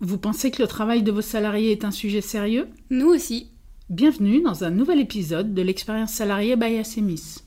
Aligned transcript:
Vous 0.00 0.16
pensez 0.16 0.52
que 0.52 0.62
le 0.62 0.68
travail 0.68 1.02
de 1.02 1.10
vos 1.10 1.22
salariés 1.22 1.72
est 1.72 1.84
un 1.84 1.90
sujet 1.90 2.20
sérieux 2.20 2.68
Nous 2.88 3.08
aussi. 3.08 3.50
Bienvenue 3.90 4.40
dans 4.40 4.62
un 4.62 4.70
nouvel 4.70 5.00
épisode 5.00 5.54
de 5.54 5.62
l'expérience 5.62 6.12
salariée 6.12 6.54
by 6.54 6.76
Assemis. 6.76 7.38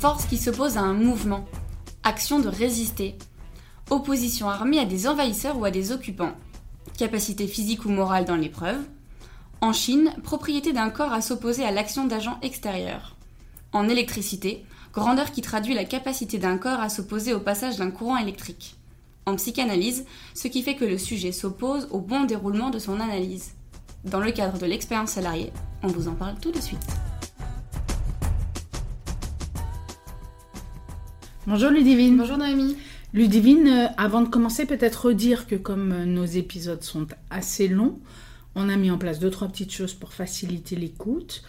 Force 0.00 0.26
qui 0.26 0.36
s'oppose 0.36 0.76
à 0.76 0.80
un 0.80 0.94
mouvement. 0.94 1.44
Action 2.02 2.40
de 2.40 2.48
résister. 2.48 3.14
Opposition 3.90 4.48
armée 4.48 4.80
à 4.80 4.86
des 4.86 5.06
envahisseurs 5.06 5.56
ou 5.56 5.66
à 5.66 5.70
des 5.70 5.92
occupants. 5.92 6.34
Capacité 6.98 7.46
physique 7.46 7.84
ou 7.84 7.90
morale 7.90 8.24
dans 8.24 8.34
l'épreuve. 8.34 8.80
En 9.60 9.72
Chine, 9.72 10.12
propriété 10.24 10.72
d'un 10.72 10.90
corps 10.90 11.12
à 11.12 11.20
s'opposer 11.20 11.64
à 11.64 11.70
l'action 11.70 12.08
d'agents 12.08 12.40
extérieurs. 12.42 13.17
En 13.74 13.86
électricité, 13.86 14.64
grandeur 14.94 15.30
qui 15.30 15.42
traduit 15.42 15.74
la 15.74 15.84
capacité 15.84 16.38
d'un 16.38 16.56
corps 16.56 16.80
à 16.80 16.88
s'opposer 16.88 17.34
au 17.34 17.40
passage 17.40 17.76
d'un 17.76 17.90
courant 17.90 18.16
électrique. 18.16 18.76
En 19.26 19.36
psychanalyse, 19.36 20.06
ce 20.32 20.48
qui 20.48 20.62
fait 20.62 20.74
que 20.74 20.86
le 20.86 20.96
sujet 20.96 21.32
s'oppose 21.32 21.86
au 21.90 22.00
bon 22.00 22.24
déroulement 22.24 22.70
de 22.70 22.78
son 22.78 22.98
analyse. 22.98 23.52
Dans 24.04 24.20
le 24.20 24.32
cadre 24.32 24.56
de 24.56 24.64
l'expérience 24.64 25.10
salariée, 25.10 25.52
on 25.82 25.88
vous 25.88 26.08
en 26.08 26.14
parle 26.14 26.36
tout 26.40 26.50
de 26.50 26.60
suite. 26.60 26.80
Bonjour 31.46 31.70
Ludivine. 31.70 32.16
Bonjour 32.16 32.38
Noémie. 32.38 32.78
Ludivine, 33.12 33.68
euh, 33.68 33.86
avant 33.98 34.22
de 34.22 34.28
commencer, 34.28 34.64
peut-être 34.64 35.06
redire 35.06 35.46
que 35.46 35.56
comme 35.56 35.92
euh, 35.92 36.04
nos 36.06 36.24
épisodes 36.24 36.82
sont 36.82 37.06
assez 37.28 37.68
longs, 37.68 37.98
on 38.54 38.70
a 38.70 38.76
mis 38.76 38.90
en 38.90 38.96
place 38.96 39.18
deux, 39.18 39.30
trois 39.30 39.48
petites 39.48 39.72
choses 39.72 39.92
pour 39.92 40.14
faciliter 40.14 40.74
l'écoute. 40.74 41.42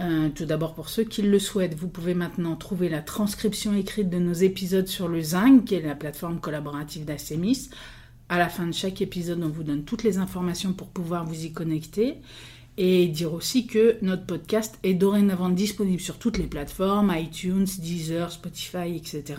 Euh, 0.00 0.28
tout 0.28 0.44
d'abord, 0.44 0.74
pour 0.74 0.88
ceux 0.88 1.04
qui 1.04 1.22
le 1.22 1.38
souhaitent, 1.38 1.74
vous 1.74 1.88
pouvez 1.88 2.14
maintenant 2.14 2.54
trouver 2.54 2.88
la 2.88 3.02
transcription 3.02 3.74
écrite 3.74 4.08
de 4.08 4.18
nos 4.18 4.32
épisodes 4.32 4.86
sur 4.86 5.08
le 5.08 5.20
Zing, 5.20 5.64
qui 5.64 5.74
est 5.74 5.80
la 5.80 5.96
plateforme 5.96 6.40
collaborative 6.40 7.04
d'Acemis. 7.04 7.70
À 8.28 8.38
la 8.38 8.48
fin 8.48 8.66
de 8.66 8.72
chaque 8.72 9.00
épisode, 9.00 9.42
on 9.42 9.48
vous 9.48 9.64
donne 9.64 9.84
toutes 9.84 10.04
les 10.04 10.18
informations 10.18 10.72
pour 10.72 10.88
pouvoir 10.88 11.24
vous 11.24 11.44
y 11.44 11.52
connecter. 11.52 12.18
Et 12.80 13.08
dire 13.08 13.32
aussi 13.32 13.66
que 13.66 13.96
notre 14.02 14.24
podcast 14.24 14.78
est 14.84 14.94
dorénavant 14.94 15.48
disponible 15.48 16.00
sur 16.00 16.16
toutes 16.16 16.38
les 16.38 16.46
plateformes, 16.46 17.12
iTunes, 17.16 17.66
Deezer, 17.80 18.30
Spotify, 18.30 18.94
etc. 18.94 19.34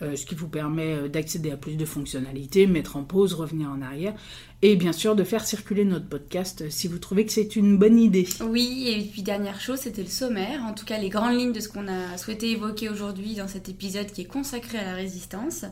Euh, 0.00 0.14
ce 0.14 0.26
qui 0.26 0.36
vous 0.36 0.46
permet 0.46 0.94
euh, 0.94 1.08
d'accéder 1.08 1.50
à 1.50 1.56
plus 1.56 1.74
de 1.74 1.84
fonctionnalités, 1.84 2.68
mettre 2.68 2.96
en 2.96 3.02
pause, 3.02 3.34
revenir 3.34 3.68
en 3.68 3.82
arrière, 3.82 4.14
et 4.62 4.76
bien 4.76 4.92
sûr 4.92 5.16
de 5.16 5.24
faire 5.24 5.44
circuler 5.44 5.84
notre 5.84 6.08
podcast 6.08 6.62
euh, 6.62 6.70
si 6.70 6.86
vous 6.86 6.98
trouvez 6.98 7.26
que 7.26 7.32
c'est 7.32 7.56
une 7.56 7.76
bonne 7.76 7.98
idée. 7.98 8.28
Oui, 8.40 8.94
et 8.96 9.02
puis 9.02 9.22
dernière 9.22 9.60
chose, 9.60 9.80
c'était 9.80 10.04
le 10.04 10.08
sommaire, 10.08 10.62
en 10.62 10.72
tout 10.72 10.84
cas 10.84 10.98
les 10.98 11.08
grandes 11.08 11.36
lignes 11.36 11.52
de 11.52 11.58
ce 11.58 11.68
qu'on 11.68 11.88
a 11.88 12.16
souhaité 12.16 12.52
évoquer 12.52 12.88
aujourd'hui 12.88 13.34
dans 13.34 13.48
cet 13.48 13.68
épisode 13.68 14.06
qui 14.06 14.20
est 14.20 14.26
consacré 14.26 14.78
à 14.78 14.84
la 14.84 14.94
résistance, 14.94 15.64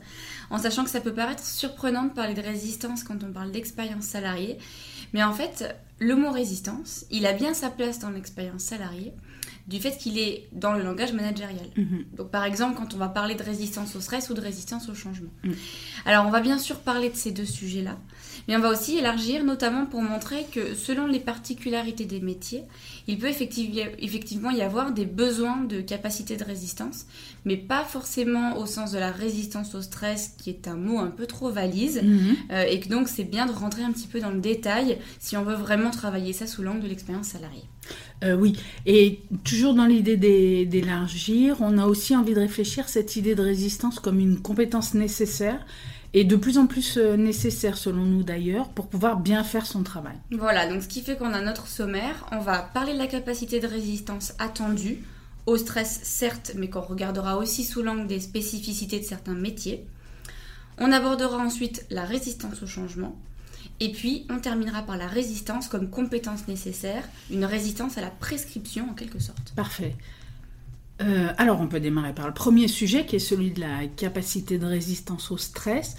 en 0.51 0.59
sachant 0.59 0.83
que 0.83 0.91
ça 0.91 1.01
peut 1.01 1.15
paraître 1.15 1.45
surprenant 1.45 2.07
de 2.07 2.13
parler 2.13 2.35
de 2.35 2.43
résistance 2.43 3.05
quand 3.05 3.23
on 3.23 3.31
parle 3.33 3.53
d'expérience 3.53 4.07
salariée, 4.07 4.59
mais 5.13 5.23
en 5.23 5.35
fait, 5.35 5.77
le 6.01 6.17
mot 6.17 6.33
résistance, 6.33 7.07
il 7.13 7.27
a 7.27 7.33
bien 7.33 7.55
sa 7.55 7.71
place 7.71 8.01
dans 8.01 8.11
l'expérience 8.11 8.63
salariée, 8.63 9.13
du 9.67 9.81
fait 9.81 9.97
qu'il 9.99 10.19
est 10.19 10.49
dans 10.53 10.73
le 10.73 10.83
langage 10.83 11.13
managérial. 11.13 11.67
Mhm. 11.77 12.05
Donc 12.17 12.31
par 12.31 12.45
exemple, 12.45 12.77
quand 12.77 12.95
on 12.95 12.99
va 12.99 13.09
parler 13.09 13.35
de 13.35 13.43
résistance 13.43 13.97
au 13.97 14.01
stress 14.01 14.31
ou 14.31 14.35
de 14.35 14.41
résistance 14.41 14.89
au 14.89 14.95
changement. 14.95 15.31
Mhm. 15.43 15.55
Alors 16.05 16.27
on 16.27 16.31
va 16.31 16.41
bien 16.41 16.59
sûr 16.59 16.79
parler 16.81 17.11
de 17.11 17.17
ces 17.17 17.33
deux 17.33 17.45
sujets-là, 17.45 17.99
mais 18.49 18.57
on 18.57 18.61
va 18.61 18.71
aussi 18.71 18.97
élargir 18.99 19.45
notamment 19.45 19.87
pour 19.87 20.03
montrer 20.03 20.47
que 20.53 20.75
selon 20.75 21.07
les 21.07 21.21
particularités 21.21 22.05
des 22.05 22.21
métiers, 22.21 22.63
il 23.09 23.19
peut 23.19 23.29
effective- 23.29 23.91
effectivement 23.99 24.51
y 24.51 24.63
avoir 24.63 24.93
des 24.93 25.05
besoins 25.07 25.63
de 25.65 25.81
capacité 25.81 26.37
de 26.37 26.45
résistance, 26.45 27.07
mais 27.45 27.57
pas 27.57 27.85
forcément 27.85 28.59
au 28.59 28.67
sens 28.67 28.93
de 28.93 28.99
la 28.99 29.11
résistance 29.13 29.75
au 29.75 29.83
stress, 29.83 30.35
qui 30.43 30.51
est 30.51 30.69
un 30.69 30.77
mot 30.77 30.99
un 30.99 31.09
peu 31.09 31.27
trop 31.27 31.51
valise, 31.51 32.01
Mhm. 32.03 32.37
euh, 32.53 32.65
et 32.69 32.81
que 32.81 32.89
donc 32.89 33.09
c'est 33.09 33.25
bien 33.25 33.47
de 33.47 33.53
rentrer 33.53 33.83
un 33.83 33.93
petit 33.93 34.07
peu 34.09 34.21
dans 34.21 34.31
le 34.31 34.41
détail 34.41 34.99
si 35.21 35.37
on 35.37 35.43
veut 35.45 35.55
vraiment 35.55 35.91
travailler 35.91 36.33
ça 36.33 36.47
sous 36.47 36.63
l'angle 36.63 36.81
de 36.83 36.89
l'expérience 36.89 37.29
salariée. 37.29 37.65
Euh, 38.25 38.35
oui, 38.35 38.55
et 38.87 39.21
toujours 39.45 39.75
dans 39.75 39.85
l'idée 39.87 40.17
d'é- 40.17 40.67
d'élargir, 40.67 41.59
on 41.61 41.79
a 41.79 41.87
aussi 41.87 42.17
envie 42.17 42.35
de 42.35 42.41
réfléchir 42.41 42.89
cette 42.89 43.15
idée 43.15 43.35
de 43.35 43.43
résistance 43.43 44.01
comme 44.01 44.19
une 44.19 44.41
compétence 44.41 44.95
nécessaire, 44.95 45.65
et 46.17 46.25
de 46.25 46.35
plus 46.35 46.57
en 46.57 46.67
plus 46.67 46.97
euh, 46.97 47.15
nécessaire 47.19 47.77
selon 47.77 48.05
nous 48.05 48.23
d'ailleurs, 48.23 48.71
pour 48.71 48.89
pouvoir 48.89 49.21
bien 49.21 49.45
faire 49.45 49.67
son 49.67 49.83
travail. 49.83 50.17
Voilà, 50.31 50.67
donc 50.67 50.83
ce 50.83 50.89
qui 50.89 51.03
fait 51.03 51.15
qu'on 51.15 51.35
a 51.35 51.43
notre 51.43 51.67
sommaire, 51.67 52.27
on 52.33 52.39
va 52.39 52.59
parler 52.59 52.95
de 52.95 52.99
la 52.99 53.07
capacité 53.07 53.61
de 53.61 53.67
résistance 53.67 54.33
attendue, 54.39 55.05
au 55.45 55.59
stress 55.59 56.01
certes, 56.05 56.53
mais 56.57 56.71
qu'on 56.71 56.81
regardera 56.81 57.37
aussi 57.37 57.65
sous 57.65 57.83
l'angle 57.83 58.07
des 58.07 58.21
spécificités 58.21 58.99
de 58.99 59.05
certains 59.05 59.35
métiers. 59.35 59.87
On 60.79 60.91
abordera 60.91 61.37
ensuite 61.37 61.85
la 61.91 62.07
résistance 62.07 62.63
au 62.63 62.67
changement, 62.67 63.15
et 63.81 63.93
puis 63.93 64.25
on 64.31 64.39
terminera 64.39 64.85
par 64.85 64.97
la 64.97 65.09
résistance 65.09 65.69
comme 65.69 65.91
compétence 65.91 66.49
nécessaire, 66.49 67.07
une 67.31 67.45
résistance 67.45 67.99
à 67.99 68.01
la 68.01 68.11
prescription 68.11 68.89
en 68.89 68.95
quelque 68.95 69.19
sorte. 69.19 69.53
Parfait. 69.55 69.95
Euh, 71.03 71.29
alors 71.37 71.61
on 71.61 71.67
peut 71.67 71.81
démarrer 71.81 72.15
par 72.15 72.27
le 72.27 72.33
premier 72.35 72.69
sujet 72.69 73.05
qui 73.05 73.17
est 73.17 73.21
celui 73.21 73.51
de 73.51 73.61
la 73.61 73.87
capacité 73.97 74.57
de 74.59 74.65
résistance 74.67 75.31
au 75.31 75.37
stress, 75.37 75.95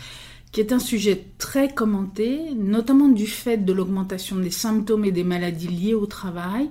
qui 0.51 0.59
est 0.61 0.71
un 0.71 0.79
sujet 0.79 1.25
très 1.37 1.69
commenté, 1.73 2.39
notamment 2.55 3.07
du 3.09 3.27
fait 3.27 3.57
de 3.57 3.73
l'augmentation 3.73 4.37
des 4.37 4.49
symptômes 4.49 5.05
et 5.05 5.11
des 5.11 5.23
maladies 5.23 5.67
liées 5.67 5.93
au 5.93 6.05
travail, 6.07 6.69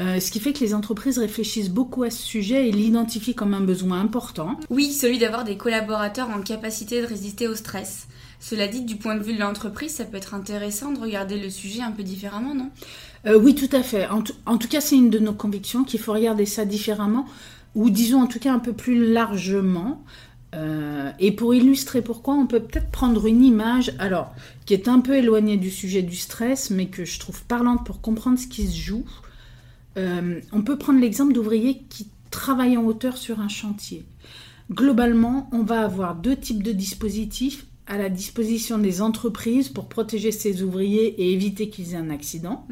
euh, 0.00 0.18
ce 0.18 0.30
qui 0.30 0.40
fait 0.40 0.52
que 0.52 0.60
les 0.60 0.74
entreprises 0.74 1.18
réfléchissent 1.18 1.70
beaucoup 1.70 2.02
à 2.02 2.10
ce 2.10 2.22
sujet 2.22 2.68
et 2.68 2.72
l'identifient 2.72 3.34
comme 3.34 3.54
un 3.54 3.60
besoin 3.60 4.00
important. 4.00 4.58
Oui, 4.70 4.92
celui 4.92 5.18
d'avoir 5.18 5.44
des 5.44 5.56
collaborateurs 5.56 6.30
en 6.30 6.40
capacité 6.40 7.00
de 7.00 7.06
résister 7.06 7.46
au 7.46 7.54
stress. 7.54 8.08
Cela 8.40 8.68
dit, 8.68 8.82
du 8.82 8.96
point 8.96 9.16
de 9.16 9.22
vue 9.22 9.34
de 9.34 9.40
l'entreprise, 9.40 9.92
ça 9.92 10.04
peut 10.04 10.16
être 10.16 10.34
intéressant 10.34 10.92
de 10.92 10.98
regarder 11.00 11.38
le 11.40 11.50
sujet 11.50 11.82
un 11.82 11.90
peu 11.90 12.04
différemment, 12.04 12.54
non? 12.54 12.70
Euh, 13.26 13.36
oui, 13.36 13.54
tout 13.56 13.68
à 13.76 13.82
fait. 13.82 14.06
En, 14.06 14.22
tout- 14.22 14.34
en 14.46 14.58
tout 14.58 14.68
cas, 14.68 14.80
c'est 14.80 14.94
une 14.96 15.10
de 15.10 15.18
nos 15.18 15.32
convictions 15.32 15.82
qu'il 15.82 15.98
faut 15.98 16.12
regarder 16.12 16.46
ça 16.46 16.64
différemment, 16.64 17.26
ou 17.78 17.90
disons 17.90 18.22
en 18.22 18.26
tout 18.26 18.40
cas 18.40 18.52
un 18.52 18.58
peu 18.58 18.72
plus 18.72 19.10
largement. 19.12 20.04
Euh, 20.54 21.12
et 21.20 21.30
pour 21.30 21.54
illustrer 21.54 22.02
pourquoi, 22.02 22.34
on 22.34 22.46
peut 22.46 22.58
peut-être 22.58 22.90
prendre 22.90 23.24
une 23.26 23.44
image, 23.44 23.92
alors 24.00 24.34
qui 24.66 24.74
est 24.74 24.88
un 24.88 24.98
peu 24.98 25.14
éloignée 25.14 25.56
du 25.58 25.70
sujet 25.70 26.02
du 26.02 26.16
stress, 26.16 26.70
mais 26.70 26.86
que 26.86 27.04
je 27.04 27.20
trouve 27.20 27.44
parlante 27.44 27.86
pour 27.86 28.00
comprendre 28.00 28.36
ce 28.36 28.48
qui 28.48 28.66
se 28.66 28.76
joue. 28.76 29.04
Euh, 29.96 30.40
on 30.50 30.62
peut 30.62 30.76
prendre 30.76 30.98
l'exemple 31.00 31.32
d'ouvriers 31.32 31.84
qui 31.88 32.08
travaillent 32.30 32.76
en 32.76 32.84
hauteur 32.84 33.16
sur 33.16 33.38
un 33.38 33.48
chantier. 33.48 34.04
Globalement, 34.72 35.48
on 35.52 35.62
va 35.62 35.82
avoir 35.82 36.16
deux 36.16 36.36
types 36.36 36.64
de 36.64 36.72
dispositifs 36.72 37.64
à 37.86 37.96
la 37.96 38.08
disposition 38.08 38.78
des 38.78 39.02
entreprises 39.02 39.68
pour 39.68 39.88
protéger 39.88 40.32
ces 40.32 40.64
ouvriers 40.64 41.06
et 41.22 41.32
éviter 41.32 41.70
qu'ils 41.70 41.94
aient 41.94 41.98
un 41.98 42.10
accident. 42.10 42.66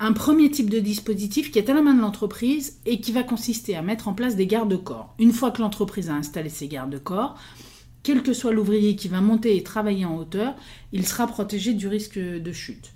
Un 0.00 0.12
premier 0.12 0.50
type 0.50 0.70
de 0.70 0.80
dispositif 0.80 1.50
qui 1.50 1.58
est 1.58 1.70
à 1.70 1.74
la 1.74 1.82
main 1.82 1.94
de 1.94 2.00
l'entreprise 2.00 2.80
et 2.86 3.00
qui 3.00 3.12
va 3.12 3.22
consister 3.22 3.76
à 3.76 3.82
mettre 3.82 4.08
en 4.08 4.14
place 4.14 4.34
des 4.34 4.46
garde-corps. 4.46 5.14
Une 5.18 5.32
fois 5.32 5.50
que 5.50 5.60
l'entreprise 5.60 6.10
a 6.10 6.14
installé 6.14 6.48
ses 6.48 6.66
garde-corps, 6.66 7.38
quel 8.02 8.22
que 8.22 8.32
soit 8.32 8.52
l'ouvrier 8.52 8.96
qui 8.96 9.08
va 9.08 9.20
monter 9.20 9.56
et 9.56 9.62
travailler 9.62 10.04
en 10.04 10.16
hauteur, 10.16 10.54
il 10.92 11.06
sera 11.06 11.26
protégé 11.26 11.72
du 11.72 11.86
risque 11.86 12.18
de 12.18 12.52
chute. 12.52 12.92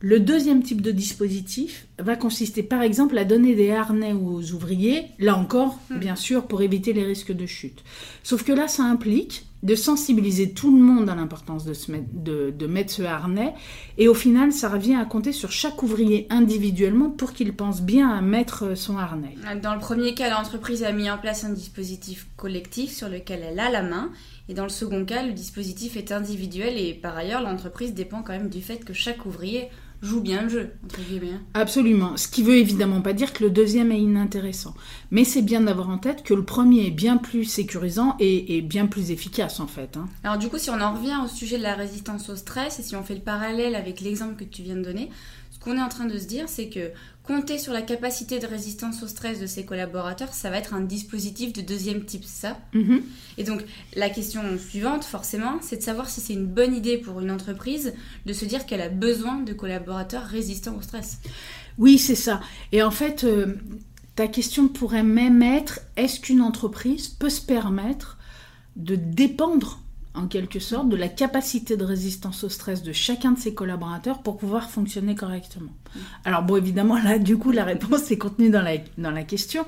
Le 0.00 0.20
deuxième 0.20 0.62
type 0.62 0.80
de 0.80 0.92
dispositif 0.92 1.88
va 1.98 2.14
consister 2.14 2.62
par 2.62 2.82
exemple 2.82 3.18
à 3.18 3.24
donner 3.24 3.56
des 3.56 3.72
harnais 3.72 4.12
aux 4.12 4.52
ouvriers, 4.52 5.06
là 5.18 5.36
encore, 5.36 5.80
bien 5.90 6.14
sûr, 6.14 6.46
pour 6.46 6.62
éviter 6.62 6.92
les 6.92 7.04
risques 7.04 7.32
de 7.32 7.46
chute. 7.46 7.82
Sauf 8.22 8.44
que 8.44 8.52
là, 8.52 8.68
ça 8.68 8.84
implique 8.84 9.44
de 9.64 9.74
sensibiliser 9.74 10.52
tout 10.52 10.72
le 10.72 10.80
monde 10.80 11.10
à 11.10 11.16
l'importance 11.16 11.64
de, 11.64 11.74
se 11.74 11.90
mettre, 11.90 12.06
de, 12.12 12.54
de 12.56 12.66
mettre 12.68 12.92
ce 12.92 13.02
harnais, 13.02 13.54
et 13.96 14.06
au 14.06 14.14
final, 14.14 14.52
ça 14.52 14.68
revient 14.68 14.94
à 14.94 15.04
compter 15.04 15.32
sur 15.32 15.50
chaque 15.50 15.82
ouvrier 15.82 16.28
individuellement 16.30 17.10
pour 17.10 17.32
qu'il 17.32 17.52
pense 17.52 17.82
bien 17.82 18.08
à 18.08 18.20
mettre 18.20 18.76
son 18.76 18.98
harnais. 18.98 19.34
Dans 19.60 19.74
le 19.74 19.80
premier 19.80 20.14
cas, 20.14 20.30
l'entreprise 20.30 20.84
a 20.84 20.92
mis 20.92 21.10
en 21.10 21.18
place 21.18 21.42
un 21.42 21.52
dispositif 21.52 22.28
collectif 22.36 22.92
sur 22.92 23.08
lequel 23.08 23.40
elle 23.42 23.58
a 23.58 23.68
la 23.68 23.82
main. 23.82 24.12
Et 24.48 24.54
dans 24.54 24.62
le 24.62 24.70
second 24.70 25.04
cas, 25.04 25.24
le 25.24 25.32
dispositif 25.32 25.96
est 25.96 26.12
individuel 26.12 26.78
et 26.78 26.94
par 26.94 27.16
ailleurs, 27.16 27.42
l'entreprise 27.42 27.94
dépend 27.94 28.22
quand 28.22 28.32
même 28.32 28.48
du 28.48 28.62
fait 28.62 28.84
que 28.84 28.94
chaque 28.94 29.26
ouvrier 29.26 29.68
joue 30.00 30.20
bien 30.20 30.42
le 30.42 30.48
jeu, 30.48 30.70
entre 30.84 31.00
guillemets. 31.00 31.38
Absolument. 31.54 32.16
Ce 32.16 32.28
qui 32.28 32.42
veut 32.42 32.56
évidemment 32.56 33.00
pas 33.00 33.12
dire 33.12 33.32
que 33.32 33.42
le 33.44 33.50
deuxième 33.50 33.90
est 33.92 34.00
inintéressant. 34.00 34.74
Mais 35.10 35.24
c'est 35.24 35.42
bien 35.42 35.60
d'avoir 35.60 35.90
en 35.90 35.98
tête 35.98 36.22
que 36.22 36.34
le 36.34 36.44
premier 36.44 36.86
est 36.86 36.90
bien 36.92 37.16
plus 37.16 37.44
sécurisant 37.44 38.14
et, 38.20 38.56
et 38.56 38.62
bien 38.62 38.86
plus 38.86 39.10
efficace 39.10 39.60
en 39.60 39.66
fait. 39.66 39.96
hein. 39.96 40.08
Alors 40.22 40.38
du 40.38 40.48
coup, 40.48 40.58
si 40.58 40.70
on 40.70 40.80
en 40.80 40.94
revient 40.94 41.16
au 41.24 41.28
sujet 41.28 41.58
de 41.58 41.62
la 41.64 41.74
résistance 41.74 42.28
au 42.30 42.36
stress 42.36 42.78
et 42.78 42.82
si 42.82 42.94
on 42.96 43.02
fait 43.02 43.14
le 43.14 43.20
parallèle 43.20 43.74
avec 43.74 44.00
l'exemple 44.00 44.36
que 44.36 44.44
tu 44.44 44.62
viens 44.62 44.76
de 44.76 44.82
donner, 44.82 45.10
ce 45.50 45.58
qu'on 45.58 45.76
est 45.76 45.82
en 45.82 45.88
train 45.88 46.06
de 46.06 46.16
se 46.18 46.26
dire, 46.26 46.44
c'est 46.48 46.68
que 46.68 46.90
compter 47.28 47.58
sur 47.58 47.74
la 47.74 47.82
capacité 47.82 48.38
de 48.38 48.46
résistance 48.46 49.02
au 49.02 49.06
stress 49.06 49.38
de 49.38 49.46
ses 49.46 49.66
collaborateurs, 49.66 50.32
ça 50.32 50.48
va 50.48 50.56
être 50.56 50.72
un 50.72 50.80
dispositif 50.80 51.52
de 51.52 51.60
deuxième 51.60 52.06
type, 52.06 52.24
ça 52.24 52.58
Mhm. 52.72 53.02
Et 53.36 53.44
donc, 53.44 53.62
la 53.94 54.08
question 54.08 54.40
suivante, 54.58 55.04
forcément, 55.04 55.58
c'est 55.60 55.76
de 55.76 55.82
savoir 55.82 56.08
si 56.08 56.22
c'est 56.22 56.32
une 56.32 56.46
bonne 56.46 56.74
idée 56.74 56.96
pour 56.96 57.20
une 57.20 57.30
entreprise 57.30 57.92
de 58.24 58.32
se 58.32 58.46
dire 58.46 58.64
qu'elle 58.64 58.80
a 58.80 58.88
besoin 58.88 59.40
de 59.40 59.52
collaborateurs 59.52 60.24
résistants 60.24 60.74
au 60.78 60.80
stress. 60.80 61.18
Oui, 61.76 61.98
c'est 61.98 62.14
ça. 62.14 62.40
Et 62.72 62.82
en 62.82 62.90
fait, 62.90 63.24
euh, 63.24 63.56
ta 64.16 64.26
question 64.26 64.66
pourrait 64.66 65.02
même 65.02 65.42
être 65.42 65.80
est-ce 65.96 66.20
qu'une 66.20 66.40
entreprise 66.40 67.08
peut 67.08 67.28
se 67.28 67.42
permettre 67.42 68.16
de 68.76 68.96
dépendre 68.96 69.82
en 70.18 70.26
quelque 70.26 70.58
sorte 70.58 70.88
de 70.88 70.96
la 70.96 71.08
capacité 71.08 71.76
de 71.76 71.84
résistance 71.84 72.44
au 72.44 72.48
stress 72.48 72.82
de 72.82 72.92
chacun 72.92 73.32
de 73.32 73.38
ses 73.38 73.54
collaborateurs 73.54 74.18
pour 74.18 74.36
pouvoir 74.36 74.68
fonctionner 74.68 75.14
correctement. 75.14 75.70
Alors 76.24 76.42
bon, 76.42 76.56
évidemment, 76.56 76.98
là, 76.98 77.18
du 77.18 77.36
coup, 77.36 77.52
la 77.52 77.64
réponse 77.64 78.10
est 78.10 78.18
contenue 78.18 78.50
dans 78.50 78.62
la, 78.62 78.76
dans 78.98 79.10
la 79.10 79.22
question. 79.22 79.64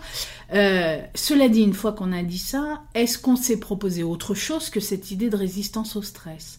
Euh, 0.52 1.00
cela 1.14 1.48
dit, 1.48 1.62
une 1.62 1.74
fois 1.74 1.92
qu'on 1.92 2.12
a 2.12 2.22
dit 2.22 2.38
ça, 2.38 2.82
est-ce 2.94 3.18
qu'on 3.18 3.36
s'est 3.36 3.60
proposé 3.60 4.02
autre 4.02 4.34
chose 4.34 4.70
que 4.70 4.80
cette 4.80 5.10
idée 5.10 5.30
de 5.30 5.36
résistance 5.36 5.96
au 5.96 6.02
stress? 6.02 6.58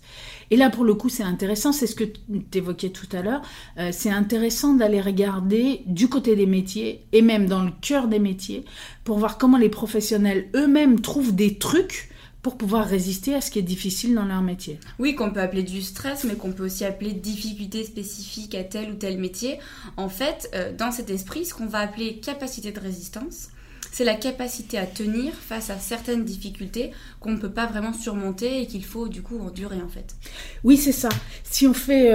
Et 0.49 0.57
là, 0.57 0.69
pour 0.69 0.83
le 0.83 0.93
coup, 0.93 1.09
c'est 1.09 1.23
intéressant, 1.23 1.71
c'est 1.71 1.87
ce 1.87 1.95
que 1.95 2.03
tu 2.03 2.57
évoquais 2.57 2.89
tout 2.89 3.07
à 3.13 3.21
l'heure, 3.21 3.41
euh, 3.77 3.89
c'est 3.93 4.09
intéressant 4.09 4.73
d'aller 4.73 5.01
regarder 5.01 5.81
du 5.85 6.09
côté 6.09 6.35
des 6.35 6.45
métiers 6.45 7.05
et 7.13 7.21
même 7.21 7.47
dans 7.47 7.63
le 7.63 7.71
cœur 7.81 8.07
des 8.07 8.19
métiers 8.19 8.65
pour 9.03 9.17
voir 9.17 9.37
comment 9.37 9.57
les 9.57 9.69
professionnels 9.69 10.49
eux-mêmes 10.55 10.99
trouvent 10.99 11.33
des 11.33 11.57
trucs 11.57 12.10
pour 12.41 12.57
pouvoir 12.57 12.87
résister 12.87 13.35
à 13.35 13.41
ce 13.41 13.51
qui 13.51 13.59
est 13.59 13.63
difficile 13.63 14.15
dans 14.15 14.25
leur 14.25 14.41
métier. 14.41 14.79
Oui, 14.99 15.15
qu'on 15.15 15.31
peut 15.31 15.41
appeler 15.41 15.63
du 15.63 15.81
stress, 15.81 16.23
mais 16.23 16.35
qu'on 16.35 16.51
peut 16.51 16.65
aussi 16.65 16.85
appeler 16.85 17.13
difficulté 17.13 17.83
spécifique 17.83 18.55
à 18.55 18.63
tel 18.63 18.91
ou 18.91 18.95
tel 18.95 19.17
métier. 19.19 19.59
En 19.97 20.09
fait, 20.09 20.49
euh, 20.55 20.75
dans 20.75 20.91
cet 20.91 21.09
esprit, 21.09 21.45
ce 21.45 21.53
qu'on 21.53 21.67
va 21.67 21.79
appeler 21.79 22.19
capacité 22.19 22.71
de 22.71 22.79
résistance, 22.79 23.49
c'est 23.91 24.05
la 24.05 24.15
capacité 24.15 24.77
à 24.77 24.85
tenir 24.85 25.33
face 25.33 25.69
à 25.69 25.77
certaines 25.77 26.23
difficultés 26.23 26.91
qu'on 27.19 27.31
ne 27.31 27.37
peut 27.37 27.51
pas 27.51 27.65
vraiment 27.65 27.93
surmonter 27.93 28.61
et 28.61 28.67
qu'il 28.67 28.85
faut 28.85 29.07
du 29.09 29.21
coup 29.21 29.39
endurer 29.39 29.81
en 29.81 29.89
fait. 29.89 30.15
Oui, 30.63 30.77
c'est 30.77 30.93
ça. 30.93 31.09
Si 31.43 31.67
on 31.67 31.73
fait 31.73 32.13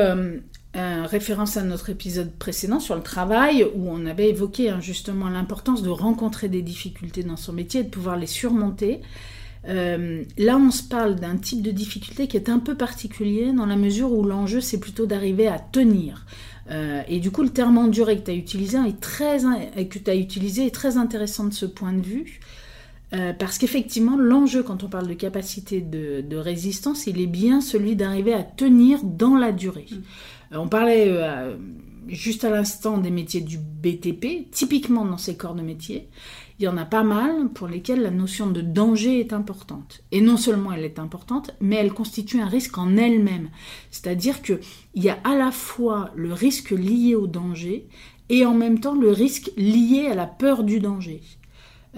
euh, 0.77 1.07
référence 1.07 1.57
à 1.57 1.63
notre 1.63 1.91
épisode 1.91 2.33
précédent 2.33 2.81
sur 2.81 2.97
le 2.97 3.03
travail, 3.03 3.65
où 3.75 3.89
on 3.91 4.07
avait 4.07 4.31
évoqué 4.31 4.71
hein, 4.71 4.81
justement 4.81 5.29
l'importance 5.29 5.83
de 5.83 5.91
rencontrer 5.91 6.49
des 6.49 6.63
difficultés 6.63 7.23
dans 7.23 7.37
son 7.37 7.53
métier 7.53 7.81
et 7.81 7.85
de 7.85 7.91
pouvoir 7.91 8.17
les 8.17 8.27
surmonter, 8.27 9.01
euh, 9.69 10.23
là, 10.39 10.57
on 10.59 10.71
se 10.71 10.83
parle 10.83 11.17
d'un 11.17 11.37
type 11.37 11.63
de 11.63 11.71
difficulté 11.71 12.29
qui 12.29 12.37
est 12.37 12.49
un 12.49 12.59
peu 12.59 12.75
particulier 12.75 13.53
dans 13.53 13.67
la 13.67 13.77
mesure 13.77 14.13
où 14.13 14.23
l'enjeu, 14.23 14.61
c'est 14.61 14.79
plutôt 14.79 15.07
d'arriver 15.07 15.49
à 15.49 15.59
tenir. 15.59 16.25
Euh, 16.71 17.03
et 17.09 17.21
du 17.21 17.31
coup, 17.31 17.43
le 17.43 17.51
terme 17.51 17.79
enduré 17.79 18.19
que 18.19 18.25
tu 18.25 18.31
as 18.31 18.35
utilisé 18.35 18.79
est 18.79 19.01
très, 19.01 19.39
que 19.39 20.11
as 20.11 20.15
utilisé 20.15 20.67
est 20.67 20.75
très 20.75 20.97
intéressant 20.97 21.45
de 21.45 21.55
ce 21.55 21.67
point 21.67 21.93
de 21.93 22.03
vue. 22.03 22.41
Euh, 23.13 23.33
parce 23.33 23.59
qu'effectivement, 23.59 24.17
l'enjeu 24.17 24.65
quand 24.65 24.83
on 24.83 24.89
parle 24.89 25.07
de 25.07 25.15
capacité 25.15 25.81
de, 25.81 26.37
résistance, 26.37 27.07
il 27.07 27.21
est 27.21 27.29
bien 27.29 27.61
celui 27.61 27.95
d'arriver 27.95 28.35
à 28.35 28.43
tenir 28.43 28.99
dans 29.05 29.37
la 29.37 29.53
durée. 29.53 29.87
Mmh. 29.91 30.59
on 30.59 30.69
parlait 30.69 31.13
juste 32.09 32.45
à 32.45 32.51
l'instant 32.51 32.99
des 32.99 33.11
métiers 33.11 33.41
du 33.41 33.59
BTP, 33.59 34.51
typiquement 34.51 35.05
dans 35.05 35.19
ces 35.19 35.37
corps 35.37 35.55
de 35.55 35.63
métier 35.63 36.09
il 36.59 36.65
y 36.65 36.69
en 36.69 36.79
a 36.79 36.87
pas 36.87 37.03
mal 37.03 37.51
pour 37.51 37.69
lesquels 37.69 38.01
la 38.01 38.11
notion 38.11 38.47
de 38.47 38.63
danger 38.63 39.21
est 39.21 39.33
importante. 39.35 40.03
Et 40.11 40.23
non 40.23 40.37
seulement 40.37 40.73
elle 40.73 40.85
est 40.85 40.99
importante, 40.99 41.55
mais 41.61 41.77
elle 41.77 41.93
constitue 41.93 42.41
un 42.41 42.47
risque 42.47 42.79
en 42.79 42.97
elle-même. 42.97 43.51
C'est-à-dire 43.91 44.41
qu'il 44.41 44.61
y 44.95 45.11
a 45.11 45.19
à 45.25 45.37
la 45.37 45.51
fois 45.51 46.11
le 46.15 46.33
risque 46.33 46.71
lié 46.71 47.15
au 47.15 47.27
danger 47.27 47.87
et 48.31 48.47
en 48.47 48.55
même 48.55 48.81
temps 48.81 48.95
le 48.95 49.11
risque 49.11 49.53
lié 49.57 50.09
à 50.11 50.15
la 50.15 50.27
peur 50.27 50.65
du 50.65 50.81
danger. 50.81 51.21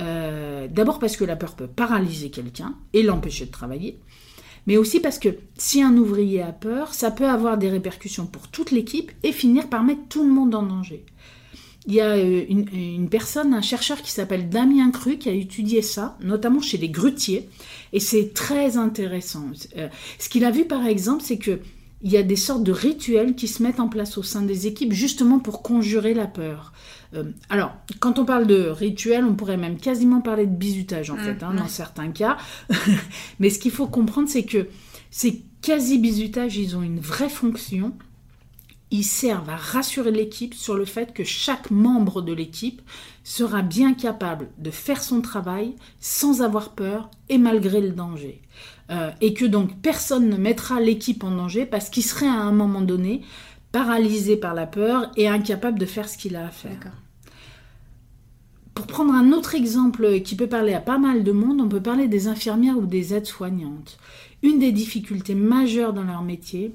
Euh, 0.01 0.67
d'abord 0.69 0.99
parce 0.99 1.17
que 1.17 1.25
la 1.25 1.37
peur 1.37 1.55
peut 1.55 1.69
paralyser 1.69 2.31
quelqu'un 2.31 2.75
et 2.93 3.03
l'empêcher 3.03 3.47
de 3.47 3.51
travailler, 3.51 3.99
mais 4.67 4.77
aussi 4.77 5.01
parce 5.01 5.19
que 5.19 5.31
si 5.57 5.83
un 5.83 5.97
ouvrier 5.97 6.43
a 6.43 6.53
peur, 6.53 6.95
ça 6.95 7.11
peut 7.11 7.29
avoir 7.29 7.59
des 7.59 7.71
répercussions 7.71 8.27
pour 8.27 8.49
toute 8.49 8.71
l'équipe 8.71 9.13
et 9.23 9.33
finir 9.33 9.69
par 9.69 9.83
mettre 9.85 10.07
tout 10.09 10.25
le 10.25 10.33
monde 10.33 10.55
en 10.55 10.63
danger 10.63 11.05
il 11.88 11.94
y 11.94 12.02
a 12.02 12.11
euh, 12.11 12.44
une, 12.49 13.08
personne, 13.08 13.55
un 13.55 13.62
chercheur 13.62 14.02
qui 14.02 14.12
s'appelle 14.12 14.50
Damien 14.50 14.90
Cru, 14.90 15.17
qui 15.17 15.31
a 15.31 15.32
étudié 15.32 15.81
ça, 15.81 16.19
notamment 16.20 16.61
chez 16.61 16.76
les 16.76 16.90
grutiers, 16.90 17.49
et 17.94 17.99
c'est 17.99 18.35
très 18.35 18.76
intéressant. 18.76 19.46
Euh, 19.79 19.88
ce 20.19 20.29
qu'il 20.29 20.44
a 20.44 20.50
vu 20.50 20.67
par 20.67 20.87
exemple, 20.87 21.23
c'est 21.25 21.38
que 21.38 21.61
il 22.02 22.12
y 22.12 22.17
a 22.17 22.23
des 22.23 22.37
sortes 22.37 22.62
de 22.62 22.70
rituels 22.70 23.35
qui 23.35 23.49
se 23.49 23.61
mettent 23.61 23.81
en 23.81 23.88
place 23.88 24.19
au 24.19 24.23
sein 24.23 24.43
des 24.43 24.69
équipes 24.69 24.93
justement 24.93 25.40
pour 25.40 25.62
conjurer 25.62 26.14
la 26.14 26.29
peur. 26.29 26.73
Euh, 27.14 27.25
alors, 27.49 27.73
quand 27.99 28.20
on 28.20 28.25
parle 28.25 28.46
de 28.46 28.69
rituels, 28.69 29.25
on 29.25 29.35
pourrait 29.35 29.56
même 29.56 29.79
quasiment 29.79 30.20
parler 30.20 30.46
de 30.46 30.55
bizutage 30.55 31.11
en 31.11 31.17
mmh, 31.17 31.20
fait, 31.20 31.43
hein, 31.43 31.55
dans 31.55 31.67
certains 31.67 32.11
cas. 32.11 32.37
Mais 33.40 33.50
ce 33.50 33.58
qu'il 33.58 33.73
faut 33.73 33.88
comprendre, 33.88 34.29
c'est 34.29 34.44
que 34.44 34.69
ces 35.11 35.43
quasi-bizutages, 35.62 36.56
ils 36.56 36.76
ont 36.76 36.82
une 36.82 37.00
vraie 37.00 37.31
fonction 37.31 37.94
ils 38.90 39.05
servent 39.05 39.50
à 39.50 39.56
rassurer 39.56 40.11
l'équipe 40.11 40.55
sur 40.55 40.75
le 40.75 40.85
fait 40.85 41.12
que 41.12 41.25
chaque 41.25 41.70
membre 41.70 42.23
de 42.23 42.32
l'équipe 42.32 42.81
sera 43.23 43.62
bien 43.62 43.93
capable 43.93 44.49
de 44.58 44.70
faire 44.70 45.02
son 45.02 45.20
travail 45.20 45.75
sans 46.00 46.40
avoir 46.40 46.70
peur 46.70 47.11
et 47.29 47.38
malgré 47.38 47.81
le 47.81 47.90
danger. 47.90 48.40
Euh, 48.90 49.11
et 49.20 49.35
que 49.35 49.44
donc 49.44 49.76
personne 49.82 50.31
ne 50.31 50.37
mettra 50.37 50.81
l'équipe 50.81 51.23
en 51.23 51.31
danger 51.31 51.67
parce 51.67 51.90
qu'il 51.90 52.02
serait 52.02 52.26
à 52.26 52.40
un 52.40 52.52
moment 52.52 52.81
donné 52.81 53.23
paralysé 53.70 54.37
par 54.37 54.55
la 54.55 54.67
peur 54.67 55.11
et 55.17 55.29
incapable 55.29 55.79
de 55.79 55.85
faire 55.85 56.08
ce 56.08 56.17
qu'il 56.17 56.37
a 56.37 56.46
à 56.46 56.50
faire. 56.50 56.93
Pour 58.75 58.87
prendre 58.87 59.12
un 59.12 59.32
autre 59.32 59.55
exemple 59.55 60.20
qui 60.20 60.37
peut 60.37 60.46
parler 60.46 60.73
à 60.73 60.81
pas 60.81 60.99
mal 60.99 61.25
de 61.25 61.32
monde, 61.32 61.61
on 61.61 61.69
peut 61.69 61.82
parler 61.82 62.08
des 62.08 62.29
infirmières 62.29 62.79
ou 62.79 62.87
des 62.87 63.12
aides-soignantes. 63.12 63.99
Une 64.43 64.61
des 64.61 64.73
difficultés 64.73 65.35
majeures 65.35 65.93
dans 65.93 66.05
leur 66.05 66.23
métier, 66.23 66.75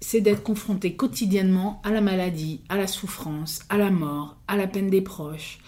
c'est 0.00 0.20
d'être 0.20 0.42
confronté 0.42 0.94
quotidiennement 0.94 1.80
à 1.84 1.90
la 1.90 2.00
maladie, 2.00 2.60
à 2.68 2.76
la 2.76 2.86
souffrance, 2.86 3.60
à 3.68 3.78
la 3.78 3.90
mort, 3.90 4.36
à 4.48 4.56
la 4.56 4.66
peine 4.66 4.90
des 4.90 5.00
proches. 5.00 5.58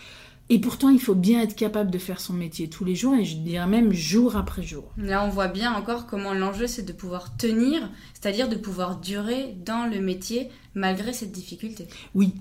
Et 0.49 0.61
pourtant, 0.61 0.91
il 0.91 1.01
faut 1.01 1.17
bien 1.17 1.41
être 1.41 1.57
capable 1.57 1.91
de 1.91 1.99
faire 1.99 2.21
son 2.21 2.33
métier 2.33 2.69
tous 2.69 2.85
les 2.85 2.95
jours, 2.95 3.15
et 3.15 3.25
je 3.25 3.37
dirais 3.37 3.67
même 3.67 3.93
jour 3.93 4.37
après 4.37 4.63
jour. 4.63 4.93
Là, 4.97 5.25
on 5.25 5.29
voit 5.29 5.49
bien 5.49 5.75
encore 5.75 6.07
comment 6.07 6.35
l'enjeu, 6.35 6.69
c'est 6.69 6.85
de 6.85 6.93
pouvoir 6.93 7.37
tenir, 7.37 7.91
c'est-à-dire 8.15 8.49
de 8.49 8.55
pouvoir 8.55 9.01
durer 9.01 9.57
dans 9.65 9.91
le 9.91 10.01
métier 10.01 10.51
malgré 10.75 11.13
cette 11.13 11.33
difficulté. 11.33 11.89
Oui. 12.15 12.35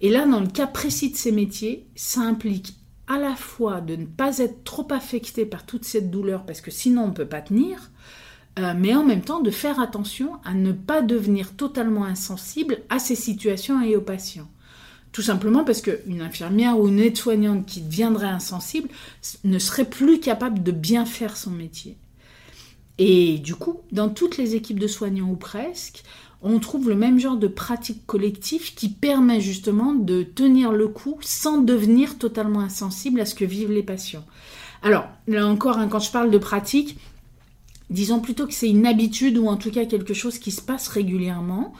Et 0.00 0.10
là, 0.10 0.24
dans 0.24 0.38
le 0.40 0.46
cas 0.46 0.68
précis 0.68 1.10
de 1.10 1.16
ces 1.16 1.32
métiers, 1.32 1.88
ça 1.96 2.20
implique 2.20 2.76
à 3.08 3.18
la 3.18 3.34
fois 3.34 3.80
de 3.80 3.96
ne 3.96 4.06
pas 4.06 4.38
être 4.38 4.62
trop 4.62 4.86
affecté 4.90 5.44
par 5.44 5.66
toute 5.66 5.84
cette 5.84 6.10
douleur, 6.12 6.46
parce 6.46 6.60
que 6.60 6.70
sinon 6.70 7.04
on 7.04 7.08
ne 7.08 7.14
peut 7.14 7.26
pas 7.26 7.40
tenir, 7.40 7.90
euh, 8.58 8.74
mais 8.76 8.94
en 8.94 9.04
même 9.04 9.22
temps 9.22 9.40
de 9.40 9.50
faire 9.50 9.80
attention 9.80 10.32
à 10.44 10.54
ne 10.54 10.72
pas 10.72 11.02
devenir 11.02 11.54
totalement 11.54 12.04
insensible 12.04 12.78
à 12.88 12.98
ces 12.98 13.14
situations 13.14 13.82
et 13.82 13.96
aux 13.96 14.00
patients. 14.00 14.48
Tout 15.12 15.22
simplement 15.22 15.64
parce 15.64 15.80
qu'une 15.80 16.20
infirmière 16.20 16.78
ou 16.78 16.88
une 16.88 17.00
aide-soignante 17.00 17.66
qui 17.66 17.80
deviendrait 17.80 18.26
insensible 18.26 18.88
ne 19.44 19.58
serait 19.58 19.84
plus 19.86 20.20
capable 20.20 20.62
de 20.62 20.72
bien 20.72 21.06
faire 21.06 21.36
son 21.36 21.50
métier. 21.50 21.96
Et 22.98 23.38
du 23.38 23.54
coup, 23.54 23.80
dans 23.92 24.08
toutes 24.08 24.36
les 24.36 24.54
équipes 24.54 24.80
de 24.80 24.88
soignants 24.88 25.30
ou 25.30 25.36
presque, 25.36 26.02
on 26.42 26.58
trouve 26.58 26.88
le 26.88 26.94
même 26.94 27.18
genre 27.18 27.36
de 27.36 27.48
pratique 27.48 28.06
collective 28.06 28.74
qui 28.74 28.88
permet 28.88 29.40
justement 29.40 29.92
de 29.92 30.22
tenir 30.22 30.72
le 30.72 30.88
coup 30.88 31.18
sans 31.20 31.58
devenir 31.58 32.18
totalement 32.18 32.60
insensible 32.60 33.20
à 33.20 33.26
ce 33.26 33.34
que 33.34 33.44
vivent 33.44 33.72
les 33.72 33.82
patients. 33.82 34.24
Alors, 34.82 35.08
là 35.26 35.46
encore, 35.46 35.78
hein, 35.78 35.88
quand 35.88 35.98
je 35.98 36.12
parle 36.12 36.30
de 36.30 36.38
pratique, 36.38 36.98
Disons 37.90 38.20
plutôt 38.20 38.46
que 38.46 38.54
c'est 38.54 38.68
une 38.68 38.86
habitude 38.86 39.38
ou 39.38 39.48
en 39.48 39.56
tout 39.56 39.70
cas 39.70 39.86
quelque 39.86 40.14
chose 40.14 40.38
qui 40.38 40.50
se 40.50 40.60
passe 40.60 40.88
régulièrement. 40.88 41.72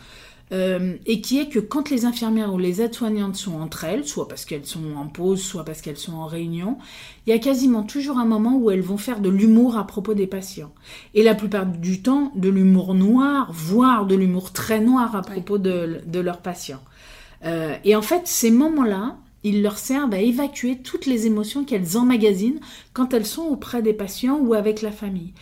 Euh, 0.50 0.97
et 1.05 1.21
qui 1.21 1.38
est 1.38 1.50
que 1.50 1.59
quand 1.59 1.91
les 1.91 2.07
infirmières 2.07 2.55
ou 2.55 2.59
les 2.59 2.81
aides-soignantes 2.81 3.37
sont 3.37 3.61
entre 3.61 3.85
elles, 3.85 4.07
soit 4.07 4.29
parce 4.29 4.47
qu'elles 4.47 4.65
sont 4.65 4.97
en 4.97 5.07
pause, 5.07 5.43
soit 5.43 5.62
parce 5.62 5.83
qu'elles 5.83 5.99
sont 5.99 6.15
en 6.15 6.27
réunion, 6.27 6.79
il 7.27 7.31
y 7.31 7.33
a 7.35 7.38
quasiment 7.38 7.83
toujours 7.83 8.17
un 8.17 8.25
moment 8.25 8.57
où 8.57 8.71
elles 8.71 8.81
vont 8.81 8.97
faire 8.97 9.21
de 9.21 9.29
l'humour 9.29 9.77
à 9.77 9.87
propos 9.87 10.15
des 10.15 10.27
patients. 10.27 10.73
Et 11.12 11.23
la 11.23 11.35
plupart 11.35 11.67
du 11.67 12.00
temps, 12.00 12.33
de 12.35 12.49
l'humour 12.49 12.95
noir, 12.95 13.50
voire 13.53 14.07
de 14.07 14.15
l'humour 14.15 14.53
très 14.53 14.81
noir 14.81 15.15
à 15.15 15.21
propos 15.21 15.59
de, 15.59 16.00
leurs 16.15 16.41
patients. 16.41 16.83
Euh, 17.45 17.75
et 17.85 17.95
en 17.95 18.03
fait, 18.03 18.23
ces 18.25 18.50
moments-là, 18.50 19.19
ils 19.45 19.62
leur 19.62 19.77
servent 19.79 20.15
à 20.15 20.21
évacuer 20.21 20.79
toutes 20.79 21.05
les 21.05 21.27
émotions 21.27 21.65
qu'elles 21.65 21.99
emmagasinent 21.99 22.61
quand 22.95 23.12
elles 23.12 23.27
sont 23.27 23.43
auprès 23.43 23.83
des 23.83 23.93
patients 23.93 24.38
ou 24.38 24.55
avec 24.55 24.81
la 24.81 24.91
famille. 24.93 25.33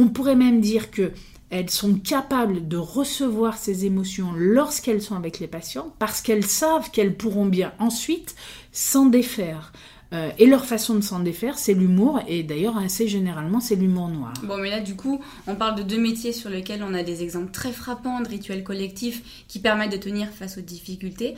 On 0.00 0.06
pourrait 0.06 0.36
même 0.36 0.60
dire 0.60 0.92
que 0.92 1.10
elles 1.50 1.70
sont 1.70 1.94
capables 1.94 2.68
de 2.68 2.76
recevoir 2.76 3.58
ces 3.58 3.84
émotions 3.84 4.32
lorsqu'elles 4.36 5.02
sont 5.02 5.16
avec 5.16 5.40
les 5.40 5.48
patients 5.48 5.92
parce 5.98 6.20
qu'elles 6.20 6.46
savent 6.46 6.92
qu'elles 6.92 7.16
pourront 7.16 7.46
bien 7.46 7.72
ensuite 7.80 8.36
s'en 8.70 9.06
défaire. 9.06 9.72
Euh, 10.12 10.30
et 10.38 10.46
leur 10.46 10.64
façon 10.64 10.94
de 10.94 11.00
s'en 11.00 11.18
défaire, 11.18 11.58
c'est 11.58 11.74
l'humour, 11.74 12.20
et 12.28 12.42
d'ailleurs 12.42 12.78
assez 12.78 13.08
généralement, 13.08 13.60
c'est 13.60 13.74
l'humour 13.74 14.08
noir. 14.08 14.32
Bon, 14.44 14.56
mais 14.56 14.70
là, 14.70 14.80
du 14.80 14.96
coup, 14.96 15.20
on 15.46 15.54
parle 15.54 15.74
de 15.74 15.82
deux 15.82 16.00
métiers 16.00 16.32
sur 16.32 16.48
lesquels 16.48 16.82
on 16.82 16.94
a 16.94 17.02
des 17.02 17.22
exemples 17.22 17.50
très 17.50 17.72
frappants 17.72 18.20
de 18.20 18.28
rituels 18.28 18.64
collectifs 18.64 19.44
qui 19.48 19.58
permettent 19.58 19.92
de 19.92 19.98
tenir 19.98 20.30
face 20.30 20.56
aux 20.56 20.62
difficultés. 20.62 21.34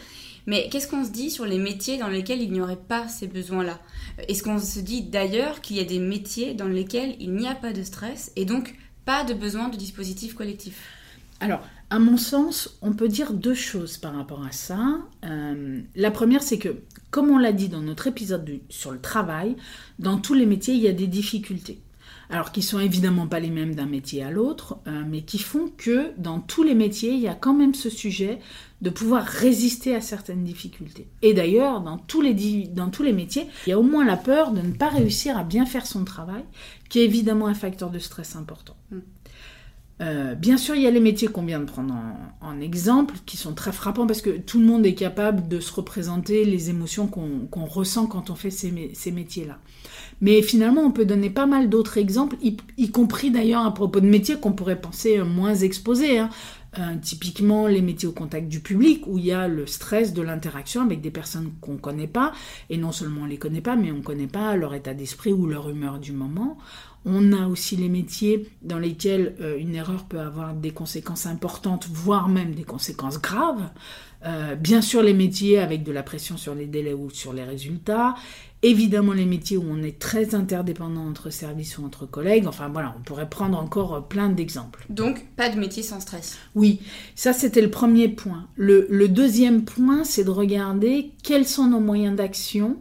Mais 0.47 0.69
qu'est-ce 0.71 0.89
qu'on 0.89 1.05
se 1.05 1.11
dit 1.11 1.31
sur 1.31 1.47
les 1.47 1.59
métiers 1.59 1.99
dans 1.99 2.09
lesquels 2.09 2.43
il 2.43 2.53
n'y 2.53 2.61
aurait 2.61 2.77
pas 2.77 3.09
ces 3.09 3.27
besoins-là 3.27 3.79
Est-ce 4.29 4.43
qu'on 4.43 4.59
se 4.59 4.81
dit 4.81 5.03
d'ailleurs 5.03 5.61
qu'il 5.61 5.77
y 5.77 5.81
a 5.81 5.85
des 5.85 5.99
métiers 5.99 6.55
dans 6.55 6.69
lesquels 6.69 7.17
il 7.21 7.33
n'y 7.33 7.49
a 7.49 7.55
pas 7.55 7.73
de 7.73 7.83
stress 7.83 8.33
et 8.37 8.45
donc 8.45 8.75
pas 9.05 9.25
de 9.25 9.35
besoin 9.35 9.69
de 9.69 9.77
dispositifs 9.77 10.35
collectifs 10.35 10.89
Alors, 11.41 11.63
À 11.93 11.99
mon 11.99 12.17
sens, 12.17 12.79
on 12.83 12.93
peut 12.93 13.09
dire 13.09 13.33
deux 13.33 13.55
choses 13.55 13.99
par 13.99 14.15
rapport 14.15 14.45
à 14.47 14.53
ça. 14.53 15.01
Euh, 15.25 15.81
la 15.97 16.11
première, 16.13 16.43
c'est 16.43 16.59
que, 16.59 16.77
comme 17.11 17.31
on 17.31 17.39
l'a 17.39 17.53
dit 17.53 17.69
dans 17.69 17.81
notre 17.81 18.07
épisode 18.07 18.61
sur 18.69 18.93
le 18.93 19.01
travail, 19.01 19.57
dans 19.99 20.19
tous 20.19 20.35
les 20.35 20.47
métiers, 20.47 20.75
il 20.75 20.81
y 20.81 20.89
a 20.89 20.93
des 20.93 21.09
difficultés. 21.09 21.81
Alors 22.31 22.53
qui 22.53 22.63
sont 22.63 22.79
évidemment 22.79 23.27
pas 23.27 23.41
les 23.41 23.51
mêmes 23.51 23.75
d'un 23.75 23.87
métier 23.87 24.23
à 24.23 24.31
l'autre, 24.31 24.79
euh, 24.87 25.03
mais 25.05 25.23
qui 25.23 25.41
font 25.41 25.69
que 25.77 26.13
dans 26.17 26.39
tous 26.39 26.63
les 26.63 26.77
métiers, 26.77 27.11
il 27.13 27.19
y 27.19 27.27
a 27.27 27.35
quand 27.35 27.55
même 27.55 27.75
ce 27.75 27.91
sujet 27.91 28.39
de 28.81 28.91
pouvoir 28.91 29.25
résister 29.25 29.95
à 29.95 30.01
certaines 30.01 30.45
difficultés. 30.45 31.09
Et 31.23 31.35
d'ailleurs, 31.35 31.81
dans, 31.81 31.99
tous 31.99 32.23
les, 32.23 32.35
dans 32.69 32.89
tous 32.89 33.03
les 33.03 33.13
métiers, 33.13 33.47
il 33.67 33.71
y 33.71 33.73
a 33.73 33.79
au 33.79 33.83
moins 33.83 34.05
la 34.05 34.17
peur 34.17 34.53
de 34.53 34.61
ne 34.61 34.73
pas 34.73 34.89
réussir 34.89 35.37
à 35.37 35.45
bien 35.45 35.67
faire 35.67 35.87
son 35.87 36.05
travail, 36.05 36.45
qui 36.89 37.01
est 37.01 37.05
évidemment 37.05 37.47
un 37.47 37.55
facteur 37.55 37.91
de 37.91 37.99
stress 37.99 38.37
important. 38.37 38.77
Mm. 38.91 38.99
Euh, 40.01 40.35
bien 40.35 40.57
sûr, 40.57 40.75
il 40.75 40.83
y 40.83 40.87
a 40.87 40.91
les 40.91 41.01
métiers 41.01 41.29
qu'on 41.29 41.45
vient 41.45 41.61
de 41.61 41.67
prendre 41.67 41.95
en, 42.41 42.61
exemple, 42.61 43.17
qui 43.27 43.37
sont 43.37 43.53
très 43.53 43.71
frappants 43.71 44.07
parce 44.07 44.23
que 44.23 44.31
tout 44.31 44.59
le 44.59 44.65
monde 44.65 44.87
est 44.87 44.95
capable 44.95 45.47
de 45.47 45.61
se 45.61 45.73
représenter 45.73 46.47
les 46.47 46.71
émotions 46.71 47.07
qu'on 47.07 47.65
ressent 47.67 48.07
quand 48.07 48.31
on 48.31 48.35
fait 48.35 48.51
ces, 48.51 48.93
ces 48.95 49.13
métiers-là. 49.13 49.59
Mais 50.23 50.41
finalement, 50.43 50.83
on 50.83 50.91
peut 50.91 51.05
donner 51.05 51.29
pas 51.29 51.47
mal 51.47 51.69
d'autres 51.69 51.99
exemples, 51.99 52.37
y, 52.43 52.91
compris 52.91 53.31
d'ailleurs 53.31 53.65
à 53.65 53.73
propos 53.73 54.01
de 54.01 54.07
métiers 54.07 54.37
qu'on 54.37 54.53
pourrait 54.53 54.81
penser 54.81 55.23
moins 55.23 55.55
exposés. 55.55 56.19
Hein. 56.19 56.31
Euh, 56.79 56.95
typiquement 57.03 57.67
les 57.67 57.83
métiers 57.83 58.07
au 58.07 58.13
contact 58.13 58.47
du 58.47 58.61
public, 58.61 59.05
où 59.09 59.19
il 59.19 59.25
y 59.25 59.33
a 59.33 59.49
le 59.49 59.67
stress 59.67 60.13
de 60.13 60.23
l'interaction 60.23 60.83
avec 60.83 61.01
des 61.01 61.11
personnes 61.11 61.51
qu'on 61.61 61.73
ne 61.73 61.79
connaît 61.79 62.07
pas, 62.07 62.33
et 62.69 62.77
non 62.77 62.93
seulement 62.93 63.23
on 63.23 63.27
les 63.27 63.39
connaît 63.39 63.61
pas, 63.61 63.75
mais 63.75 63.91
on 63.91 63.97
ne 63.97 64.03
connaît 64.03 64.29
pas 64.29 64.55
leur 64.55 64.73
état 64.75 64.95
d'esprit 64.95 65.33
ou 65.33 65.47
leur 65.47 65.69
humeur 65.69 65.99
du 65.99 66.13
moment. 66.13 66.59
On 67.05 67.33
a 67.33 67.49
aussi 67.49 67.75
les 67.75 67.89
métiers 67.89 68.47
dans 68.63 68.79
lesquels 68.79 69.35
euh, 69.41 69.59
une 69.59 69.75
erreur 69.75 70.05
peut 70.05 70.21
avoir 70.21 70.55
des 70.55 70.71
conséquences 70.71 71.27
importantes, 71.27 71.89
voire 71.91 72.29
même 72.29 72.55
des 72.55 72.65
conséquences 72.65 73.21
graves. 73.21 73.69
Euh, 74.27 74.55
bien 74.55 74.83
sûr, 74.83 75.03
les 75.03 75.15
métiers 75.15 75.59
avec 75.59 75.83
de 75.83 75.93
la 75.93 76.03
pression 76.03 76.37
sur 76.37 76.55
les 76.55 76.67
délais 76.67 76.93
ou 76.93 77.11
sur 77.11 77.33
les 77.33 77.43
résultats. 77.43 78.15
Évidemment, 78.63 79.13
les 79.13 79.25
métiers 79.25 79.57
où 79.57 79.65
on 79.69 79.83
est 79.83 79.99
très 79.99 80.35
interdépendant 80.35 81.07
entre 81.07 81.31
services 81.31 81.79
ou 81.79 81.85
entre 81.85 82.05
collègues. 82.05 82.47
Enfin 82.47 82.69
voilà, 82.69 82.95
on 82.99 83.03
pourrait 83.03 83.29
prendre 83.29 83.59
encore 83.59 83.95
euh, 83.95 84.01
plein 84.01 84.29
d'exemples. 84.29 84.85
Donc, 84.91 85.27
pas 85.37 85.49
de 85.49 85.59
métier 85.59 85.83
sans 85.83 86.01
stress. 86.01 86.37
Oui, 86.55 86.81
ça 87.15 87.33
c'était 87.33 87.63
le 87.63 87.71
premier 87.71 88.09
point. 88.09 88.49
le 88.57 89.09
deuxième 89.09 89.65
point, 89.65 90.05
c'est 90.05 90.25
de 90.25 90.31
regarder 90.31 91.13
quels 91.23 91.47
sont 91.47 91.69
nos 91.69 91.81
moyens 91.81 92.17
d'action 92.17 92.77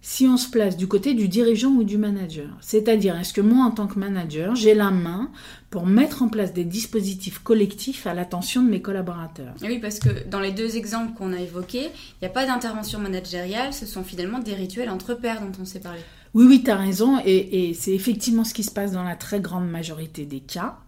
si 0.00 0.26
on 0.26 0.38
se 0.38 0.48
place 0.48 0.76
du 0.76 0.86
côté 0.86 1.12
du 1.12 1.28
dirigeant 1.28 1.70
ou 1.70 1.84
du 1.84 1.98
manager. 1.98 2.48
C'est-à-dire, 2.60 3.18
est-ce 3.18 3.34
que 3.34 3.40
moi, 3.42 3.66
en 3.66 3.70
tant 3.70 3.86
que 3.86 3.98
manager, 3.98 4.54
j'ai 4.54 4.74
la 4.74 4.90
main 4.90 5.30
pour 5.70 5.86
mettre 5.86 6.22
en 6.22 6.28
place 6.28 6.54
des 6.54 6.64
dispositifs 6.64 7.40
collectifs 7.40 8.06
à 8.06 8.14
l'attention 8.14 8.62
de 8.62 8.70
mes 8.70 8.80
collaborateurs 8.80 9.54
Oui, 9.62 9.78
parce 9.78 9.98
que 9.98 10.26
dans 10.28 10.40
les 10.40 10.52
deux 10.52 10.76
exemples 10.76 11.12
qu'on 11.12 11.32
a 11.32 11.40
évoqués, 11.40 11.84
il 11.86 12.22
n'y 12.22 12.28
a 12.28 12.30
pas 12.30 12.46
d'intervention 12.46 12.98
managériale, 12.98 13.74
ce 13.74 13.84
sont 13.84 14.02
finalement 14.02 14.38
des 14.38 14.54
rituels 14.54 14.88
entre 14.88 15.14
pairs 15.14 15.42
dont 15.42 15.52
on 15.60 15.66
s'est 15.66 15.80
parlé. 15.80 16.00
Oui, 16.34 16.46
oui, 16.48 16.62
tu 16.62 16.70
as 16.70 16.76
raison, 16.76 17.20
et, 17.24 17.70
et 17.70 17.74
c'est 17.74 17.92
effectivement 17.92 18.44
ce 18.44 18.54
qui 18.54 18.62
se 18.62 18.70
passe 18.70 18.92
dans 18.92 19.02
la 19.02 19.16
très 19.16 19.40
grande 19.40 19.68
majorité 19.68 20.24
des 20.24 20.40
cas. 20.40 20.78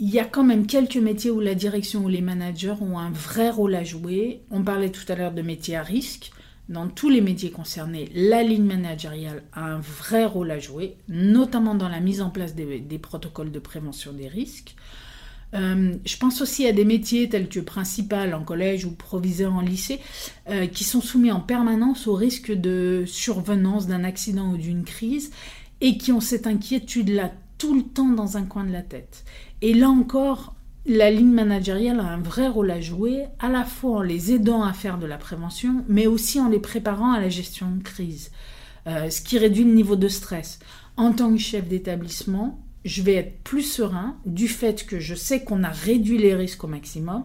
Il 0.00 0.10
y 0.10 0.20
a 0.20 0.24
quand 0.24 0.44
même 0.44 0.66
quelques 0.66 0.96
métiers 0.96 1.30
où 1.30 1.40
la 1.40 1.54
direction 1.54 2.04
ou 2.04 2.08
les 2.08 2.20
managers 2.20 2.74
ont 2.80 2.98
un 2.98 3.10
vrai 3.10 3.50
rôle 3.50 3.74
à 3.74 3.82
jouer. 3.82 4.42
On 4.50 4.62
parlait 4.62 4.90
tout 4.90 5.10
à 5.10 5.16
l'heure 5.16 5.32
de 5.32 5.42
métiers 5.42 5.76
à 5.76 5.82
risque 5.82 6.30
dans 6.68 6.88
tous 6.88 7.08
les 7.08 7.20
métiers 7.20 7.50
concernés, 7.50 8.10
la 8.14 8.42
ligne 8.42 8.64
managériale 8.64 9.42
a 9.52 9.64
un 9.64 9.80
vrai 9.80 10.26
rôle 10.26 10.50
à 10.50 10.58
jouer, 10.58 10.96
notamment 11.08 11.74
dans 11.74 11.88
la 11.88 12.00
mise 12.00 12.20
en 12.20 12.30
place 12.30 12.54
des, 12.54 12.98
protocoles 12.98 13.50
de 13.50 13.58
prévention 13.58 14.12
des 14.12 14.28
risques. 14.28 14.74
Euh, 15.54 15.94
je 16.04 16.16
pense 16.18 16.42
aussi 16.42 16.66
à 16.66 16.72
des 16.72 16.84
métiers 16.84 17.26
tels 17.30 17.48
que 17.48 17.60
principal 17.60 18.34
en 18.34 18.44
collège 18.44 18.84
ou 18.84 18.90
proviseur 18.90 19.54
en 19.54 19.62
lycée, 19.62 19.98
euh, 20.50 20.66
qui 20.66 20.84
sont 20.84 21.00
soumis 21.00 21.32
en 21.32 21.40
permanence 21.40 22.06
au 22.06 22.14
risque 22.14 22.52
de 22.52 23.04
survenance 23.06 23.86
d'un 23.86 24.04
accident 24.04 24.52
ou 24.52 24.58
d'une 24.58 24.84
crise 24.84 25.30
et 25.80 25.96
qui 25.96 26.12
ont 26.12 26.20
cette 26.20 26.46
inquiétude-là 26.46 27.32
tout 27.56 27.74
le 27.74 27.82
temps 27.82 28.10
dans 28.10 28.36
un 28.36 28.44
coin 28.44 28.64
de 28.64 28.72
la 28.72 28.82
tête. 28.82 29.24
Et 29.62 29.72
là 29.72 29.88
encore, 29.88 30.54
la 30.88 31.10
ligne 31.10 31.32
managériale 31.32 32.00
a 32.00 32.04
un 32.04 32.20
vrai 32.20 32.48
rôle 32.48 32.70
à 32.70 32.80
jouer, 32.80 33.26
à 33.38 33.48
la 33.48 33.64
fois 33.64 33.98
en 33.98 34.02
les 34.02 34.32
aidant 34.32 34.62
à 34.62 34.72
faire 34.72 34.98
de 34.98 35.06
la 35.06 35.18
prévention, 35.18 35.84
mais 35.86 36.06
aussi 36.06 36.40
en 36.40 36.48
les 36.48 36.58
préparant 36.58 37.12
à 37.12 37.20
la 37.20 37.28
gestion 37.28 37.70
de 37.70 37.82
crise, 37.82 38.30
euh, 38.86 39.10
ce 39.10 39.20
qui 39.20 39.38
réduit 39.38 39.64
le 39.64 39.72
niveau 39.72 39.96
de 39.96 40.08
stress. 40.08 40.58
En 40.96 41.12
tant 41.12 41.30
que 41.30 41.38
chef 41.38 41.68
d'établissement, 41.68 42.58
je 42.86 43.02
vais 43.02 43.14
être 43.14 43.42
plus 43.44 43.62
serein 43.62 44.16
du 44.24 44.48
fait 44.48 44.86
que 44.86 44.98
je 44.98 45.14
sais 45.14 45.44
qu'on 45.44 45.62
a 45.62 45.68
réduit 45.68 46.16
les 46.16 46.34
risques 46.34 46.64
au 46.64 46.68
maximum, 46.68 47.24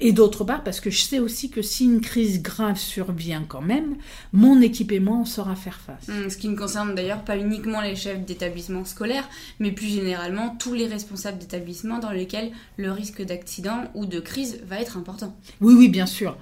et 0.00 0.12
d'autre 0.12 0.44
part 0.44 0.64
parce 0.64 0.80
que 0.80 0.90
je 0.90 1.00
sais 1.00 1.18
aussi 1.18 1.50
que 1.50 1.62
si 1.62 1.84
une 1.84 2.00
crise 2.00 2.42
grave 2.42 2.78
survient 2.78 3.44
quand 3.46 3.60
même, 3.60 3.96
mon 4.32 4.60
équipe 4.60 4.92
et 4.92 5.00
moi, 5.00 5.16
on 5.16 5.24
saura 5.24 5.54
faire 5.56 5.80
face. 5.80 6.08
Mmh, 6.08 6.30
ce 6.30 6.36
qui 6.36 6.48
ne 6.48 6.56
concerne 6.56 6.94
d'ailleurs 6.94 7.22
pas 7.22 7.36
uniquement 7.36 7.80
les 7.80 7.96
chefs 7.96 8.24
d'établissement 8.24 8.84
scolaires, 8.84 9.28
mais 9.58 9.72
plus 9.72 9.88
généralement 9.88 10.56
tous 10.58 10.74
les 10.74 10.86
responsables 10.86 11.38
d'établissement 11.38 11.98
dans 11.98 12.10
lesquels 12.10 12.50
le 12.76 12.90
risque 12.90 13.22
d'accident 13.22 13.84
ou 13.94 14.06
de 14.06 14.20
crise 14.20 14.60
va 14.66 14.80
être 14.80 14.96
important. 14.96 15.36
Oui, 15.60 15.74
oui, 15.76 15.88
bien 15.88 16.06
sûr. 16.06 16.36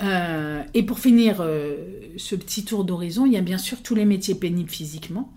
Euh, 0.00 0.62
et 0.74 0.82
pour 0.82 0.98
finir 0.98 1.38
euh, 1.40 1.76
ce 2.16 2.36
petit 2.36 2.64
tour 2.64 2.84
d'horizon, 2.84 3.26
il 3.26 3.32
y 3.32 3.36
a 3.36 3.40
bien 3.40 3.58
sûr 3.58 3.82
tous 3.82 3.94
les 3.94 4.04
métiers 4.04 4.34
pénibles 4.34 4.70
physiquement 4.70 5.32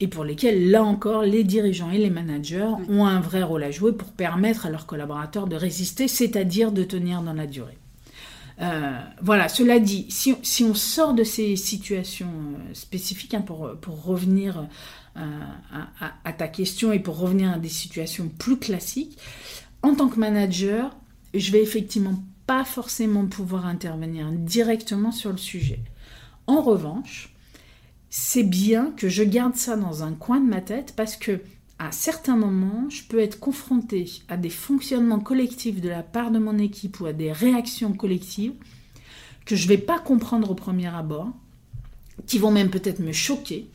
et 0.00 0.08
pour 0.08 0.24
lesquels, 0.24 0.70
là 0.70 0.82
encore, 0.82 1.22
les 1.22 1.44
dirigeants 1.44 1.90
et 1.90 1.98
les 1.98 2.08
managers 2.08 2.72
ont 2.88 3.04
un 3.04 3.20
vrai 3.20 3.42
rôle 3.42 3.62
à 3.62 3.70
jouer 3.70 3.92
pour 3.92 4.12
permettre 4.12 4.64
à 4.64 4.70
leurs 4.70 4.86
collaborateurs 4.86 5.46
de 5.46 5.56
résister, 5.56 6.08
c'est-à-dire 6.08 6.72
de 6.72 6.82
tenir 6.84 7.20
dans 7.20 7.34
la 7.34 7.46
durée. 7.46 7.76
Euh, 8.62 8.98
voilà, 9.22 9.48
cela 9.48 9.78
dit, 9.78 10.06
si, 10.10 10.34
si, 10.42 10.64
on 10.64 10.74
sort 10.74 11.14
de 11.14 11.24
ces 11.24 11.56
situations 11.56 12.28
euh, 12.28 12.74
spécifiques, 12.74 13.34
hein, 13.34 13.40
pour, 13.42 13.70
pour, 13.80 14.02
revenir 14.02 14.66
euh, 15.16 15.20
à, 15.72 16.12
à, 16.24 16.32
ta 16.32 16.48
question 16.48 16.92
et 16.92 16.98
pour 16.98 17.18
revenir 17.18 17.52
à 17.52 17.58
des 17.58 17.70
situations 17.70 18.28
plus 18.28 18.58
classiques, 18.58 19.18
en 19.82 19.94
tant 19.94 20.08
que 20.08 20.18
manager, 20.18 20.94
je 21.32 21.52
vais 21.52 21.62
effectivement 21.62 22.22
pas 22.46 22.64
forcément 22.64 23.26
pouvoir 23.26 23.66
intervenir 23.66 24.30
directement 24.30 25.12
sur 25.12 25.30
le 25.30 25.38
sujet. 25.38 25.80
En 26.46 26.60
revanche, 26.60 27.29
c'est 28.10 28.42
bien 28.42 28.92
que 28.96 29.08
je 29.08 29.22
garde 29.22 29.54
ça 29.54 29.76
dans 29.76 30.02
un 30.02 30.12
coin 30.12 30.40
de 30.40 30.48
ma 30.48 30.60
tête 30.60 30.94
parce 30.96 31.16
que 31.16 31.40
à 31.78 31.92
certains 31.92 32.36
moments, 32.36 32.90
je 32.90 33.04
peux 33.04 33.20
être 33.20 33.40
confronté 33.40 34.10
à 34.28 34.36
des 34.36 34.50
fonctionnements 34.50 35.20
collectifs 35.20 35.80
de 35.80 35.88
la 35.88 36.02
part 36.02 36.30
de 36.30 36.38
mon 36.38 36.58
équipe 36.58 37.00
ou 37.00 37.06
à 37.06 37.14
des 37.14 37.32
réactions 37.32 37.94
collectives 37.94 38.52
que 39.46 39.56
je 39.56 39.64
ne 39.64 39.68
vais 39.68 39.78
pas 39.78 39.98
comprendre 39.98 40.50
au 40.50 40.54
premier 40.54 40.88
abord, 40.88 41.30
qui 42.26 42.38
vont 42.38 42.50
même 42.50 42.68
peut-être 42.68 42.98
me 42.98 43.12
choquer 43.12 43.70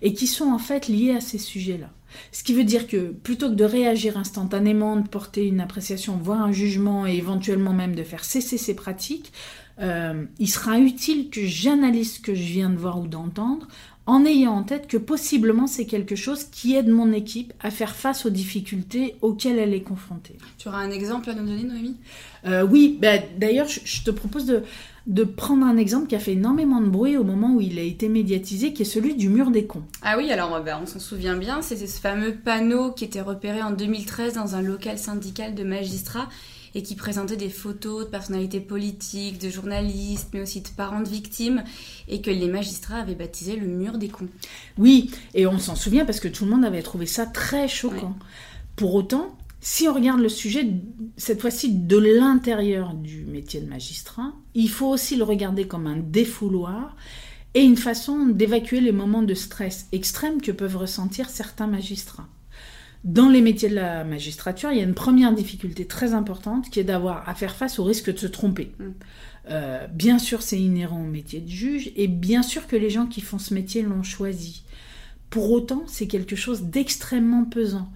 et 0.00 0.14
qui 0.14 0.26
sont 0.26 0.46
en 0.46 0.58
fait 0.58 0.88
liés 0.88 1.14
à 1.14 1.20
ces 1.20 1.36
sujets-là. 1.36 1.90
Ce 2.32 2.42
qui 2.42 2.54
veut 2.54 2.64
dire 2.64 2.86
que 2.86 3.10
plutôt 3.10 3.50
que 3.50 3.54
de 3.54 3.64
réagir 3.64 4.16
instantanément, 4.16 4.96
de 4.96 5.06
porter 5.06 5.46
une 5.46 5.60
appréciation, 5.60 6.16
voire 6.16 6.40
un 6.40 6.52
jugement 6.52 7.06
et 7.06 7.14
éventuellement 7.14 7.74
même 7.74 7.94
de 7.94 8.02
faire 8.02 8.24
cesser 8.24 8.56
ces 8.56 8.74
pratiques, 8.74 9.32
euh, 9.80 10.24
il 10.38 10.48
sera 10.48 10.78
utile 10.78 11.30
que 11.30 11.46
j'analyse 11.46 12.14
ce 12.14 12.20
que 12.20 12.34
je 12.34 12.42
viens 12.42 12.70
de 12.70 12.76
voir 12.76 13.00
ou 13.00 13.06
d'entendre 13.06 13.66
en 14.06 14.24
ayant 14.24 14.54
en 14.54 14.62
tête 14.64 14.88
que 14.88 14.96
possiblement 14.96 15.66
c'est 15.66 15.86
quelque 15.86 16.16
chose 16.16 16.44
qui 16.44 16.74
aide 16.74 16.88
mon 16.88 17.12
équipe 17.12 17.52
à 17.60 17.70
faire 17.70 17.94
face 17.94 18.26
aux 18.26 18.30
difficultés 18.30 19.14
auxquelles 19.22 19.58
elle 19.58 19.72
est 19.72 19.82
confrontée. 19.82 20.36
Tu 20.58 20.68
auras 20.68 20.78
un 20.78 20.90
exemple 20.90 21.30
à 21.30 21.34
nous 21.34 21.46
donner, 21.46 21.62
Noémie? 21.62 21.96
Euh, 22.44 22.66
Oui, 22.66 22.98
bah, 23.00 23.18
d'ailleurs, 23.38 23.68
je, 23.68 24.02
te 24.02 24.10
propose 24.10 24.46
de, 24.46 24.64
de 25.06 25.22
prendre 25.22 25.64
un 25.64 25.76
exemple 25.76 26.08
qui 26.08 26.16
a 26.16 26.18
fait 26.18 26.32
énormément 26.32 26.80
de 26.80 26.88
bruit 26.88 27.16
au 27.16 27.24
moment 27.24 27.54
où 27.54 27.60
il 27.60 27.78
a 27.78 27.82
été 27.82 28.08
médiatisé, 28.08 28.72
qui 28.72 28.82
est 28.82 28.86
celui 28.86 29.14
du 29.14 29.28
mur 29.28 29.50
des 29.50 29.66
cons. 29.66 29.84
Ah 30.02 30.16
oui, 30.18 30.32
alors 30.32 30.60
bah, 30.64 30.80
on 30.82 30.86
s'en 30.86 30.98
souvient 30.98 31.36
bien, 31.36 31.62
c'était 31.62 31.86
ce 31.86 32.00
fameux 32.00 32.34
panneau 32.34 32.90
qui 32.90 33.04
était 33.04 33.20
repéré 33.20 33.62
en 33.62 33.70
2013 33.70 34.34
dans 34.34 34.56
un 34.56 34.62
local 34.62 34.98
syndical 34.98 35.54
de 35.54 35.62
magistrats 35.62 36.28
et 36.74 36.82
qui 36.82 36.94
présentait 36.94 37.36
des 37.36 37.50
photos 37.50 38.04
de 38.04 38.10
personnalités 38.10 38.60
politiques, 38.60 39.40
de 39.40 39.50
journalistes, 39.50 40.28
mais 40.32 40.40
aussi 40.40 40.60
de 40.60 40.68
parents 40.68 41.00
de 41.00 41.08
victimes, 41.08 41.64
et 42.08 42.20
que 42.20 42.30
les 42.30 42.48
magistrats 42.48 42.98
avaient 42.98 43.14
baptisé 43.14 43.56
le 43.56 43.66
mur 43.66 43.98
des 43.98 44.08
cons. 44.08 44.28
Oui, 44.78 45.10
et 45.34 45.46
on 45.46 45.58
s'en 45.58 45.74
souvient 45.74 46.04
parce 46.04 46.20
que 46.20 46.28
tout 46.28 46.44
le 46.44 46.50
monde 46.50 46.64
avait 46.64 46.82
trouvé 46.82 47.06
ça 47.06 47.26
très 47.26 47.68
choquant. 47.68 48.16
Pour 48.76 48.94
autant, 48.94 49.36
si 49.60 49.88
on 49.88 49.94
regarde 49.94 50.20
le 50.20 50.30
sujet, 50.30 50.66
cette 51.16 51.40
fois-ci 51.42 51.70
de 51.74 51.98
l'intérieur 51.98 52.94
du 52.94 53.24
métier 53.26 53.60
de 53.60 53.68
magistrat, 53.68 54.32
il 54.54 54.70
faut 54.70 54.88
aussi 54.88 55.16
le 55.16 55.24
regarder 55.24 55.66
comme 55.66 55.86
un 55.86 55.98
défouloir 55.98 56.96
et 57.54 57.62
une 57.62 57.76
façon 57.76 58.26
d'évacuer 58.26 58.80
les 58.80 58.92
moments 58.92 59.22
de 59.22 59.34
stress 59.34 59.86
extrême 59.92 60.40
que 60.40 60.52
peuvent 60.52 60.76
ressentir 60.76 61.28
certains 61.28 61.66
magistrats. 61.66 62.28
Dans 63.04 63.30
les 63.30 63.40
métiers 63.40 63.70
de 63.70 63.74
la 63.74 64.04
magistrature, 64.04 64.70
il 64.72 64.78
y 64.78 64.80
a 64.80 64.84
une 64.84 64.94
première 64.94 65.32
difficulté 65.32 65.86
très 65.86 66.12
importante 66.12 66.68
qui 66.68 66.80
est 66.80 66.84
d'avoir 66.84 67.26
à 67.28 67.34
faire 67.34 67.56
face 67.56 67.78
au 67.78 67.84
risque 67.84 68.12
de 68.12 68.18
se 68.18 68.26
tromper. 68.26 68.72
Mm. 68.78 68.84
Euh, 69.48 69.86
bien 69.88 70.18
sûr, 70.18 70.42
c'est 70.42 70.60
inhérent 70.60 71.00
au 71.00 71.06
métier 71.06 71.40
de 71.40 71.48
juge 71.48 71.92
et 71.96 72.08
bien 72.08 72.42
sûr 72.42 72.66
que 72.66 72.76
les 72.76 72.90
gens 72.90 73.06
qui 73.06 73.22
font 73.22 73.38
ce 73.38 73.54
métier 73.54 73.82
l'ont 73.82 74.02
choisi. 74.02 74.64
Pour 75.30 75.50
autant, 75.50 75.84
c'est 75.86 76.08
quelque 76.08 76.36
chose 76.36 76.62
d'extrêmement 76.64 77.44
pesant. 77.44 77.90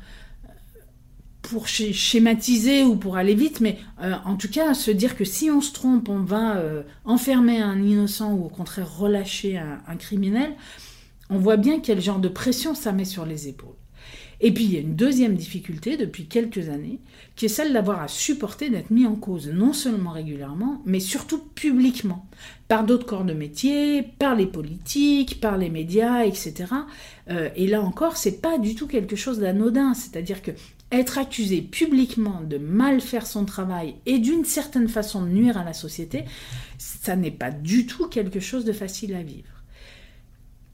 pour 1.43 1.69
schématiser 1.69 2.85
ou 2.85 2.97
pour 2.97 3.19
aller 3.19 3.35
vite, 3.35 3.61
mais 3.61 3.79
euh, 4.01 4.15
en 4.25 4.37
tout 4.37 4.49
cas, 4.49 4.73
se 4.73 4.91
dire 4.91 5.15
que 5.15 5.27
si 5.27 5.51
on 5.51 5.61
se 5.61 5.75
trompe, 5.75 6.09
on 6.09 6.23
va 6.23 6.57
euh, 6.57 6.83
enfermer 7.05 7.61
un 7.61 7.83
innocent 7.83 8.33
ou 8.33 8.47
au 8.47 8.49
contraire 8.49 8.91
relâcher 8.97 9.59
un, 9.59 9.97
criminel, 9.97 10.55
on 11.29 11.37
voit 11.37 11.59
bien 11.59 11.81
quel 11.81 12.01
genre 12.01 12.19
de 12.19 12.29
pression 12.29 12.75
ça 12.75 12.93
met 12.93 13.05
sur 13.05 13.27
les 13.27 13.47
épaules. 13.49 13.77
Et 14.47 14.53
puis 14.53 14.65
il 14.65 14.75
y 14.75 14.77
a 14.77 14.81
une 14.81 14.95
deuxième 14.95 15.37
difficulté 15.37 15.97
depuis 15.97 16.27
quelques 16.27 16.69
années, 16.69 17.01
qui 17.35 17.47
est 17.47 17.49
celle 17.49 17.73
d'avoir 17.73 18.03
à 18.03 18.09
supporter 18.09 18.69
d'être 18.69 18.91
mis 18.91 19.07
en 19.07 19.15
cause, 19.15 19.49
non 19.49 19.73
seulement 19.73 20.11
régulièrement, 20.11 20.83
mais 20.85 21.01
surtout 21.01 21.39
publiquement, 21.39 22.27
par 22.69 22.85
d'autres 22.85 23.07
corps 23.07 23.25
de 23.25 23.33
métier, 23.33 24.03
par 24.03 24.35
les 24.35 24.45
politiques, 24.45 25.41
par 25.41 25.57
les 25.57 25.71
médias, 25.71 26.27
etc. 26.27 26.67
Euh, 27.31 27.49
et 27.57 27.67
là 27.67 27.81
encore, 27.81 28.19
c'est 28.19 28.43
pas 28.43 28.59
du 28.59 28.75
tout 28.75 28.87
quelque 28.87 29.17
chose 29.17 29.39
d'anodin, 29.39 29.95
c'est-à-dire 29.95 30.43
que 30.43 30.51
être 30.93 31.17
accusé 31.17 31.63
publiquement 31.63 32.43
de 32.43 32.59
mal 32.59 33.01
faire 33.01 33.27
son 33.27 33.47
travail 33.47 33.95
et 34.05 34.19
d'une 34.19 34.45
certaine 34.45 34.89
façon 34.89 35.23
de 35.23 35.31
nuire 35.31 35.57
à 35.57 35.65
la 35.65 35.73
société, 35.73 36.27
ça 36.77 37.17
n'est 37.17 37.31
pas 37.31 37.51
du 37.51 37.87
tout 37.87 38.09
quelque 38.09 38.41
chose 38.41 38.67
de 38.67 38.75
facile 38.75 39.15
à 39.15 39.23
vivre. 39.23 39.63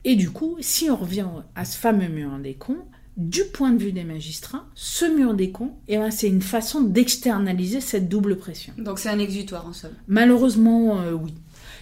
Et 0.03 0.17
du 0.17 0.29
coup, 0.29 0.57
si 0.59 0.89
on 0.89 0.97
revient 0.97 1.27
à 1.55 1.63
ce 1.63 1.77
fameux 1.77 2.09
mur 2.09 2.37
des 2.37 2.55
cons, 2.55 2.83
du 3.17 3.43
point 3.45 3.71
de 3.71 3.77
vue 3.77 3.91
des 3.91 4.03
magistrats, 4.03 4.65
ce 4.73 5.05
mur 5.05 5.33
des 5.33 5.51
cons, 5.51 5.73
eh 5.87 5.97
ben, 5.97 6.11
c'est 6.11 6.27
une 6.27 6.41
façon 6.41 6.81
d'externaliser 6.81 7.81
cette 7.81 8.07
double 8.09 8.37
pression. 8.37 8.73
Donc 8.77 8.99
c'est 8.99 9.09
un 9.09 9.19
exutoire 9.19 9.67
en 9.67 9.73
somme. 9.73 9.93
Malheureusement, 10.07 11.01
euh, 11.01 11.11
oui. 11.11 11.33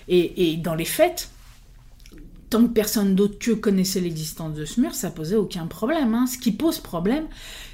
Et, 0.07 0.51
et, 0.51 0.57
dans 0.57 0.73
les 0.73 0.85
faits, 0.85 1.29
tant 2.49 2.63
que 2.63 2.73
personne 2.73 3.13
d'autre 3.15 3.37
que 3.37 3.51
connaissait 3.51 3.99
l'existence 3.99 4.55
de 4.55 4.65
ce 4.65 4.81
mur, 4.81 4.95
ça 4.95 5.11
posait 5.11 5.35
aucun 5.35 5.67
problème. 5.67 6.15
Hein. 6.15 6.25
Ce 6.25 6.37
qui 6.37 6.51
pose 6.51 6.79
problème, 6.79 7.25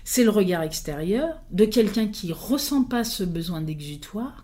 c'est 0.04 0.24
le 0.24 0.30
regard 0.30 0.64
extérieur 0.64 1.42
de 1.52 1.66
quelqu'un 1.66 2.08
qui 2.08 2.34
ressent 2.34 2.84
pas 2.84 3.04
ce 3.04 3.24
besoin 3.24 3.62
d'exutoire 3.62 4.44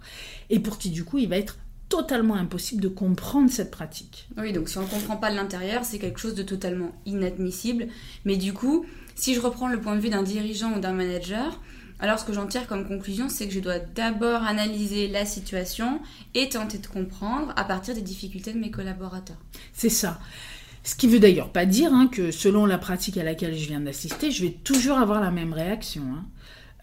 et 0.50 0.60
pour 0.60 0.78
qui 0.78 0.90
du 0.90 1.04
coup 1.04 1.18
il 1.18 1.28
va 1.28 1.38
être 1.38 1.58
totalement 1.92 2.36
impossible 2.36 2.82
de 2.82 2.88
comprendre 2.88 3.52
cette 3.52 3.70
pratique. 3.70 4.28
Oui, 4.38 4.54
donc 4.54 4.70
si 4.70 4.78
on 4.78 4.84
ne 4.84 4.88
comprend 4.88 5.18
pas 5.18 5.30
de 5.30 5.36
l'intérieur, 5.36 5.84
c'est 5.84 6.00
quelque 6.00 6.20
chose 6.20 6.36
de 6.36 6.42
totalement 6.42 6.94
inadmissible. 7.06 7.88
Mais 8.24 8.38
du 8.38 8.54
coup, 8.54 8.86
si 9.16 9.36
je 9.36 9.42
reprends 9.42 9.68
le 9.68 9.80
point 9.80 9.96
de 9.96 10.00
vue 10.00 10.10
d'un 10.10 10.24
dirigeant 10.24 10.74
ou 10.74 10.80
d'un 10.80 10.94
manager, 10.94 11.60
alors 12.00 12.18
ce 12.18 12.24
que 12.24 12.32
j'en 12.32 12.48
tire 12.48 12.66
comme 12.66 12.88
conclusion, 12.88 13.28
c'est 13.28 13.46
que 13.46 13.54
je 13.54 13.60
dois 13.60 13.78
d'abord 13.78 14.44
analyser 14.44 15.10
la 15.10 15.26
situation 15.26 16.00
et 16.34 16.48
tenter 16.48 16.78
de 16.78 16.88
comprendre 16.88 17.54
à 17.58 17.66
partir 17.66 17.94
des 17.94 18.02
difficultés 18.02 18.54
de 18.54 18.60
mes 18.60 18.72
collaborateurs. 18.72 19.38
C'est 19.74 19.90
ça. 19.90 20.20
Ce 20.84 20.96
qui 20.96 21.08
veut 21.08 21.20
d'ailleurs 21.20 21.52
pas 21.52 21.66
dire 21.66 21.94
hein, 21.94 22.08
que 22.08 22.32
selon 22.32 22.66
la 22.66 22.78
pratique 22.78 23.18
à 23.18 23.24
laquelle 23.24 23.56
je 23.56 23.68
viens 23.68 23.82
d'assister, 23.82 24.32
je 24.32 24.44
vais 24.44 24.52
toujours 24.52 24.98
avoir 24.98 25.22
la 25.22 25.30
même 25.30 25.54
réaction. 25.54 26.04
Hein. 26.04 26.26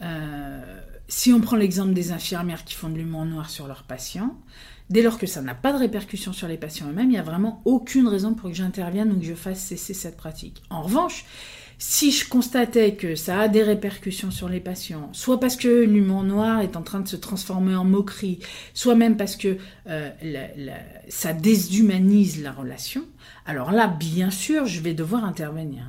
Euh, 0.02 0.80
si 1.08 1.32
on 1.32 1.40
prend 1.40 1.56
l'exemple 1.56 1.94
des 1.94 2.12
infirmières 2.12 2.64
qui 2.64 2.74
font 2.74 2.90
de 2.90 2.96
l'humour 2.98 3.24
noir 3.24 3.48
sur 3.48 3.66
leurs 3.66 3.84
patients, 3.84 4.36
dès 4.90 5.02
lors 5.02 5.18
que 5.18 5.26
ça 5.26 5.42
n'a 5.42 5.54
pas 5.54 5.72
de 5.72 5.78
répercussion 5.78 6.32
sur 6.32 6.48
les 6.48 6.56
patients 6.56 6.88
eux-mêmes, 6.88 7.10
il 7.10 7.12
n'y 7.12 7.18
a 7.18 7.22
vraiment 7.22 7.62
aucune 7.64 8.08
raison 8.08 8.34
pour 8.34 8.50
que 8.50 8.56
j'intervienne 8.56 9.12
ou 9.12 9.18
que 9.18 9.26
je 9.26 9.34
fasse 9.34 9.60
cesser 9.60 9.94
cette 9.94 10.16
pratique. 10.16 10.62
En 10.70 10.82
revanche, 10.82 11.24
si 11.80 12.10
je 12.10 12.28
constatais 12.28 12.94
que 12.94 13.14
ça 13.14 13.40
a 13.42 13.48
des 13.48 13.62
répercussions 13.62 14.32
sur 14.32 14.48
les 14.48 14.58
patients, 14.58 15.10
soit 15.12 15.38
parce 15.38 15.54
que 15.54 15.68
l'humour 15.68 16.24
noir 16.24 16.60
est 16.60 16.76
en 16.76 16.82
train 16.82 16.98
de 17.00 17.06
se 17.06 17.14
transformer 17.14 17.76
en 17.76 17.84
moquerie, 17.84 18.40
soit 18.74 18.96
même 18.96 19.16
parce 19.16 19.36
que 19.36 19.58
euh, 19.86 20.10
ça 21.08 21.32
déshumanise 21.32 22.42
la 22.42 22.50
relation, 22.50 23.04
alors 23.46 23.70
là, 23.70 23.86
bien 23.86 24.30
sûr, 24.30 24.66
je 24.66 24.80
vais 24.80 24.92
devoir 24.92 25.24
intervenir. 25.24 25.84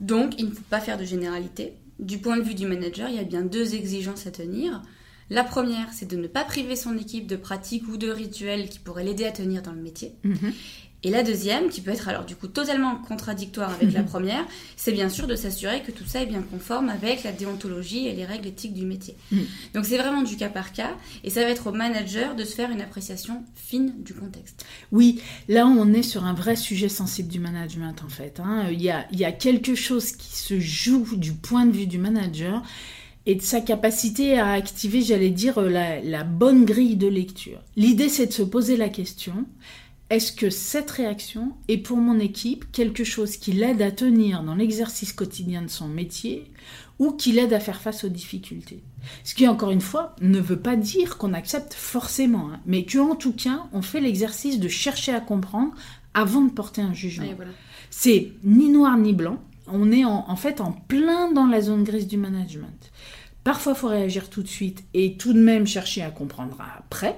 Donc, 0.00 0.34
il 0.38 0.46
ne 0.46 0.50
faut 0.50 0.62
pas 0.70 0.80
faire 0.80 0.96
de 0.96 1.04
généralité. 1.04 1.74
Du 1.98 2.18
point 2.18 2.38
de 2.38 2.42
vue 2.42 2.54
du 2.54 2.66
manager, 2.66 3.08
il 3.08 3.16
y 3.16 3.20
a 3.20 3.24
bien 3.24 3.42
deux 3.42 3.74
exigences 3.74 4.26
à 4.26 4.30
tenir. 4.30 4.82
La 5.30 5.44
première, 5.44 5.88
c'est 5.92 6.08
de 6.08 6.16
ne 6.16 6.28
pas 6.28 6.44
priver 6.44 6.76
son 6.76 6.96
équipe 6.96 7.26
de 7.26 7.36
pratiques 7.36 7.88
ou 7.88 7.96
de 7.96 8.08
rituels 8.08 8.68
qui 8.68 8.78
pourraient 8.78 9.04
l'aider 9.04 9.24
à 9.24 9.32
tenir 9.32 9.62
dans 9.62 9.72
le 9.72 9.82
métier. 9.82 10.12
Mhm. 10.22 10.52
Et 11.02 11.10
la 11.10 11.22
deuxième, 11.22 11.68
qui 11.68 11.82
peut 11.82 11.92
être 11.92 12.08
alors 12.08 12.24
du 12.24 12.34
coup 12.34 12.48
totalement 12.48 12.96
contradictoire 12.96 13.70
avec 13.70 13.92
la 13.92 14.02
première, 14.02 14.44
c'est 14.76 14.90
bien 14.90 15.08
sûr 15.08 15.26
de 15.28 15.36
s'assurer 15.36 15.82
que 15.82 15.92
tout 15.92 16.04
ça 16.04 16.22
est 16.22 16.26
bien 16.26 16.42
conforme 16.42 16.88
avec 16.88 17.22
la 17.22 17.32
déontologie 17.32 18.08
et 18.08 18.12
les 18.12 18.24
règles 18.24 18.48
éthiques 18.48 18.72
du 18.72 18.84
métier. 18.86 19.14
Mm. 19.30 19.38
Donc 19.74 19.84
c'est 19.84 19.98
vraiment 19.98 20.22
du 20.22 20.36
cas 20.36 20.48
par 20.48 20.72
cas, 20.72 20.96
et 21.22 21.30
ça 21.30 21.42
va 21.42 21.50
être 21.50 21.68
au 21.68 21.72
manager 21.72 22.34
de 22.34 22.44
se 22.44 22.54
faire 22.54 22.70
une 22.70 22.80
appréciation 22.80 23.44
fine 23.54 23.92
du 24.02 24.14
contexte. 24.14 24.64
Oui, 24.90 25.20
là 25.48 25.66
on 25.66 25.92
est 25.92 26.02
sur 26.02 26.24
un 26.24 26.34
vrai 26.34 26.56
sujet 26.56 26.88
sensible 26.88 27.28
du 27.28 27.38
management 27.38 28.02
en 28.04 28.08
fait. 28.08 28.40
Hein. 28.40 28.66
Il, 28.72 28.82
y 28.82 28.90
a, 28.90 29.06
il 29.12 29.20
y 29.20 29.24
a 29.24 29.32
quelque 29.32 29.76
chose 29.76 30.12
qui 30.12 30.34
se 30.34 30.58
joue 30.58 31.16
du 31.16 31.34
point 31.34 31.66
de 31.66 31.72
vue 31.72 31.86
du 31.86 31.98
manager 31.98 32.64
et 33.26 33.34
de 33.34 33.42
sa 33.42 33.60
capacité 33.60 34.38
à 34.38 34.52
activer, 34.52 35.02
j'allais 35.02 35.30
dire, 35.30 35.60
la, 35.60 36.00
la 36.00 36.24
bonne 36.24 36.64
grille 36.64 36.96
de 36.96 37.08
lecture. 37.08 37.60
L'idée, 37.74 38.08
c'est 38.08 38.26
de 38.26 38.32
se 38.32 38.42
poser 38.42 38.76
la 38.76 38.88
question, 38.88 39.46
est-ce 40.08 40.30
que 40.30 40.50
cette 40.50 40.90
réaction 40.92 41.52
est 41.66 41.78
pour 41.78 41.96
mon 41.96 42.20
équipe 42.20 42.70
quelque 42.70 43.02
chose 43.02 43.36
qui 43.36 43.50
l'aide 43.50 43.82
à 43.82 43.90
tenir 43.90 44.44
dans 44.44 44.54
l'exercice 44.54 45.12
quotidien 45.12 45.62
de 45.62 45.68
son 45.68 45.88
métier 45.88 46.44
ou 47.00 47.10
qui 47.10 47.32
l'aide 47.32 47.52
à 47.52 47.58
faire 47.58 47.80
face 47.80 48.04
aux 48.04 48.08
difficultés? 48.08 48.84
Ce 49.24 49.34
qui, 49.34 49.48
encore 49.48 49.72
une 49.72 49.80
fois, 49.80 50.14
ne 50.20 50.38
veut 50.38 50.60
pas 50.60 50.76
dire 50.76 51.18
qu'on 51.18 51.34
accepte 51.34 51.74
forcément, 51.74 52.50
hein, 52.52 52.60
mais 52.66 52.86
qu'en 52.86 53.16
tout 53.16 53.32
cas, 53.32 53.64
on 53.72 53.82
fait 53.82 54.00
l'exercice 54.00 54.60
de 54.60 54.68
chercher 54.68 55.12
à 55.12 55.20
comprendre 55.20 55.74
avant 56.14 56.42
de 56.42 56.52
porter 56.52 56.82
un 56.82 56.94
jugement. 56.94 57.26
C'est 57.90 58.32
ni 58.44 58.68
noir 58.68 58.96
ni 58.96 59.12
blanc, 59.12 59.42
on 59.66 59.90
est 59.90 60.04
en, 60.04 60.24
en, 60.28 60.36
fait 60.36 60.60
en 60.60 60.70
plein 60.70 61.32
dans 61.32 61.46
la 61.46 61.60
zone 61.60 61.82
grise 61.82 62.06
du 62.06 62.16
management. 62.16 62.92
Parfois, 63.46 63.74
il 63.74 63.78
faut 63.78 63.86
réagir 63.86 64.28
tout 64.28 64.42
de 64.42 64.48
suite 64.48 64.82
et 64.92 65.16
tout 65.16 65.32
de 65.32 65.38
même 65.38 65.68
chercher 65.68 66.02
à 66.02 66.10
comprendre 66.10 66.60
après. 66.80 67.16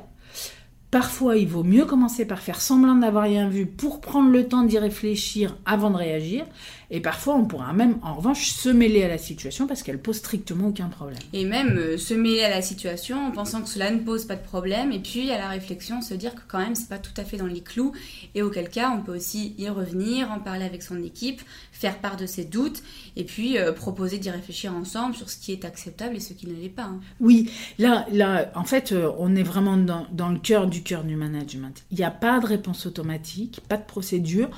Parfois, 0.91 1.39
il 1.39 1.49
vaut 1.49 1.65
mieux 1.65 1.87
commencer 1.87 2.27
par 2.27 2.41
faire 2.41 2.61
semblant 2.61 2.97
d'avoir 2.97 3.25
rien 3.25 3.49
vu 3.49 3.65
pour 3.65 4.03
prendre 4.03 4.31
le 4.31 4.47
temps 4.47 4.63
d'y 4.63 4.79
réfléchir 4.79 5.57
avant 5.65 5.89
de 5.89 5.97
réagir. 5.97 6.45
Et 6.91 7.01
parfois, 7.01 7.35
on 7.35 7.45
pourra 7.45 7.75
même, 7.75 7.99
en 8.03 8.15
revanche, 8.15 8.51
se 8.51 8.71
mêler 8.71 9.05
à 9.05 9.09
la 9.09 9.19
situation 9.19 9.67
parce 9.67 9.83
qu'elle 9.83 9.99
pose 9.99 10.17
strictement 10.17 10.69
aucun 10.69 10.89
problème. 10.89 11.19
Et 11.35 11.45
même 11.45 11.77
euh, 11.77 11.99
se 11.99 12.15
mêler 12.15 12.43
à 12.43 12.49
la 12.49 12.63
situation 12.63 13.27
en 13.27 13.31
pensant 13.31 13.61
que 13.61 13.69
cela 13.69 13.91
ne 13.91 13.99
pose 13.99 14.25
pas 14.25 14.37
de 14.37 14.43
problème. 14.43 14.91
Et 14.93 14.99
puis, 14.99 15.31
à 15.31 15.37
la 15.37 15.49
réflexion, 15.49 16.01
se 16.01 16.15
dire 16.15 16.35
que 16.35 16.41
quand 16.49 16.59
même, 16.59 16.75
c'est 16.75 16.89
pas 16.89 16.99
tout 16.99 17.13
à 17.19 17.25
fait 17.25 17.37
dans 17.37 17.47
les 17.47 17.61
clous. 17.61 17.93
Et 18.35 18.41
auquel 18.41 18.71
cas, 18.71 18.91
on 18.91 19.03
peut 19.03 19.15
aussi 19.15 19.55
y 19.59 19.69
revenir, 19.69 20.31
en 20.31 20.39
parler 20.39 20.65
avec 20.65 20.83
son 20.83 21.03
équipe, 21.03 21.43
faire 21.73 21.99
part 21.99 22.17
de 22.17 22.25
ses 22.25 22.47
doutes. 22.47 22.83
Et 23.17 23.25
puis, 23.25 23.59
euh, 23.59 23.73
proposer 23.73 24.17
d'y 24.17 24.31
réfléchir 24.31 24.73
ensemble 24.73 25.15
sur 25.15 25.29
ce 25.29 25.37
qui 25.37 25.53
est 25.53 25.67
acceptable 25.67 26.17
et 26.17 26.21
ce 26.21 26.33
qui 26.33 26.47
ne 26.47 26.55
l'est 26.55 26.71
pas. 26.71 26.85
Hein. 26.85 27.01
Oui, 27.21 27.51
là, 27.79 28.07
là, 28.11 28.51
en 28.55 28.65
fait, 28.65 28.93
euh, 28.93 29.13
on 29.19 29.37
est 29.37 29.43
vraiment 29.43 29.77
dans, 29.77 30.07
dans 30.13 30.31
le 30.31 30.39
cœur 30.39 30.67
du 30.67 30.83
cœur 30.83 31.05
du 31.05 31.17
management. 31.17 31.85
Il 31.91 31.99
n'y 31.99 32.05
a 32.05 32.11
pas 32.11 32.41
de 32.41 32.47
réponse 32.47 32.87
automatique, 32.87 33.61
pas 33.69 33.77
de 33.77 33.85
procédure. 33.85 34.49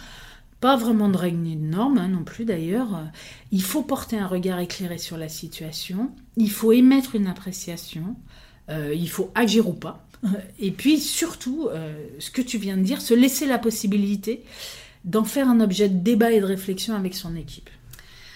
Pas 0.61 0.77
vraiment 0.77 1.09
de 1.09 1.17
règles 1.17 1.39
ni 1.39 1.57
de 1.57 1.65
normes 1.65 1.99
hein, 1.99 2.09
non 2.09 2.23
plus 2.23 2.45
d'ailleurs. 2.45 3.11
Il 3.51 3.63
faut 3.63 3.83
porter 3.83 4.19
un 4.19 4.27
regard 4.27 4.59
éclairé 4.61 4.99
sur 4.99 5.17
la 5.17 5.29
situation. 5.29 6.11
Il 6.37 6.51
faut 6.51 6.73
émettre 6.73 7.15
une 7.15 7.27
appréciation. 7.27 8.17
Euh, 8.69 8.95
il 8.95 9.09
faut 9.09 9.31
agir 9.35 9.69
ou 9.69 9.73
pas. 9.73 10.07
Et 10.59 10.71
puis 10.71 10.99
surtout, 10.99 11.69
euh, 11.71 11.95
ce 12.19 12.31
que 12.31 12.43
tu 12.43 12.59
viens 12.59 12.77
de 12.77 12.83
dire, 12.83 13.01
se 13.01 13.15
laisser 13.15 13.47
la 13.47 13.59
possibilité 13.59 14.45
d'en 15.05 15.25
faire 15.25 15.49
un 15.49 15.61
objet 15.61 15.89
de 15.89 15.99
débat 15.99 16.31
et 16.31 16.41
de 16.41 16.45
réflexion 16.45 16.95
avec 16.95 17.15
son 17.15 17.35
équipe. 17.37 17.71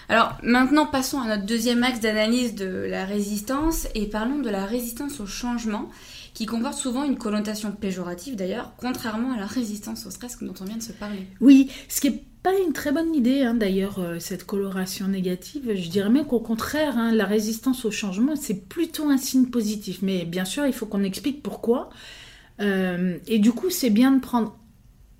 Alors 0.08 0.36
maintenant 0.42 0.86
passons 0.86 1.20
à 1.20 1.28
notre 1.28 1.46
deuxième 1.46 1.82
axe 1.82 2.00
d'analyse 2.00 2.54
de 2.54 2.66
la 2.66 3.04
résistance 3.04 3.86
et 3.94 4.06
parlons 4.06 4.38
de 4.38 4.50
la 4.50 4.66
résistance 4.66 5.20
au 5.20 5.26
changement 5.26 5.88
qui 6.34 6.46
comporte 6.46 6.76
souvent 6.76 7.04
une 7.04 7.16
connotation 7.16 7.72
péjorative 7.72 8.34
d'ailleurs, 8.36 8.72
contrairement 8.76 9.32
à 9.32 9.38
la 9.38 9.46
résistance 9.46 10.04
au 10.06 10.10
stress 10.10 10.36
dont 10.42 10.54
on 10.60 10.64
vient 10.64 10.76
de 10.76 10.82
se 10.82 10.92
parler. 10.92 11.26
Oui, 11.40 11.70
ce 11.88 12.00
qui 12.00 12.10
n'est 12.10 12.24
pas 12.42 12.52
une 12.58 12.72
très 12.72 12.92
bonne 12.92 13.14
idée 13.14 13.42
hein, 13.42 13.54
d'ailleurs, 13.54 14.00
euh, 14.00 14.18
cette 14.18 14.44
coloration 14.44 15.06
négative. 15.08 15.72
Je 15.74 15.88
dirais 15.88 16.10
même 16.10 16.26
qu'au 16.26 16.40
contraire, 16.40 16.98
hein, 16.98 17.12
la 17.12 17.24
résistance 17.24 17.84
au 17.84 17.90
changement, 17.92 18.34
c'est 18.36 18.68
plutôt 18.68 19.08
un 19.08 19.16
signe 19.16 19.46
positif. 19.46 20.00
Mais 20.02 20.24
bien 20.24 20.44
sûr, 20.44 20.66
il 20.66 20.72
faut 20.72 20.86
qu'on 20.86 21.04
explique 21.04 21.42
pourquoi. 21.42 21.88
Euh, 22.60 23.16
et 23.28 23.38
du 23.38 23.52
coup, 23.52 23.70
c'est 23.70 23.90
bien 23.90 24.10
de 24.10 24.20
prendre 24.20 24.58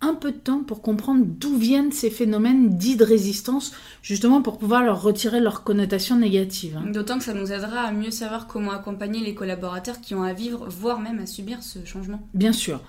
un 0.01 0.15
peu 0.15 0.33
de 0.33 0.37
temps 0.37 0.63
pour 0.63 0.83
comprendre 0.83 1.25
d'où 1.25 1.57
viennent 1.57 1.93
ces 1.93 2.11
phénomènes 2.11 2.77
dits 2.77 2.97
de 2.97 3.05
résistance, 3.05 3.73
justement 4.03 4.43
pour 4.43 4.59
pouvoir 4.59 4.83
leur 4.83 5.03
retirer 5.03 5.41
leur 5.41 5.65
connotation 5.65 6.17
négative. 6.17 6.77
Hein. 6.77 6.91
D'autant 6.91 7.19
que 7.19 7.25
ça 7.25 7.35
nous 7.35 7.53
aidera 7.53 7.81
à 7.81 7.93
mieux 7.93 8.11
savoir 8.11 8.47
comment 8.47 8.73
accompagner 8.73 9.21
les 9.21 9.35
collaborateurs 9.35 10.01
qui 10.01 10.15
ont 10.15 10.23
à 10.23 10.33
vivre, 10.33 10.69
voire 10.69 11.01
même 11.01 11.19
à 11.21 11.27
subir 11.27 11.63
ce 11.63 11.85
changement. 11.85 12.21
Bien 12.35 12.53
sûr. 12.53 12.81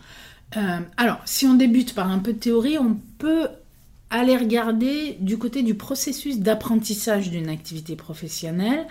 Euh, 0.58 0.80
alors, 0.98 1.20
si 1.26 1.46
on 1.46 1.54
débute 1.54 1.96
par 1.96 2.10
un 2.10 2.20
peu 2.20 2.34
de 2.34 2.40
théorie, 2.40 2.78
on 2.78 2.98
peut 3.18 3.48
aller 4.10 4.38
regarder 4.38 5.18
du 5.20 5.38
côté 5.38 5.64
du 5.64 5.76
processus 5.76 6.40
d'apprentissage 6.40 7.30
d'une 7.30 7.50
activité 7.50 7.96
professionnelle. 7.96 8.86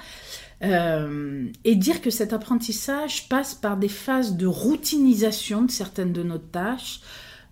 Euh, 0.63 1.47
et 1.65 1.75
dire 1.75 2.01
que 2.01 2.11
cet 2.11 2.33
apprentissage 2.33 3.29
passe 3.29 3.55
par 3.55 3.77
des 3.77 3.89
phases 3.89 4.37
de 4.37 4.47
routinisation 4.47 5.63
de 5.63 5.71
certaines 5.71 6.13
de 6.13 6.23
nos 6.23 6.39
tâches, 6.39 7.01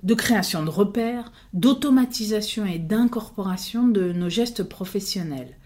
de 0.02 0.14
création 0.14 0.64
de 0.64 0.70
repères, 0.70 1.32
d'automatisation 1.52 2.66
et 2.66 2.78
d'incorporation 2.78 3.86
de 3.86 4.12
nos 4.12 4.28
gestes 4.28 4.64
professionnels. 4.64 5.56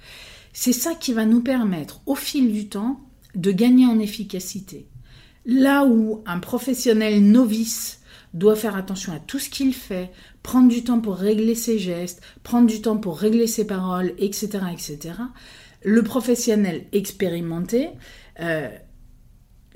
C'est 0.52 0.72
ça 0.72 0.94
qui 0.94 1.12
va 1.12 1.24
nous 1.24 1.42
permettre, 1.42 2.00
au 2.06 2.14
fil 2.14 2.52
du 2.52 2.68
temps, 2.68 3.00
de 3.34 3.50
gagner 3.50 3.86
en 3.86 3.98
efficacité. 3.98 4.88
Là 5.44 5.84
où 5.84 6.22
un 6.26 6.38
professionnel 6.38 7.22
novice 7.22 8.00
doit 8.34 8.56
faire 8.56 8.76
attention 8.76 9.12
à 9.12 9.18
tout 9.18 9.38
ce 9.38 9.48
qu'il 9.48 9.72
fait, 9.72 10.10
prendre 10.42 10.68
du 10.68 10.84
temps 10.84 11.00
pour 11.00 11.16
régler 11.16 11.54
ses 11.54 11.78
gestes, 11.78 12.20
prendre 12.42 12.66
du 12.66 12.80
temps 12.80 12.98
pour 12.98 13.18
régler 13.18 13.46
ses 13.46 13.66
paroles, 13.66 14.14
etc., 14.18 14.48
etc. 14.72 15.14
Le 15.82 16.02
professionnel 16.02 16.86
expérimenté, 16.92 17.90
euh, 18.40 18.68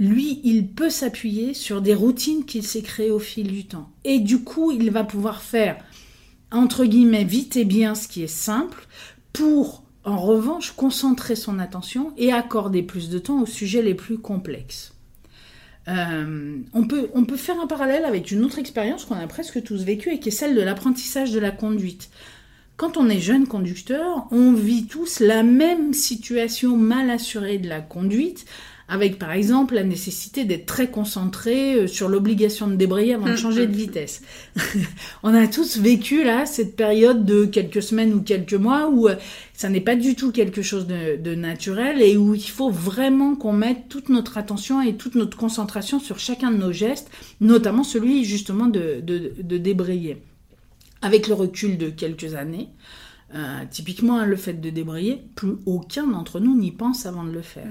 lui, 0.01 0.41
il 0.45 0.67
peut 0.67 0.89
s'appuyer 0.89 1.53
sur 1.53 1.83
des 1.83 1.95
routines 1.95 2.47
qu'il 2.47 2.65
s'est 2.65 2.81
créées 2.81 3.11
au 3.11 3.19
fil 3.19 3.49
du 3.49 3.67
temps. 3.67 3.91
Et 4.05 4.19
du 4.19 4.43
coup, 4.43 4.73
il 4.73 4.91
va 4.91 5.05
pouvoir 5.05 5.43
faire, 5.43 5.77
entre 6.51 6.87
guillemets, 6.87 7.25
vite 7.25 7.57
et 7.57 7.67
bien 7.67 7.95
ce 7.95 8.09
qui 8.09 8.23
est 8.23 8.27
simple, 8.27 8.87
pour, 9.35 9.85
en 10.05 10.17
revanche, 10.17 10.73
concentrer 10.73 11.37
son 11.37 11.59
attention 11.59 12.15
et 12.17 12.33
accorder 12.33 12.83
plus 12.83 13.11
de 13.11 13.19
temps 13.19 13.43
aux 13.43 13.47
sujets 13.47 13.83
les 13.83 13.95
plus 13.95 14.17
complexes. 14.17 14.95
Euh, 15.89 16.57
on, 16.73 16.87
peut, 16.87 17.11
on 17.13 17.25
peut 17.25 17.37
faire 17.37 17.61
un 17.61 17.67
parallèle 17.67 18.07
avec 18.07 18.31
une 18.31 18.43
autre 18.43 18.59
expérience 18.59 19.05
qu'on 19.05 19.17
a 19.17 19.27
presque 19.27 19.63
tous 19.63 19.83
vécue 19.83 20.15
et 20.15 20.19
qui 20.19 20.31
est 20.31 20.33
celle 20.33 20.55
de 20.55 20.63
l'apprentissage 20.63 21.31
de 21.31 21.39
la 21.39 21.51
conduite. 21.51 22.09
Quand 22.79 22.97
on 22.97 23.11
est 23.11 23.21
jeune 23.21 23.47
conducteur, 23.47 24.27
on 24.31 24.55
vit 24.55 24.87
tous 24.87 25.21
la 25.21 25.43
même 25.43 25.93
situation 25.93 26.79
mal 26.79 27.11
assurée 27.11 27.59
de 27.59 27.69
la 27.69 27.83
conduite, 27.83 28.47
avec 28.91 29.21
par 29.21 29.31
exemple 29.31 29.77
la 29.77 29.85
nécessité 29.85 30.45
d'être 30.45 30.67
très 30.67 30.91
concentré 30.91 31.75
euh, 31.75 31.87
sur 31.87 32.09
l'obligation 32.09 32.67
de 32.67 32.75
débrayer 32.75 33.15
avant 33.15 33.27
de 33.27 33.33
mm, 33.33 33.37
changer 33.37 33.67
de 33.69 33.73
mm. 33.73 33.77
vitesse. 33.77 34.23
on 35.23 35.33
a 35.33 35.47
tous 35.47 35.79
vécu 35.79 36.25
là 36.25 36.45
cette 36.45 36.75
période 36.75 37.25
de 37.25 37.45
quelques 37.45 37.83
semaines 37.83 38.13
ou 38.13 38.21
quelques 38.21 38.55
mois 38.55 38.89
où 38.91 39.09
euh, 39.09 39.15
ça 39.55 39.69
n'est 39.69 39.81
pas 39.81 39.95
du 39.95 40.17
tout 40.17 40.33
quelque 40.33 40.61
chose 40.61 40.89
de, 40.89 41.35
naturel 41.37 42.03
et 42.03 42.17
où 42.17 42.35
il 42.35 42.43
faut 42.43 42.71
vraiment 42.71 43.37
qu'on 43.37 43.53
mette 43.53 43.89
toute 43.89 44.09
notre 44.09 44.37
attention 44.37 44.83
et 44.83 44.97
toute 44.97 45.15
notre 45.15 45.37
concentration 45.37 46.01
sur 46.01 46.19
chacun 46.19 46.51
de 46.51 46.57
nos 46.57 46.73
gestes, 46.73 47.11
notamment 47.41 47.85
celui 47.85 48.25
justement 48.25 48.67
de, 48.67 49.01
de 49.01 49.59
débrayer. 49.59 50.21
Avec 51.03 51.29
le 51.29 51.35
recul 51.35 51.79
de 51.79 51.89
quelques 51.91 52.35
années, 52.35 52.69
euh, 53.35 53.65
typiquement, 53.71 54.19
hein, 54.19 54.27
le 54.27 54.37
fait 54.37 54.55
de 54.55 54.71
débrayer, 54.71 55.23
plus 55.35 55.57
aucun 55.67 56.07
d'entre 56.07 56.41
nous 56.41 56.57
n'y 56.57 56.73
pense 56.73 57.07
avant 57.07 57.25
de 57.25 57.31
le 57.31 57.43
faire. 57.43 57.69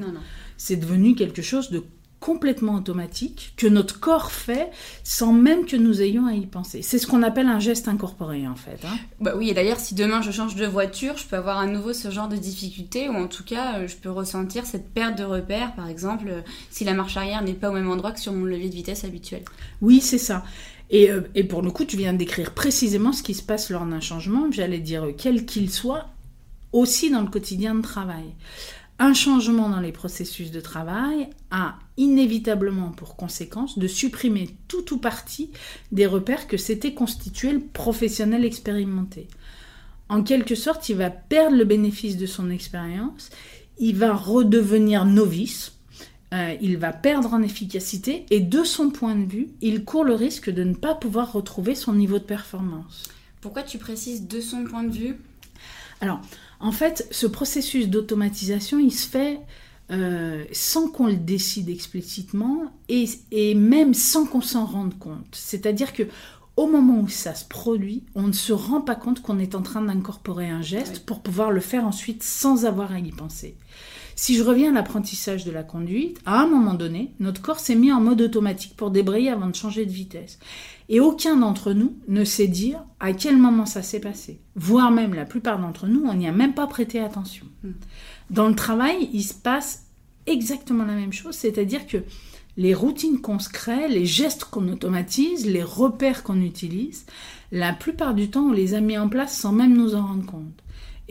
C'est 0.58 0.78
devenu 0.78 1.16
quelque 1.16 1.42
chose 1.42 1.70
de 1.70 1.84
complètement 2.20 2.76
automatique 2.76 3.54
que 3.56 3.68
notre 3.68 4.00
corps 4.00 4.32
fait 4.32 4.70
sans 5.04 5.32
même 5.32 5.66
que 5.66 5.76
nous 5.76 6.02
ayons 6.02 6.26
à 6.28 6.34
y 6.34 6.46
penser. 6.46 6.82
C'est 6.82 6.98
ce 6.98 7.08
qu'on 7.08 7.24
appelle 7.24 7.48
un 7.48 7.60
geste 7.60 7.88
incorporé 7.88 8.48
en 8.48 8.56
fait. 8.56 8.80
Hein. 8.86 8.98
Bah 9.22 9.34
oui, 9.38 9.50
et 9.50 9.54
d'ailleurs 9.54 9.80
si 9.80 9.96
demain 9.96 10.22
je 10.22 10.32
change 10.32 10.56
de 10.56 10.66
voiture, 10.66 11.18
je 11.18 11.26
peux 11.26 11.38
avoir 11.38 11.58
à 11.60 11.66
nouveau 11.66 11.94
ce 11.94 12.12
genre 12.12 12.28
de 12.28 12.36
difficulté 12.36 13.08
ou 13.08 13.14
en 13.14 13.28
tout 13.28 13.44
cas 13.44 13.80
euh, 13.80 13.88
je 13.88 13.96
peux 13.96 14.10
ressentir 14.10 14.66
cette 14.66 14.94
perte 14.94 15.18
de 15.18 15.24
repère 15.24 15.74
par 15.76 15.88
exemple 15.88 16.26
euh, 16.30 16.42
si 16.70 16.84
la 16.84 16.94
marche 16.94 17.16
arrière 17.16 17.42
n'est 17.42 17.54
pas 17.54 17.70
au 17.70 17.74
même 17.74 17.90
endroit 17.90 18.12
que 18.12 18.20
sur 18.20 18.34
mon 18.34 18.46
levier 18.46 18.70
de 18.70 18.76
vitesse 18.76 19.06
habituel. 19.06 19.44
Oui, 19.82 20.02
c'est 20.02 20.18
ça. 20.18 20.44
Euh, 20.94 21.22
et, 21.36 21.44
pour 21.44 21.62
le 21.62 21.72
coup, 21.72 21.86
tu 21.86 21.98
viens 21.98 22.14
décrire 22.14 22.54
précisément 22.54 23.14
ce 23.14 23.24
qui 23.24 23.34
se 23.34 23.44
passe 23.44 23.70
lors 23.70 23.86
d'un 23.86 24.00
changement, 24.00 24.52
j'allais 24.52 24.80
dire 24.80 25.08
quel 25.18 25.46
qu'il 25.46 25.70
soit, 25.70 26.08
aussi 26.72 27.10
dans 27.12 27.22
le 27.22 27.30
quotidien 27.30 27.76
de 27.76 27.82
travail. 27.82 28.36
Un 29.02 29.14
changement 29.14 29.70
dans 29.70 29.80
les 29.80 29.94
processus 29.94 30.52
de 30.52 30.60
travail 30.60 31.30
a 31.52 31.76
inévitablement 31.96 32.90
pour 32.92 33.16
conséquence 33.16 33.80
de 33.80 33.88
supprimer 33.88 34.50
tout 34.68 34.94
ou 34.94 34.98
partie 34.98 35.52
des 35.92 36.06
repères 36.06 36.48
que 36.48 36.58
s'était 36.58 36.94
constitué 36.94 37.54
le 37.54 37.62
professionnel 37.62 38.44
expérimenté. 38.44 39.28
En 40.10 40.24
quelque 40.24 40.56
sorte, 40.56 40.90
il 40.90 40.98
va 40.98 41.12
perdre 41.12 41.56
le 41.56 41.66
bénéfice 41.66 42.18
de 42.18 42.26
son 42.26 42.50
expérience, 42.50 43.30
il 43.78 43.96
va 43.96 44.14
redevenir 44.14 45.06
novice, 45.06 45.79
euh, 46.34 46.56
il 46.62 46.78
va 46.78 46.94
perdre 46.94 47.34
en 47.34 47.42
efficacité 47.42 48.26
et 48.30 48.40
de 48.40 48.64
son 48.64 48.92
point 48.92 49.16
de 49.16 49.26
vue, 49.26 49.50
il 49.62 49.84
court 49.84 50.04
le 50.04 50.14
risque 50.14 50.50
de 50.50 50.64
ne 50.64 50.76
pas 50.76 50.96
pouvoir 50.96 51.34
retrouver 51.34 51.76
son 51.76 51.94
niveau 51.94 52.20
de 52.20 52.24
performance. 52.24 53.10
Pourquoi 53.42 53.64
tu 53.64 53.78
précises 53.78 54.28
de 54.28 54.40
son 54.40 54.64
point 54.64 54.84
de 54.84 54.96
vue? 54.96 55.16
Alors, 56.02 56.22
en 56.60 56.72
fait, 56.72 57.08
ce 57.12 57.26
processus 57.26 57.88
d'automatisation, 57.88 58.80
il 58.80 58.92
se 58.92 59.08
fait 59.08 59.40
euh, 59.92 60.44
sans 60.52 60.90
qu'on 60.90 61.08
le 61.08 61.16
décide 61.16 61.70
explicitement 61.70 62.72
et, 62.90 63.10
et 63.32 63.56
même 63.56 63.96
sans 63.96 64.26
qu'on 64.26 64.42
s'en 64.42 64.66
rende 64.66 64.98
compte. 65.00 65.26
C'est-à-dire 65.32 65.94
que 65.94 66.04
au 66.58 66.68
moment 66.68 67.00
où 67.00 67.08
ça 67.08 67.34
se 67.34 67.46
produit, 67.46 68.04
on 68.16 68.28
ne 68.28 68.34
se 68.34 68.52
rend 68.52 68.82
pas 68.82 68.96
compte 68.96 69.22
qu'on 69.22 69.40
est 69.40 69.56
en 69.56 69.62
train 69.62 69.82
d'incorporer 69.82 70.50
un 70.50 70.62
geste 70.62 71.06
pour 71.06 71.22
pouvoir 71.22 71.52
le 71.52 71.62
faire 71.62 71.86
ensuite 71.86 72.22
sans 72.22 72.66
avoir 72.66 72.92
à 72.92 73.00
y 73.00 73.12
penser. 73.12 73.56
Si 74.22 74.36
je 74.36 74.44
reviens 74.44 74.72
à 74.72 74.74
l'apprentissage 74.74 75.46
de 75.46 75.52
la 75.52 75.64
conduite, 75.64 76.20
à 76.26 76.42
un 76.42 76.46
moment 76.46 76.74
donné, 76.74 77.14
notre 77.22 77.42
corps 77.42 77.62
s'est 77.62 77.74
mis 77.74 77.94
en 77.94 78.02
mode 78.02 78.20
automatique 78.22 78.76
pour 78.76 78.92
débrayer 78.92 79.30
avant 79.30 79.48
de 79.48 79.56
changer 79.56 79.86
de 79.86 79.92
vitesse. 79.92 80.40
Et 80.90 81.00
aucun 81.00 81.38
d'entre 81.38 81.72
nous 81.72 81.96
ne 82.10 82.26
sait 82.26 82.48
dire 82.48 82.84
à 83.00 83.14
quel 83.14 83.38
moment 83.38 83.66
ça 83.66 83.82
s'est 83.82 84.02
passé. 84.02 84.42
Voire 84.56 84.92
même 84.92 85.14
la 85.14 85.24
plupart 85.24 85.58
d'entre 85.58 85.88
nous, 85.88 86.04
on 86.04 86.16
n'y 86.16 86.28
a 86.28 86.34
même 86.34 86.54
pas 86.54 86.68
prêté 86.68 87.00
attention. 87.00 87.46
Hmm. 87.64 87.72
Dans 88.30 88.50
le 88.50 88.56
travail, 88.56 89.10
il 89.14 89.24
se 89.24 89.34
passe 89.34 89.86
exactement 90.26 90.84
la 90.84 90.96
même 90.96 91.14
chose, 91.14 91.36
c'est-à-dire 91.36 91.88
que 91.88 92.04
les 92.58 92.74
routines 92.74 93.22
qu'on 93.22 93.40
se 93.40 93.48
crée, 93.48 93.88
les 93.88 94.06
gestes 94.06 94.44
qu'on 94.44 94.68
automatise, 94.68 95.46
les 95.46 95.64
repères 95.64 96.24
qu'on 96.24 96.42
utilise, 96.42 97.06
la 97.54 97.72
plupart 97.72 98.14
du 98.14 98.30
temps, 98.30 98.50
on 98.50 98.52
les 98.52 98.74
a 98.74 98.82
mis 98.82 98.98
en 98.98 99.08
place 99.08 99.38
sans 99.38 99.54
même 99.54 99.78
nous 99.78 99.96
en 99.96 100.06
rendre 100.06 100.26
compte. 100.26 100.62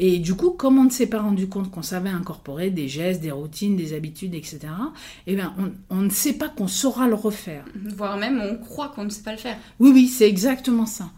Et 0.01 0.21
du 0.21 0.35
coup, 0.35 0.51
comme 0.51 0.79
on 0.79 0.85
ne 0.85 0.91
s'est 0.91 1.09
pas 1.09 1.21
rendu 1.21 1.49
compte 1.49 1.73
qu'on 1.73 1.83
savait 1.83 2.09
incorporer 2.09 2.71
des 2.71 2.87
gestes, 2.87 3.21
des 3.21 3.33
routines, 3.33 3.75
des 3.75 3.95
habitudes, 3.95 4.33
etc., 4.33 4.61
eh 5.27 5.35
bien, 5.35 5.53
on, 5.91 5.97
ne 5.97 6.09
sait 6.09 6.35
pas 6.35 6.49
qu'on 6.49 6.69
saura 6.69 7.09
le 7.09 7.15
refaire. 7.15 7.65
Voire 7.97 8.17
même, 8.17 8.41
on 8.41 8.65
croit 8.65 8.91
qu'on 8.91 9.05
ne 9.05 9.11
sait 9.11 9.25
pas 9.25 9.33
le 9.33 9.39
faire. 9.39 9.57
Oui, 9.81 9.91
oui, 9.93 10.07
c'est 10.07 10.29
exactement 10.29 10.87
ça. 10.87 11.11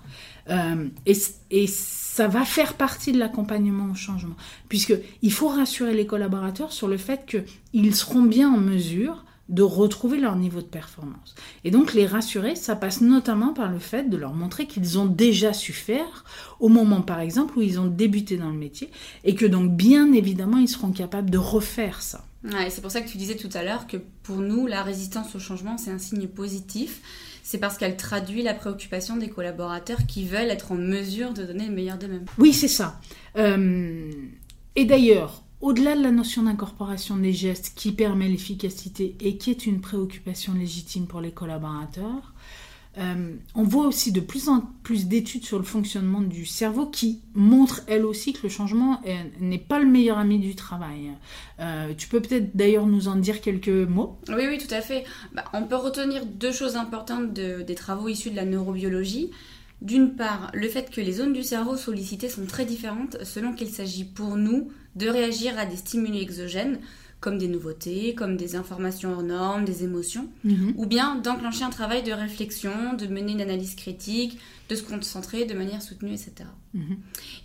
Euh, 0.49 0.89
et, 1.05 1.13
et, 1.51 1.67
ça 1.67 2.27
va 2.27 2.47
faire 2.47 2.75
partie 2.75 3.13
de 3.13 3.19
l'accompagnement 3.19 3.91
au 3.93 3.95
changement, 3.95 4.35
puisqu'il 4.71 5.33
faut 5.33 5.49
rassurer 5.49 5.93
les 5.95 6.07
collaborateurs 6.07 6.73
sur 6.73 6.89
le 6.89 6.97
fait 6.97 7.27
qu'ils 7.27 7.95
seront 7.95 8.23
bien 8.23 8.51
en 8.51 8.59
mesure 8.59 9.25
de 9.51 9.63
retrouver 9.63 10.19
leur 10.19 10.37
niveau 10.37 10.61
de 10.61 10.67
performance. 10.67 11.35
Et 11.65 11.71
donc 11.71 11.93
les 11.93 12.07
rassurer, 12.07 12.55
ça 12.55 12.77
passe 12.77 13.01
notamment 13.01 13.53
par 13.53 13.71
le 13.71 13.79
fait 13.79 14.09
de 14.09 14.17
leur 14.17 14.33
montrer 14.33 14.67
qu'ils 14.67 14.99
ont 14.99 15.07
déjà 15.07 15.53
su 15.53 15.73
faire 15.73 16.25
au 16.61 16.69
moment 16.69 17.03
par 17.03 17.21
exemple 17.21 17.59
où 17.59 17.63
ils 17.63 17.81
ont 17.81 17.87
débuté 17.87 18.37
dans 18.37 18.51
le 18.51 18.57
métier 18.57 18.91
et 19.25 19.35
que 19.35 19.47
donc 19.47 19.73
bien 19.73 20.13
évidemment 20.13 20.59
ils 20.59 20.69
seront 20.69 20.93
capables 20.93 21.31
de 21.31 21.39
refaire 21.39 22.01
ça. 22.01 22.25
Ouais, 22.45 22.71
c'est 22.71 22.81
pour 22.81 22.91
ça 22.91 23.03
que 23.03 23.09
tu 23.09 23.19
disais 23.19 23.37
tout 23.37 23.51
à 23.53 23.63
l'heure 23.63 23.87
que 23.87 23.99
pour 24.23 24.37
nous 24.37 24.67
la 24.67 24.83
résistance 24.83 25.35
au 25.35 25.41
changement 25.41 25.77
c'est 25.77 25.91
un 25.91 25.99
signe 25.99 26.29
positif. 26.29 27.03
C'est 27.43 27.59
parce 27.59 27.79
qu'elle 27.79 27.97
traduit 27.97 28.45
la 28.45 28.55
préoccupation 28.55 29.17
des 29.17 29.29
collaborateurs 29.29 30.07
qui 30.07 30.25
veulent 30.25 30.51
être 30.51 30.71
en 30.71 30.77
mesure 30.77 31.33
de 31.33 31.45
donner 31.45 31.67
le 31.67 31.75
meilleur 31.75 31.99
d'eux-mêmes. 31.99 32.27
Oui, 32.39 32.53
c'est 32.53 32.69
ça. 32.69 33.01
Euh, 33.37 34.09
et 34.77 34.85
d'ailleurs, 34.85 35.43
au-delà 35.61 35.97
de 35.97 36.03
la 36.03 36.11
notion 36.11 36.43
d'incorporation 36.45 37.17
des 37.17 37.33
gestes 37.33 37.73
qui 37.75 37.93
permet 37.93 38.29
l'efficacité 38.29 39.17
et 39.21 39.37
qui 39.37 39.51
est 39.51 39.67
une 39.67 39.81
préoccupation 39.81 40.55
légitime 40.55 41.07
pour 41.07 41.21
les 41.21 41.33
collaborateurs, 41.33 42.33
euh, 42.99 43.37
on 43.55 43.63
voit 43.63 43.87
aussi 43.87 44.11
de 44.11 44.21
plus 44.21 44.49
en 44.49 44.69
plus 44.83 45.07
d'études 45.07 45.45
sur 45.45 45.59
le 45.59 45.65
fonctionnement 45.65 46.21
du 46.21 46.45
cerveau 46.45 46.87
qui 46.87 47.21
montrent 47.35 47.83
elles 47.87 48.05
aussi 48.05 48.33
que 48.33 48.41
le 48.43 48.49
changement 48.49 49.01
n'est 49.39 49.59
pas 49.59 49.79
le 49.79 49.87
meilleur 49.87 50.19
ami 50.19 50.41
du 50.41 50.57
travail. 50.57 51.13
Euh, 51.61 51.95
tu 51.97 52.09
peux 52.09 52.21
peut-être 52.21 52.57
d'ailleurs 52.57 52.87
nous 52.87 53.07
en 53.07 53.15
dire 53.15 53.41
quelques 53.41 53.69
mots? 53.69 54.19
Oui, 54.29 54.45
oui, 54.49 54.59
tout 54.59 54.75
à 54.75 54.81
fait. 54.81 55.05
Bah, 55.35 55.45
on 55.53 55.65
peut 55.65 55.77
retenir 55.77 56.27
deux 56.27 56.53
choses 56.53 56.77
importantes 56.77 57.33
des 57.33 57.75
travaux 57.77 58.09
issus 58.09 58.31
de 58.31 58.37
la 58.37 58.45
neurobiologie. 58.45 59.31
D'une 59.83 60.15
part, 60.15 60.51
le 60.53 60.69
fait 60.69 60.91
que 60.91 61.01
les 61.01 61.13
zones 61.13 61.33
du 61.33 61.43
cerveau 61.43 61.77
sollicitées 61.77 62.29
sont 62.29 62.45
très 62.45 62.65
différentes 62.65 63.17
selon 63.25 63.55
qu'il 63.55 63.69
s'agit 63.69 64.05
pour 64.05 64.37
nous 64.37 64.69
de 64.97 65.09
réagir 65.09 65.59
à 65.59 65.67
des 65.67 65.77
stimuli 65.77 66.21
exogènes, 66.21 66.81
comme 67.21 67.37
des 67.37 67.49
nouveautés, 67.49 68.15
comme 68.15 68.37
des 68.37 68.57
informations 68.57 69.13
hors 69.13 69.23
normes, 69.23 69.65
des 69.65 69.85
émotions, 69.85 70.29
mhm. 70.45 70.73
ou 70.77 70.87
bien 70.87 71.17
d'enclencher 71.17 71.65
un 71.65 71.71
travail 71.71 72.03
de 72.03 72.13
réflexion, 72.13 72.95
de 72.95 73.07
mener 73.07 73.33
une 73.33 73.43
analyse 73.43 73.75
critique, 73.75 74.39
de 74.69 74.75
se 74.75 74.83
concentrer 74.83 75.45
de 75.45 75.55
manière 75.55 75.83
soutenue, 75.83 76.13
etc. 76.13 76.33
Mhm. 76.73 76.97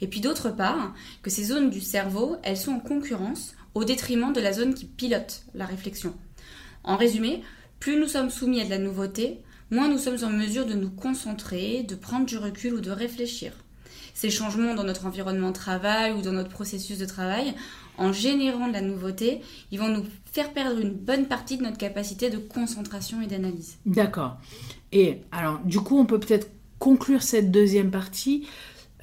Et 0.01 0.07
puis 0.07 0.21
d'autre 0.21 0.49
part, 0.49 0.95
que 1.21 1.29
ces 1.29 1.43
zones 1.43 1.69
du 1.69 1.81
cerveau, 1.81 2.37
elles 2.43 2.57
sont 2.57 2.71
en 2.71 2.79
concurrence 2.79 3.53
au 3.73 3.83
détriment 3.83 4.31
de 4.31 4.39
la 4.39 4.53
zone 4.53 4.73
qui 4.73 4.85
pilote 4.85 5.43
la 5.53 5.65
réflexion. 5.65 6.13
En 6.85 6.95
résumé, 6.95 7.41
plus 7.79 7.99
nous 7.99 8.07
sommes 8.07 8.29
soumis 8.29 8.61
à 8.61 8.65
de 8.65 8.69
la 8.69 8.77
nouveauté, 8.77 9.41
moins 9.71 9.89
nous 9.89 9.97
sommes 9.97 10.23
en 10.23 10.29
mesure 10.29 10.65
de 10.65 10.75
nous 10.75 10.89
concentrer, 10.89 11.83
de 11.83 11.95
prendre 11.95 12.25
du 12.25 12.37
recul 12.37 12.75
ou 12.75 12.79
de 12.79 12.91
réfléchir. 12.91 13.51
Ces 14.15 14.29
changements 14.29 14.73
dans 14.75 14.85
notre 14.85 15.05
environnement 15.05 15.49
de 15.49 15.55
travail 15.55 16.13
ou 16.13 16.21
dans 16.21 16.31
notre 16.31 16.49
processus 16.49 16.97
de 16.97 17.05
travail, 17.05 17.53
en 17.97 18.13
générant 18.13 18.69
de 18.69 18.73
la 18.73 18.81
nouveauté, 18.81 19.41
ils 19.71 19.79
vont 19.79 19.89
nous 19.89 20.05
faire 20.31 20.53
perdre 20.53 20.79
une 20.79 20.93
bonne 20.93 21.25
partie 21.25 21.57
de 21.57 21.63
notre 21.63 21.77
capacité 21.77 22.29
de 22.29 22.37
concentration 22.37 23.21
et 23.21 23.27
d'analyse. 23.27 23.77
D'accord. 23.85 24.37
Et 24.93 25.21
alors, 25.33 25.59
du 25.65 25.79
coup, 25.79 25.99
on 25.99 26.05
peut 26.05 26.19
peut-être 26.19 26.49
conclure 26.79 27.21
cette 27.21 27.51
deuxième 27.51 27.91
partie 27.91 28.47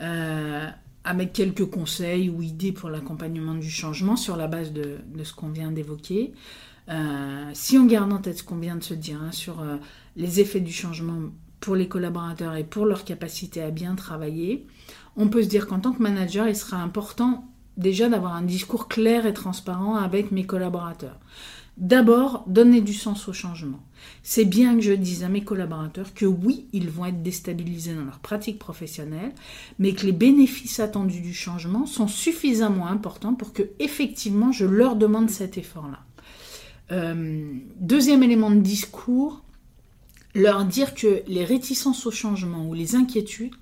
euh, 0.01 0.66
avec 1.05 1.35
quelques 1.35 1.66
conseils 1.66 2.31
ou 2.31 2.40
idées 2.40 2.72
pour 2.72 2.88
l'accompagnement 2.88 3.55
du 3.55 3.70
changement 3.70 4.16
sur 4.16 4.37
la 4.37 4.46
base 4.46 4.72
de, 4.72 4.98
ce 5.22 5.35
qu'on 5.35 5.51
vient 5.51 5.72
d'évoquer. 5.72 6.33
Euh, 6.88 7.51
si 7.53 7.77
on 7.77 7.85
garde 7.85 8.12
en 8.14 8.18
tête 8.18 8.38
ce 8.38 8.42
qu'on 8.42 8.57
vient 8.57 8.77
de 8.77 8.83
se 8.83 8.94
dire 8.94 9.22
hein, 9.22 9.31
sur 9.31 9.61
euh, 9.61 9.77
les 10.16 10.40
effets 10.40 10.61
du 10.61 10.72
changement 10.72 11.20
pour 11.62 11.77
les 11.77 11.88
collaborateurs 11.88 12.57
et 12.57 12.64
pour 12.64 12.85
leur 12.85 13.05
capacité 13.05 13.62
à 13.62 13.70
bien 13.70 13.94
travailler, 13.94 14.66
on 15.16 15.29
peut 15.29 15.42
se 15.42 15.48
dire 15.48 15.66
qu'en 15.66 15.79
tant 15.81 15.92
que 15.92 16.03
manager, 16.03 16.48
il 16.48 16.57
sera 16.57 16.77
important 16.79 17.48
déjà 17.79 18.09
d'avoir 18.09 18.35
un 18.35 18.42
discours 18.42 18.88
clair 18.88 19.25
et 19.27 19.33
transparent 19.33 19.94
avec 19.94 20.33
mes 20.33 20.44
collaborateurs. 20.44 21.18
D'abord, 21.79 22.44
donner 22.48 22.83
du 22.83 22.92
sens 22.92 23.29
au 23.29 23.33
changement. 23.33 23.81
C'est 24.22 24.44
bien 24.44 24.75
que 24.75 24.83
je 24.83 24.92
dise 24.92 25.25
à 25.25 25.29
mes 25.29 25.42
collaborateurs 25.42 26.12
que 26.12 26.27
oui, 26.27 26.66
ils 26.72 26.90
vont 26.90 27.07
être 27.07 27.22
déstabilisés 27.22 27.94
dans 27.94 28.05
leur 28.05 28.18
pratique 28.18 28.59
professionnelle, 28.59 29.33
mais 29.79 29.94
que 29.94 30.05
les 30.05 30.12
bénéfices 30.12 30.81
attendus 30.81 31.20
du 31.20 31.33
changement 31.33 31.87
sont 31.87 32.09
suffisamment 32.09 32.88
importants 32.88 33.35
pour 33.35 33.55
que 33.55 33.62
effectivement 33.79 34.53
je 34.53 34.66
leur 34.66 34.96
demande 34.96 35.31
cet 35.31 35.57
effort-là. 35.57 36.01
Euh, 36.90 37.55
deuxième 37.81 38.22
élément 38.22 38.51
de 38.51 38.61
discours, 38.61 39.42
leur 40.35 40.64
dire 40.64 40.95
que 40.95 41.23
les 41.27 41.45
réticences 41.45 42.07
au 42.07 42.11
changement 42.11 42.66
ou 42.66 42.75
les 42.75 42.95
inquiétudes 42.95 43.55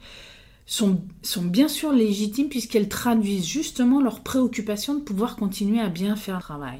sont, 0.67 1.03
bien 1.43 1.67
sûr 1.67 1.93
légitimes 1.93 2.49
puisqu'elles 2.49 2.89
traduisent 2.89 3.47
justement 3.47 4.01
leur 4.01 4.21
préoccupation 4.21 4.95
de 4.95 5.01
pouvoir 5.01 5.37
continuer 5.37 5.81
à 5.81 5.89
bien 5.89 6.15
faire 6.15 6.37
le 6.37 6.43
travail. 6.43 6.79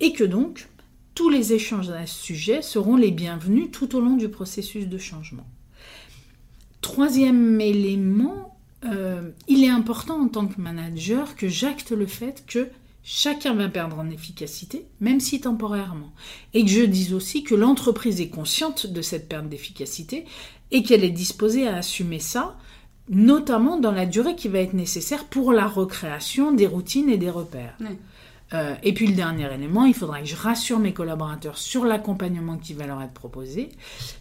Et 0.00 0.12
que 0.12 0.24
donc, 0.24 0.68
tous 1.14 1.30
les 1.30 1.54
échanges 1.54 1.88
à 1.88 2.06
ce 2.06 2.22
sujet 2.22 2.60
seront 2.60 2.96
les 2.96 3.10
bienvenus 3.10 3.70
tout 3.72 3.96
au 3.96 4.00
long 4.00 4.16
du 4.16 4.28
processus 4.28 4.86
de 4.86 4.98
changement. 4.98 5.46
Troisième 6.82 7.58
élément, 7.58 8.58
euh, 8.84 9.30
il 9.48 9.64
est 9.64 9.70
important 9.70 10.20
en 10.20 10.28
tant 10.28 10.46
que 10.46 10.60
manager 10.60 11.34
que 11.36 11.48
j'acte 11.48 11.92
le 11.92 12.06
fait 12.06 12.44
que 12.46 12.68
chacun 13.08 13.54
va 13.54 13.68
perdre 13.68 14.00
en 14.00 14.10
efficacité, 14.10 14.84
même 15.00 15.20
si 15.20 15.40
temporairement. 15.40 16.12
Et 16.54 16.64
que 16.64 16.70
je 16.70 16.82
dise 16.82 17.14
aussi 17.14 17.44
que 17.44 17.54
l'entreprise 17.54 18.20
est 18.20 18.28
consciente 18.28 18.88
de 18.88 19.00
cette 19.00 19.28
perte 19.28 19.48
d'efficacité 19.48 20.24
et 20.72 20.82
qu'elle 20.82 21.04
est 21.04 21.10
disposée 21.10 21.68
à 21.68 21.76
assumer 21.76 22.18
ça, 22.18 22.58
notamment 23.08 23.78
dans 23.78 23.92
la 23.92 24.06
durée 24.06 24.34
qui 24.34 24.48
va 24.48 24.58
être 24.58 24.72
nécessaire 24.72 25.24
pour 25.26 25.52
la 25.52 25.68
recréation 25.68 26.50
des 26.50 26.66
routines 26.66 27.08
et 27.08 27.16
des 27.16 27.30
repères. 27.30 27.78
Euh, 28.52 28.74
et 28.82 28.92
puis 28.92 29.06
le 29.06 29.14
dernier 29.14 29.52
élément, 29.54 29.84
il 29.84 29.94
faudra 29.94 30.20
que 30.20 30.26
je 30.26 30.34
rassure 30.34 30.80
mes 30.80 30.92
collaborateurs 30.92 31.58
sur 31.58 31.84
l'accompagnement 31.84 32.58
qui 32.58 32.74
va 32.74 32.88
leur 32.88 33.00
être 33.02 33.12
proposé, 33.12 33.68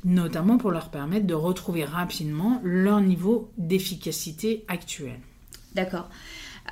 notamment 0.04 0.60
pour 0.60 0.70
leur 0.70 0.90
permettre 0.90 1.26
de 1.26 1.34
retrouver 1.34 1.86
rapidement 1.86 2.62
leur 2.64 3.02
niveau 3.02 3.50
d'efficacité 3.58 4.64
actuel. 4.68 5.20
D'accord. 5.74 6.08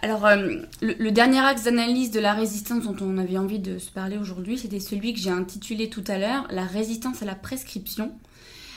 Alors, 0.02 0.26
euh, 0.26 0.58
le, 0.82 1.12
dernier 1.12 1.40
axe 1.40 1.64
d'analyse 1.64 2.12
de 2.12 2.20
la 2.20 2.34
résistance 2.34 2.84
dont 2.84 2.96
on 3.02 3.18
avait 3.18 3.38
envie 3.38 3.60
de 3.60 3.78
se 3.78 3.92
parler 3.92 4.18
aujourd'hui, 4.18 4.58
c'était 4.58 4.80
celui 4.80 5.14
que 5.14 5.20
j'ai 5.20 5.30
intitulé 5.30 5.90
tout 5.90 6.04
à 6.08 6.18
l'heure, 6.18 6.48
la 6.50 6.66
résistance 6.66 7.22
à 7.22 7.26
la 7.26 7.36
prescription. 7.36 8.12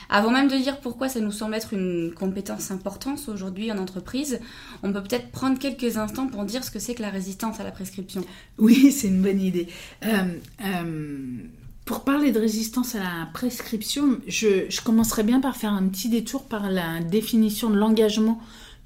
Avant 0.09 0.31
même 0.31 0.47
de 0.47 0.55
dire 0.55 0.79
pourquoi 0.79 1.09
ça 1.09 1.19
nous 1.19 1.31
semble 1.31 1.55
être 1.55 1.73
une 1.73 2.13
compétence 2.13 2.71
importante 2.71 3.19
aujourd'hui 3.27 3.71
en 3.71 3.77
entreprise, 3.77 4.39
on 4.83 4.93
peut 4.93 5.03
peut-être 5.03 5.31
prendre 5.31 5.59
quelques 5.59 5.97
instants 5.97 6.27
pour 6.27 6.45
dire 6.45 6.63
ce 6.63 6.71
que 6.71 6.79
c'est 6.79 6.95
que 6.95 7.01
la 7.01 7.09
résistance 7.09 7.59
à 7.59 7.63
la 7.63 7.71
prescription. 7.71 8.23
Oui, 8.57 8.91
c'est 8.97 9.07
une 9.07 9.21
bonne 9.21 9.41
idée. 9.41 9.67
Euh, 10.05 10.37
euh, 10.63 11.37
pour 11.83 12.03
parler 12.03 12.31
de 12.31 12.39
résistance 12.39 12.95
à 12.95 12.99
la 12.99 13.29
prescription, 13.33 14.19
je, 14.27 14.65
je, 14.69 14.81
commencerai 14.81 15.23
bien 15.23 15.41
par 15.41 15.57
faire 15.57 15.73
un 15.73 15.87
petit 15.87 16.09
détour 16.09 16.43
par 16.45 16.69
la 16.69 17.01
définition 17.01 17.69
de 17.69 17.75
l'engagement 17.75 18.39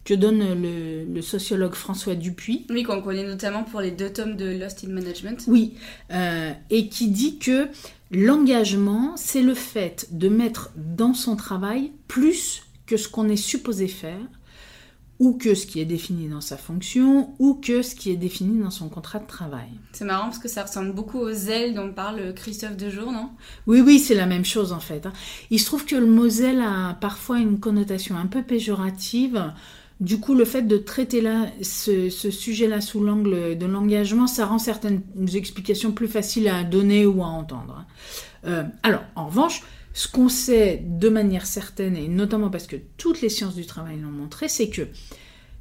que 0.04 0.14
donne 0.14 0.62
le, 0.62 1.22
sociologue 1.22 1.74
François 1.74 2.16
Dupuis. 2.16 2.66
Oui, 2.70 2.84
qu'on 2.84 3.02
connaît 3.02 3.26
notamment 3.26 3.64
pour 3.64 3.82
les 3.82 3.92
deux 3.92 4.12
tomes 4.12 4.36
de 4.36 4.58
Lost 4.58 4.84
in 4.84 4.90
Management. 4.92 5.44
Oui, 5.48 5.76
euh, 6.12 6.52
et 6.70 6.88
qui 6.90 7.10
dit 7.10 7.38
que 7.38 7.68
L'engagement, 8.14 9.14
c'est 9.16 9.42
le 9.42 9.54
fait 9.54 10.08
de 10.12 10.28
mettre 10.28 10.72
dans 10.76 11.14
son 11.14 11.38
travail 11.38 11.94
plus 12.10 12.64
que 12.86 12.98
ce 12.98 13.08
qu'on 13.08 13.30
est 13.30 13.38
supposé 13.38 13.88
faire, 13.88 14.20
ou 15.20 15.38
que 15.38 15.56
ce 15.56 15.66
qui 15.66 15.80
est 15.80 15.86
défini 15.86 16.28
dans 16.28 16.42
sa 16.42 16.58
fonction, 16.58 17.34
ou 17.40 17.54
que 17.54 17.82
ce 17.82 17.96
qui 17.96 18.12
est 18.12 18.18
défini 18.18 18.62
dans 18.62 18.70
son 18.70 18.90
contrat 18.90 19.20
de 19.20 19.28
travail. 19.28 19.70
C'est 19.94 20.04
marrant 20.04 20.26
parce 20.26 20.40
que 20.40 20.50
ça 20.50 20.64
ressemble 20.64 20.92
beaucoup 20.92 21.20
aux 21.20 21.30
ailes 21.30 21.74
dont 21.74 21.94
parle 21.94 22.34
Christophe 22.34 22.76
Dejour, 22.76 23.14
non? 23.14 23.30
Oui, 23.66 23.80
oui, 23.80 23.98
c'est 23.98 24.16
la 24.16 24.26
même 24.26 24.44
chose 24.44 24.74
en 24.74 24.82
fait. 24.82 25.06
Hein. 25.06 25.14
Il 25.50 25.60
se 25.60 25.66
trouve 25.66 25.86
que 25.86 25.96
le 25.96 26.08
mot 26.08 26.28
zèle 26.28 26.60
a 26.60 26.96
parfois 26.96 27.40
une 27.40 27.62
connotation 27.62 28.18
un 28.18 28.28
peu 28.28 28.44
péjorative. 28.44 29.54
Du 30.02 30.20
coup, 30.20 30.34
le 30.34 30.46
fait 30.46 30.64
de 30.64 30.78
traiter 30.78 31.22
là, 31.22 31.46
ce, 31.62 32.10
sujet-là 32.10 32.82
sous 32.82 33.04
l'angle 33.04 33.56
de 33.56 33.66
l'engagement, 33.68 34.26
ça 34.26 34.48
rend 34.48 34.58
certaines 34.58 35.04
explications 35.36 35.92
plus 35.92 36.08
faciles 36.08 36.48
à 36.48 36.64
donner 36.64 37.06
ou 37.06 37.22
à 37.22 37.28
entendre. 37.28 37.86
Euh, 38.46 38.64
alors, 38.82 39.04
en 39.16 39.28
revanche, 39.28 39.62
ce 39.94 40.08
qu'on 40.08 40.28
sait 40.28 40.82
de 40.84 41.08
manière 41.08 41.46
certaine, 41.46 41.96
et 41.96 42.08
notamment 42.08 42.50
parce 42.50 42.66
que 42.66 42.78
toutes 42.98 43.22
les 43.22 43.30
sciences 43.30 43.54
du 43.54 43.68
travail 43.68 44.00
l'ont 44.00 44.10
montré, 44.10 44.50
c'est 44.50 44.70
que 44.70 44.88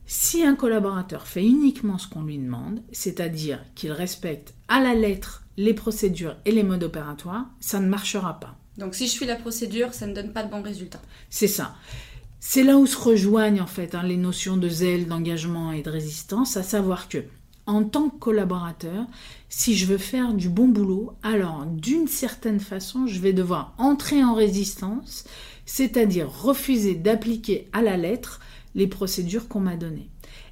si 0.06 0.42
un 0.42 0.54
collaborateur 0.54 1.26
fait 1.26 1.44
uniquement 1.44 1.98
ce 1.98 2.08
qu'on 2.08 2.22
lui 2.22 2.38
demande, 2.38 2.82
c'est-à-dire 2.92 3.62
qu'il 3.74 3.92
respecte 3.92 4.54
à 4.68 4.80
la 4.80 4.94
lettre 4.94 5.44
les 5.58 5.74
procédures 5.74 6.36
et 6.46 6.52
les 6.52 6.62
modes 6.62 6.82
opératoires, 6.82 7.50
ça 7.60 7.78
ne 7.78 7.88
marchera 7.88 8.40
pas. 8.40 8.56
Donc 8.78 8.94
si 8.94 9.06
je 9.06 9.12
suis 9.12 9.26
la 9.26 9.36
procédure, 9.36 9.92
ça 9.92 10.06
ne 10.06 10.14
donne 10.14 10.32
pas 10.32 10.42
de 10.42 10.50
bons 10.50 10.62
résultats. 10.62 11.02
C'est 11.28 11.46
ça. 11.46 11.74
C'est 12.42 12.62
là 12.64 12.78
où 12.78 12.86
se 12.86 12.96
rejoignent 12.96 13.60
en 13.60 13.66
fait 13.66 13.94
hein, 13.94 14.02
les 14.02 14.16
notions 14.16 14.56
de 14.56 14.68
zèle, 14.68 15.06
d'engagement 15.06 15.72
et 15.72 15.82
de 15.82 15.90
résistance, 15.90 16.56
à 16.56 16.62
savoir 16.62 17.10
que 17.10 17.18
en 17.66 17.84
tant 17.84 18.08
que 18.08 18.18
collaborateur, 18.18 19.06
si 19.50 19.76
je 19.76 19.84
veux 19.84 19.98
faire 19.98 20.32
du 20.32 20.48
bon 20.48 20.66
boulot, 20.66 21.12
alors 21.22 21.66
d'une 21.66 22.08
certaine 22.08 22.58
façon, 22.58 23.06
je 23.06 23.20
vais 23.20 23.34
devoir 23.34 23.74
entrer 23.76 24.24
en 24.24 24.34
résistance, 24.34 25.24
c'est-à-dire 25.66 26.30
refuser 26.30 26.94
d'appliquer 26.94 27.68
à 27.74 27.82
la 27.82 27.98
lettre 27.98 28.40
les 28.74 28.86
procédures 28.86 29.46
qu'on 29.46 29.60
m'a 29.60 29.76
données. 29.76 30.08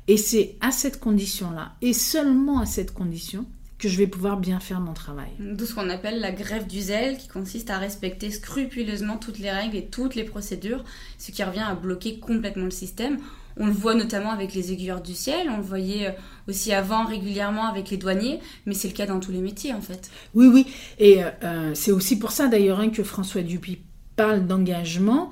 Et 0.08 0.18
c'est 0.18 0.56
à 0.60 0.70
cette 0.70 1.00
condition-là, 1.00 1.72
et 1.80 1.94
seulement 1.94 2.60
à 2.60 2.66
cette 2.66 2.92
condition, 2.92 3.46
que 3.78 3.88
je 3.88 3.96
vais 3.96 4.08
pouvoir 4.08 4.36
bien 4.38 4.58
faire 4.58 4.80
mon 4.80 4.92
travail. 4.92 5.30
D'où 5.38 5.64
ce 5.64 5.74
qu'on 5.74 5.88
appelle 5.88 6.20
la 6.20 6.32
grève 6.32 6.66
du 6.66 6.80
zèle, 6.80 7.16
qui 7.16 7.28
consiste 7.28 7.70
à 7.70 7.78
respecter 7.78 8.30
scrupuleusement 8.30 9.16
toutes 9.16 9.38
les 9.38 9.50
règles 9.50 9.76
et 9.76 9.86
toutes 9.86 10.16
les 10.16 10.24
procédures, 10.24 10.84
ce 11.16 11.30
qui 11.30 11.44
revient 11.44 11.64
à 11.66 11.74
bloquer 11.74 12.18
complètement 12.18 12.64
le 12.64 12.70
système. 12.70 13.18
On 13.56 13.66
le 13.66 13.72
voit 13.72 13.94
notamment 13.94 14.30
avec 14.30 14.54
les 14.54 14.72
aiguilleurs 14.72 15.00
du 15.00 15.14
ciel, 15.14 15.48
on 15.50 15.56
le 15.56 15.62
voyait 15.62 16.08
euh, 16.08 16.12
aussi 16.48 16.72
avant 16.72 17.04
régulièrement 17.04 17.66
avec 17.66 17.90
les 17.90 17.96
douaniers, 17.96 18.40
mais 18.66 18.74
c'est 18.74 18.88
le 18.88 18.94
cas 18.94 19.06
dans 19.06 19.20
tous 19.20 19.32
les 19.32 19.40
métiers 19.40 19.72
en 19.72 19.80
fait. 19.80 20.10
Oui, 20.34 20.46
oui, 20.46 20.66
et 20.98 21.24
euh, 21.24 21.30
euh, 21.42 21.70
c'est 21.74 21.90
aussi 21.90 22.18
pour 22.18 22.30
ça 22.30 22.46
d'ailleurs 22.46 22.80
hein, 22.80 22.90
que 22.90 23.02
François 23.02 23.42
Dupuis 23.42 23.80
parle 24.16 24.46
d'engagement. 24.46 25.30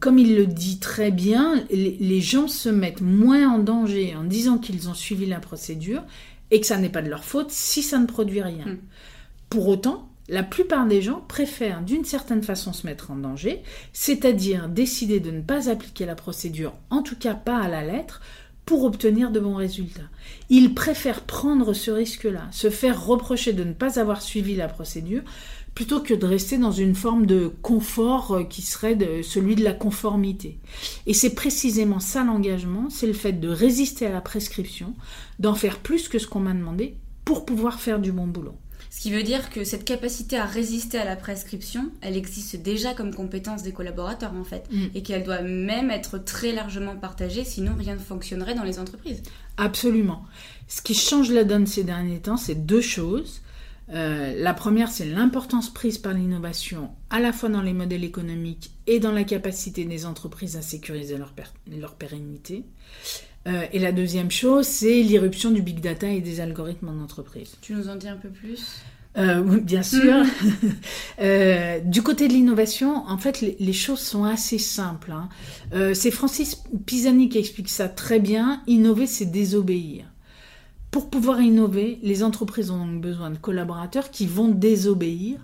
comme 0.00 0.18
il 0.18 0.36
le 0.36 0.46
dit 0.46 0.78
très 0.78 1.10
bien, 1.10 1.62
les 1.70 2.20
gens 2.22 2.48
se 2.48 2.70
mettent 2.70 3.02
moins 3.02 3.46
en 3.46 3.58
danger 3.58 4.14
en 4.16 4.24
disant 4.24 4.56
qu'ils 4.56 4.88
ont 4.88 4.94
suivi 4.94 5.26
la 5.26 5.38
procédure 5.38 6.02
et 6.54 6.60
que 6.60 6.66
ça 6.66 6.78
n'est 6.78 6.88
pas 6.88 7.02
de 7.02 7.10
leur 7.10 7.24
faute 7.24 7.50
si 7.50 7.82
ça 7.82 7.98
ne 7.98 8.06
produit 8.06 8.40
rien. 8.40 8.64
Hmm. 8.64 8.78
Pour 9.50 9.66
autant, 9.66 10.08
la 10.28 10.44
plupart 10.44 10.86
des 10.86 11.02
gens 11.02 11.20
préfèrent 11.26 11.82
d'une 11.82 12.04
certaine 12.04 12.44
façon 12.44 12.72
se 12.72 12.86
mettre 12.86 13.10
en 13.10 13.16
danger, 13.16 13.60
c'est-à-dire 13.92 14.68
décider 14.68 15.18
de 15.18 15.32
ne 15.32 15.42
pas 15.42 15.68
appliquer 15.68 16.06
la 16.06 16.14
procédure, 16.14 16.72
en 16.90 17.02
tout 17.02 17.16
cas 17.16 17.34
pas 17.34 17.58
à 17.58 17.66
la 17.66 17.82
lettre, 17.82 18.20
pour 18.66 18.84
obtenir 18.84 19.32
de 19.32 19.40
bons 19.40 19.56
résultats. 19.56 20.08
Ils 20.48 20.74
préfèrent 20.74 21.22
prendre 21.22 21.72
ce 21.72 21.90
risque-là, 21.90 22.46
se 22.52 22.70
faire 22.70 23.04
reprocher 23.04 23.52
de 23.52 23.64
ne 23.64 23.72
pas 23.72 23.98
avoir 23.98 24.22
suivi 24.22 24.54
la 24.54 24.68
procédure, 24.68 25.22
plutôt 25.74 26.00
que 26.00 26.14
de 26.14 26.26
rester 26.26 26.58
dans 26.58 26.70
une 26.70 26.94
forme 26.94 27.26
de 27.26 27.52
confort 27.62 28.32
euh, 28.32 28.44
qui 28.44 28.62
serait 28.62 28.94
de, 28.94 29.22
celui 29.22 29.56
de 29.56 29.64
la 29.64 29.72
conformité. 29.72 30.58
Et 31.06 31.14
c'est 31.14 31.34
précisément 31.34 32.00
ça 32.00 32.24
l'engagement, 32.24 32.88
c'est 32.90 33.06
le 33.06 33.12
fait 33.12 33.32
de 33.32 33.48
résister 33.48 34.06
à 34.06 34.12
la 34.12 34.20
prescription, 34.20 34.94
d'en 35.38 35.54
faire 35.54 35.80
plus 35.80 36.08
que 36.08 36.18
ce 36.18 36.26
qu'on 36.26 36.40
m'a 36.40 36.54
demandé 36.54 36.96
pour 37.24 37.44
pouvoir 37.44 37.80
faire 37.80 37.98
du 37.98 38.12
bon 38.12 38.26
boulot. 38.26 38.56
Ce 38.90 39.00
qui 39.00 39.10
veut 39.10 39.24
dire 39.24 39.50
que 39.50 39.64
cette 39.64 39.84
capacité 39.84 40.38
à 40.38 40.44
résister 40.44 40.98
à 40.98 41.04
la 41.04 41.16
prescription, 41.16 41.90
elle 42.00 42.16
existe 42.16 42.56
déjà 42.56 42.94
comme 42.94 43.12
compétence 43.12 43.64
des 43.64 43.72
collaborateurs 43.72 44.32
en 44.34 44.44
fait, 44.44 44.68
mm. 44.70 44.84
et 44.94 45.02
qu'elle 45.02 45.24
doit 45.24 45.42
même 45.42 45.90
être 45.90 46.18
très 46.18 46.52
largement 46.52 46.94
partagée, 46.94 47.44
sinon 47.44 47.72
rien 47.76 47.94
ne 47.94 47.98
fonctionnerait 47.98 48.54
dans 48.54 48.62
les 48.62 48.78
entreprises. 48.78 49.22
Absolument. 49.56 50.22
Ce 50.68 50.80
qui 50.80 50.94
change 50.94 51.32
la 51.32 51.42
donne 51.42 51.66
ces 51.66 51.82
derniers 51.82 52.20
temps, 52.20 52.36
c'est 52.36 52.66
deux 52.66 52.80
choses. 52.80 53.42
Euh, 53.90 54.32
la 54.36 54.54
première, 54.54 54.90
c'est 54.90 55.04
l'importance 55.04 55.72
prise 55.72 55.98
par 55.98 56.14
l'innovation, 56.14 56.90
à 57.10 57.20
la 57.20 57.32
fois 57.32 57.48
dans 57.48 57.62
les 57.62 57.72
modèles 57.72 58.04
économiques 58.04 58.70
et 58.86 58.98
dans 58.98 59.12
la 59.12 59.24
capacité 59.24 59.84
des 59.84 60.06
entreprises 60.06 60.56
à 60.56 60.62
sécuriser 60.62 61.18
leur, 61.18 61.34
leur 61.70 61.94
pérennité. 61.94 62.64
Euh, 63.46 63.66
et 63.72 63.78
la 63.78 63.92
deuxième 63.92 64.30
chose, 64.30 64.66
c'est 64.66 65.02
l'irruption 65.02 65.50
du 65.50 65.60
big 65.60 65.80
data 65.80 66.08
et 66.08 66.22
des 66.22 66.40
algorithmes 66.40 66.88
en 66.88 67.02
entreprise. 67.02 67.56
Tu 67.60 67.74
nous 67.74 67.88
en 67.88 67.96
dis 67.96 68.08
un 68.08 68.16
peu 68.16 68.30
plus? 68.30 68.82
Euh, 69.16 69.60
bien 69.60 69.82
sûr. 69.82 70.24
Euh, 71.20 71.78
du 71.78 72.02
côté 72.02 72.26
de 72.26 72.32
l'innovation, 72.32 73.06
en 73.06 73.16
fait, 73.18 73.40
les, 73.40 73.72
choses 73.72 74.00
sont 74.00 74.24
assez 74.24 74.58
simples. 74.58 75.12
Hein. 75.12 75.28
Euh, 75.72 75.94
c'est 75.94 76.10
Francis 76.10 76.64
Pisani 76.86 77.28
qui 77.28 77.38
explique 77.38 77.68
ça 77.68 77.88
très 77.88 78.18
bien. 78.18 78.62
Innover, 78.66 79.06
c'est 79.06 79.26
désobéir. 79.26 80.06
Pour 80.94 81.10
pouvoir 81.10 81.40
innover, 81.40 81.98
les 82.04 82.22
entreprises 82.22 82.70
ont 82.70 82.86
besoin 82.86 83.30
de 83.30 83.36
collaborateurs 83.36 84.12
qui 84.12 84.28
vont 84.28 84.50
désobéir 84.50 85.40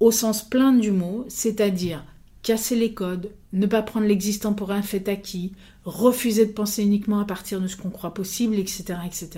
au 0.00 0.10
sens 0.10 0.42
plein 0.42 0.72
du 0.72 0.90
mot, 0.90 1.24
c'est-à-dire 1.28 2.04
casser 2.42 2.74
les 2.74 2.94
codes, 2.94 3.30
ne 3.52 3.66
pas 3.66 3.82
prendre 3.82 4.08
l'existant 4.08 4.54
pour 4.54 4.72
un 4.72 4.82
fait 4.82 5.08
acquis, 5.08 5.52
refuser 5.84 6.46
de 6.46 6.50
penser 6.50 6.82
uniquement 6.82 7.20
à 7.20 7.24
partir 7.24 7.60
de 7.60 7.68
ce 7.68 7.76
qu'on 7.76 7.90
croit 7.90 8.12
possible, 8.12 8.56
etc., 8.56 8.98
etc. 9.06 9.28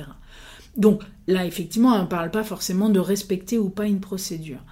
Donc 0.78 1.02
là, 1.26 1.44
effectivement, 1.44 1.94
on 1.94 2.04
ne 2.04 2.06
parle 2.06 2.30
pas 2.30 2.42
forcément 2.42 2.88
de 2.88 2.98
respecter 2.98 3.58
ou 3.58 3.68
pas 3.68 3.84
une 3.84 4.00
procédure. 4.00 4.64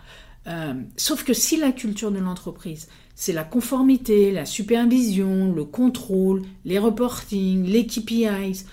Euh, 0.46 0.72
sauf 0.96 1.22
que 1.22 1.34
si 1.34 1.58
la 1.58 1.72
culture 1.72 2.10
de 2.10 2.18
l'entreprise, 2.18 2.88
c'est 3.14 3.34
la 3.34 3.44
conformité, 3.44 4.32
la 4.32 4.46
supervision, 4.46 5.52
le 5.52 5.64
contrôle, 5.66 6.40
les 6.64 6.78
reporting, 6.78 7.64
les 7.64 7.86
KPIs, 7.86 8.64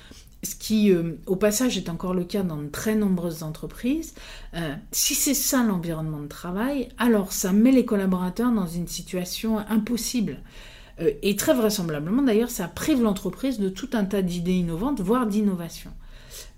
ce 0.45 0.55
qui, 0.55 0.91
euh, 0.91 1.17
au 1.25 1.35
passage, 1.35 1.77
est 1.77 1.89
encore 1.89 2.13
le 2.13 2.23
cas 2.23 2.43
dans 2.43 2.57
de 2.57 2.67
très 2.67 2.95
nombreuses 2.95 3.43
entreprises, 3.43 4.13
euh, 4.55 4.73
si 4.91 5.15
c'est 5.15 5.33
ça 5.33 5.63
l'environnement 5.63 6.21
de 6.21 6.27
travail, 6.27 6.89
alors 6.97 7.33
ça 7.33 7.51
met 7.51 7.71
les 7.71 7.85
collaborateurs 7.85 8.51
dans 8.51 8.67
une 8.67 8.87
situation 8.87 9.59
impossible. 9.69 10.39
et 11.21 11.35
très 11.35 11.53
vraisemblablement, 11.53 12.21
d'ailleurs, 12.21 12.49
ça 12.49 12.69
prive 12.69 13.01
l'entreprise 13.01 13.59
de 13.59 13.67
tout 13.67 13.89
un 13.91 14.05
tas 14.05 14.21
d'idées 14.21 14.53
innovantes, 14.53 15.01
voire 15.01 15.27
d'innovations. 15.27 15.91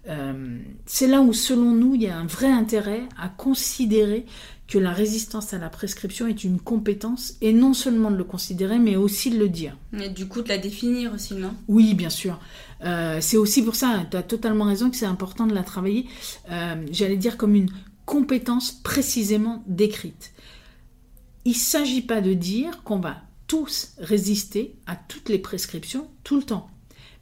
Euh, 0.09 0.57
c'est 0.85 1.07
là 1.07 1.21
où, 1.21 1.33
selon 1.33 1.71
nous, 1.71 1.95
il 1.95 2.03
y 2.03 2.07
a 2.07 2.17
un 2.17 2.25
vrai 2.25 2.47
intérêt 2.47 3.03
à 3.21 3.29
considérer 3.29 4.25
que 4.67 4.77
la 4.77 4.91
résistance 4.91 5.53
à 5.53 5.57
la 5.57 5.69
prescription 5.69 6.27
est 6.27 6.43
une 6.43 6.59
compétence, 6.59 7.35
et 7.41 7.53
non 7.53 7.73
seulement 7.73 8.11
de 8.11 8.17
le 8.17 8.25
considérer, 8.25 8.79
mais 8.79 8.97
aussi 8.97 9.29
de 9.29 9.37
le 9.37 9.47
dire. 9.47 9.77
Et 9.99 10.09
du 10.09 10.27
coup, 10.27 10.41
de 10.41 10.49
la 10.49 10.57
définir 10.57 11.13
aussi, 11.13 11.35
non? 11.35 11.53
Oui, 11.67 11.93
bien 11.93 12.09
sûr. 12.09 12.39
Euh, 12.83 13.19
c'est 13.21 13.37
aussi 13.37 13.63
pour 13.63 13.75
ça, 13.75 14.05
tu 14.11 14.17
as 14.17 14.23
totalement 14.23 14.65
raison, 14.65 14.89
que 14.89 14.97
c'est 14.97 15.05
important 15.05 15.47
de 15.47 15.53
la 15.53 15.63
travailler, 15.63 16.07
euh, 16.51 16.85
j'allais 16.91 17.17
dire 17.17 17.37
comme 17.37 17.55
une 17.55 17.69
compétence 18.05 18.71
précisément 18.71 19.63
décrite. 19.67 20.33
Il 21.45 21.51
ne 21.51 21.57
s'agit 21.57 22.01
pas 22.01 22.19
de 22.19 22.33
dire 22.33 22.83
qu'on 22.83 22.99
va 22.99 23.21
tous 23.47 23.93
résister 23.99 24.75
à 24.85 24.97
toutes 24.97 25.29
les 25.29 25.39
prescriptions 25.39 26.09
tout 26.25 26.35
le 26.35 26.43
temps, 26.43 26.69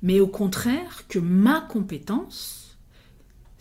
mais 0.02 0.20
au 0.20 0.28
contraire 0.28 1.04
que 1.08 1.20
ma 1.20 1.62
compétence, 1.62 2.65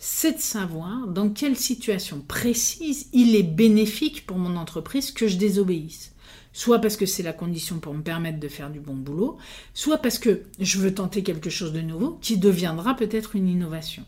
c'est 0.07 0.33
de 0.33 0.39
savoir 0.39 1.07
dans 1.07 1.31
quelle 1.31 1.57
situation 1.57 2.21
précise 2.21 3.07
il 3.11 3.35
est 3.35 3.41
bénéfique 3.41 4.27
pour 4.27 4.37
mon 4.37 4.55
entreprise 4.55 5.09
que 5.09 5.27
je 5.27 5.35
désobéisse. 5.35 6.13
Soit 6.53 6.77
parce 6.77 6.95
que 6.95 7.07
c'est 7.07 7.23
la 7.23 7.33
condition 7.33 7.79
pour 7.79 7.91
me 7.95 8.03
permettre 8.03 8.39
de 8.39 8.47
faire 8.47 8.69
du 8.69 8.79
bon 8.79 8.93
boulot, 8.93 9.37
soit 9.73 9.97
parce 9.97 10.19
que 10.19 10.43
je 10.59 10.77
veux 10.77 10.93
tenter 10.93 11.23
quelque 11.23 11.49
chose 11.49 11.73
de 11.73 11.81
nouveau 11.81 12.19
qui 12.21 12.37
deviendra 12.37 12.95
peut-être 12.95 13.35
une 13.35 13.47
innovation. 13.47 14.03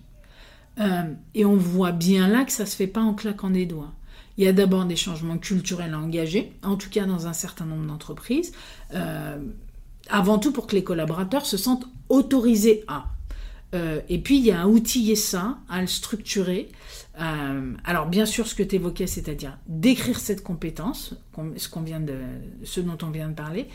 Euh, 0.79 1.11
et 1.33 1.45
on 1.45 1.55
voit 1.55 1.93
bien 1.93 2.27
là 2.27 2.45
que 2.45 2.51
ça 2.51 2.65
ne 2.65 2.69
se 2.69 2.75
fait 2.75 2.85
pas 2.85 3.01
en 3.01 3.15
claquant 3.15 3.49
des 3.49 3.65
doigts. 3.65 3.91
Il 4.37 4.45
y 4.45 4.47
a 4.47 4.53
d'abord 4.53 4.85
des 4.85 4.95
changements 4.95 5.39
culturels 5.39 5.95
à 5.95 5.99
engager, 5.99 6.53
en 6.61 6.75
tout 6.75 6.91
cas 6.91 7.05
dans 7.05 7.25
un 7.25 7.33
certain 7.33 7.65
nombre 7.65 7.87
d'entreprises, 7.87 8.51
euh, 8.93 9.39
avant 10.09 10.37
tout 10.37 10.51
pour 10.51 10.67
que 10.67 10.75
les 10.75 10.83
collaborateurs 10.83 11.47
se 11.47 11.57
sentent 11.57 11.87
autorisés 12.07 12.83
à. 12.87 13.16
Euh, 13.75 14.01
et 14.09 14.19
puis, 14.19 14.37
il 14.37 14.45
y 14.45 14.51
a 14.51 14.61
à 14.61 14.67
outiller 14.67 15.15
ça, 15.15 15.59
à 15.69 15.81
le 15.81 15.87
structurer. 15.87 16.69
Euh, 17.19 17.73
alors, 17.83 18.07
bien 18.07 18.25
sûr, 18.25 18.47
ce 18.47 18.55
que 18.55 18.63
tu 18.63 18.75
évoquais, 18.75 19.07
c'est-à-dire 19.07 19.57
d'écrire 19.67 20.19
cette 20.19 20.43
compétence, 20.43 21.15
ce, 21.55 21.69
qu'on 21.69 21.81
vient 21.81 21.99
de, 21.99 22.15
ce 22.63 22.81
dont 22.81 22.97
on 23.03 23.09
vient 23.09 23.29
de 23.29 23.33
parler, 23.33 23.67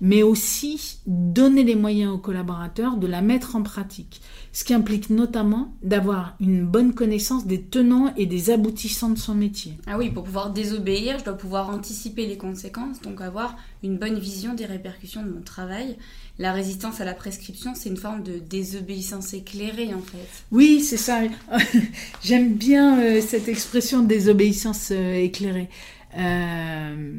mais 0.00 0.22
aussi 0.22 0.98
donner 1.06 1.64
les 1.64 1.74
moyens 1.74 2.12
aux 2.12 2.18
collaborateurs 2.18 2.96
de 2.96 3.06
la 3.06 3.22
mettre 3.22 3.56
en 3.56 3.62
pratique. 3.62 4.20
Ce 4.52 4.64
qui 4.64 4.74
implique 4.74 5.10
notamment 5.10 5.74
d'avoir 5.82 6.34
une 6.40 6.66
bonne 6.66 6.94
connaissance 6.94 7.46
des 7.46 7.62
tenants 7.62 8.12
et 8.16 8.26
des 8.26 8.50
aboutissants 8.50 9.10
de 9.10 9.18
son 9.18 9.34
métier. 9.34 9.74
Ah 9.86 9.96
oui, 9.96 10.10
pour 10.10 10.24
pouvoir 10.24 10.50
désobéir, 10.52 11.18
je 11.18 11.24
dois 11.24 11.36
pouvoir 11.36 11.70
anticiper 11.70 12.26
les 12.26 12.36
conséquences, 12.36 13.00
donc 13.00 13.20
avoir 13.20 13.56
une 13.82 13.96
bonne 13.96 14.18
vision 14.18 14.54
des 14.54 14.66
répercussions 14.66 15.22
de 15.22 15.30
mon 15.30 15.42
travail 15.42 15.96
la 16.40 16.52
résistance 16.52 17.02
à 17.02 17.04
la 17.04 17.12
prescription, 17.12 17.74
c'est 17.74 17.90
une 17.90 17.98
forme 17.98 18.22
de 18.22 18.38
désobéissance 18.38 19.34
éclairée 19.34 19.92
en 19.92 20.00
fait. 20.00 20.26
Oui, 20.50 20.80
c'est 20.80 20.96
ça. 20.96 21.20
J'aime 22.24 22.54
bien 22.54 22.98
euh, 22.98 23.20
cette 23.20 23.46
expression 23.46 24.02
de 24.02 24.06
désobéissance 24.06 24.88
euh, 24.90 25.14
éclairée. 25.16 25.68
Euh, 26.16 27.14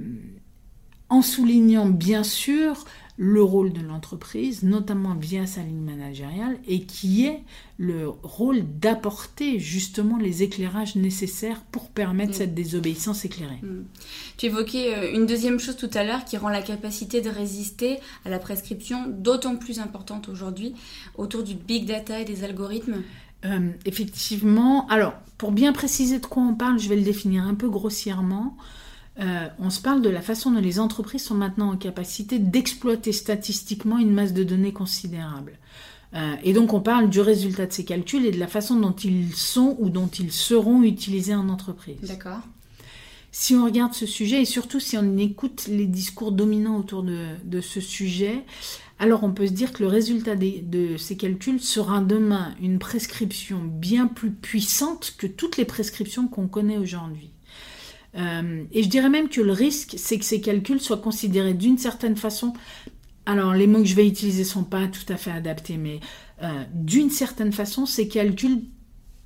en 1.10 1.22
soulignant 1.22 1.88
bien 1.88 2.24
sûr 2.24 2.86
le 3.18 3.44
rôle 3.44 3.74
de 3.74 3.82
l'entreprise, 3.82 4.64
notamment 4.64 5.14
via 5.14 5.46
sa 5.46 5.62
ligne 5.62 5.84
managériale, 5.84 6.58
et 6.68 6.86
qui 6.86 7.26
est 7.26 7.44
le 7.78 8.10
rôle 8.10 8.64
d'apporter 8.80 9.60
justement 9.60 10.18
les 10.18 10.42
éclairages 10.42 10.96
nécessaires 10.96 11.62
pour 11.72 11.90
permettre 11.90 12.32
mm. 12.32 12.36
cette 12.36 12.56
désobéissance 12.56 13.26
éclairée. 13.26 13.60
Mm. 13.62 13.84
Tu 14.38 14.46
évoquais 14.48 14.96
euh, 14.96 15.14
une 15.14 15.28
deuxième 15.28 15.60
chose 15.60 15.76
tout 15.76 15.90
à 15.94 16.04
l'heure 16.04 16.26
qui 16.26 16.38
rend 16.38 16.50
la 16.50 16.64
capacité 16.64 17.22
de 17.22 17.30
résister 17.30 18.00
à 18.26 18.30
la 18.30 18.40
prescription 18.40 19.06
d'autant 19.08 19.58
plus 19.58 19.80
importante 19.80 20.30
aujourd'hui 20.30 20.74
autour 21.16 21.44
du 21.44 21.54
big 21.54 21.86
data 21.86 22.22
et 22.22 22.26
des 22.26 22.44
algorithmes. 22.44 23.04
Euh, 23.46 23.70
effectivement, 23.86 24.88
alors 24.88 25.14
pour 25.38 25.52
bien 25.52 25.74
préciser 25.74 26.20
de 26.20 26.26
quoi 26.26 26.44
on 26.44 26.56
parle, 26.56 26.80
je 26.80 26.88
vais 26.90 26.96
le 26.96 27.04
définir 27.04 27.44
un 27.44 27.56
peu 27.56 27.70
grossièrement. 27.70 28.56
Euh, 29.20 29.48
on 29.60 29.70
se 29.70 29.82
parle 29.82 30.02
de 30.02 30.10
la 30.10 30.22
façon 30.22 30.52
dont 30.52 30.62
les 30.62 30.80
entreprises 30.80 31.26
sont 31.26 31.36
maintenant 31.36 31.72
en 31.72 31.78
capacité 31.78 32.40
d'exploiter 32.40 33.12
statistiquement 33.12 33.98
une 33.98 34.14
masse 34.14 34.34
de 34.34 34.44
données 34.44 34.74
considérable. 34.74 35.58
Euh, 36.14 36.36
et 36.44 36.54
donc 36.54 36.74
on 36.74 36.82
parle 36.82 37.10
du 37.10 37.22
résultat 37.22 37.66
de 37.66 37.74
ces 37.74 37.86
calculs 37.86 38.26
et 38.26 38.32
de 38.32 38.40
la 38.40 38.48
façon 38.48 38.78
dont 38.78 38.92
ils 38.92 39.34
sont 39.34 39.76
ou 39.80 39.90
dont 39.90 40.08
ils 40.08 40.32
seront 40.32 40.84
utilisés 40.84 41.36
en 41.36 41.50
entreprise. 41.50 42.02
D'accord. 42.02 42.42
Si 43.34 43.56
on 43.56 43.64
regarde 43.64 43.94
ce 43.94 44.06
sujet 44.06 44.42
et 44.42 44.46
surtout 44.46 44.82
si 44.82 44.98
on 44.98 45.18
écoute 45.18 45.68
les 45.68 45.86
discours 45.86 46.34
dominants 46.34 46.78
autour 46.78 47.02
de, 47.02 47.62
ce 47.62 47.80
sujet, 47.80 48.44
alors 49.00 49.24
on 49.24 49.32
peut 49.32 49.48
se 49.48 49.54
dire 49.54 49.72
que 49.72 49.84
le 49.84 49.88
résultat 49.88 50.36
de 50.36 50.98
ces 50.98 51.16
calculs 51.16 51.62
sera 51.62 52.02
demain 52.02 52.54
une 52.62 52.78
prescription 52.78 53.62
bien 53.64 54.08
plus 54.08 54.32
puissante 54.32 55.16
que 55.18 55.28
toutes 55.28 55.56
les 55.56 55.64
prescriptions 55.64 56.28
qu'on 56.28 56.50
connaît 56.50 56.78
aujourd'hui. 56.78 57.32
Euh, 58.16 58.64
et 58.72 58.84
je 58.84 58.90
dirais 58.90 59.10
même 59.10 59.30
que 59.30 59.42
le 59.42 59.52
risque, 59.52 59.96
c'est 59.98 60.18
que 60.18 60.26
ces 60.26 60.42
calculs 60.42 60.82
soient 60.82 60.98
considérés 60.98 61.54
d'une 61.54 61.78
certaine 61.78 62.16
façon. 62.16 62.54
Alors, 63.26 63.54
les 63.54 63.68
mots 63.68 63.80
que 63.80 63.86
je 63.86 63.96
vais 63.96 64.08
utiliser 64.08 64.44
sont 64.44 64.64
pas 64.64 64.88
tout 64.88 65.12
à 65.12 65.18
fait 65.18 65.32
adaptés, 65.32 65.78
mais 65.78 66.00
euh, 66.44 66.64
d'une 66.74 67.10
certaine 67.10 67.52
façon, 67.52 67.86
ces 67.86 68.08
calculs 68.08 68.64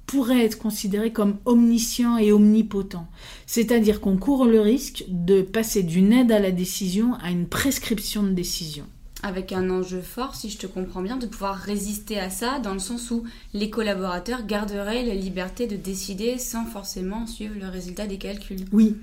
pourraient 0.05 0.45
être 0.45 0.59
considérés 0.59 1.11
comme 1.11 1.39
omniscients 1.45 2.17
et 2.17 2.31
omnipotents. 2.31 3.07
C'est-à-dire 3.47 4.01
qu'on 4.01 4.17
court 4.17 4.45
le 4.45 4.61
risque 4.61 5.03
de 5.07 5.41
passer 5.41 5.81
d'une 5.81 6.13
aide 6.13 6.31
à 6.31 6.39
la 6.39 6.51
décision 6.51 7.15
à 7.15 7.31
une 7.31 7.47
prescription 7.47 8.21
de 8.21 8.31
décision 8.31 8.85
avec 9.25 9.51
un 9.51 9.71
enjeu 9.71 10.01
fort, 10.01 10.35
si 10.35 10.51
je 10.51 10.59
te 10.59 10.67
comprends 10.67 11.01
bien, 11.01 11.17
de 11.17 11.25
pouvoir 11.25 11.55
résister 11.55 12.19
à 12.19 12.29
ça, 12.29 12.59
dans 12.59 12.73
le 12.73 12.79
sens 12.79 13.09
où 13.09 13.23
les 13.53 13.71
collaborateurs 13.71 14.45
garderaient 14.45 15.03
la 15.03 15.15
liberté 15.15 15.65
de 15.65 15.75
décider 15.75 16.37
sans 16.37 16.65
forcément 16.65 17.25
suivre 17.25 17.55
le 17.59 17.67
résultat 17.67 18.05
des 18.05 18.19
calculs. 18.19 18.65
Oui. 18.71 18.95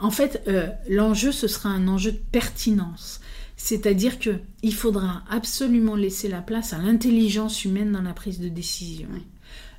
En 0.00 0.10
fait, 0.10 0.42
euh, 0.48 0.68
l'enjeu, 0.88 1.32
ce 1.32 1.48
sera 1.48 1.70
un 1.70 1.88
enjeu 1.88 2.12
de 2.12 2.20
pertinence. 2.30 3.20
C'est-à-dire 3.56 4.18
qu'il 4.18 4.74
faudra 4.74 5.22
absolument 5.30 5.96
laisser 5.96 6.28
la 6.28 6.42
place 6.42 6.74
à 6.74 6.78
l'intelligence 6.78 7.64
humaine 7.64 7.92
dans 7.92 8.02
la 8.02 8.12
prise 8.12 8.40
de 8.40 8.48
décision. 8.48 9.08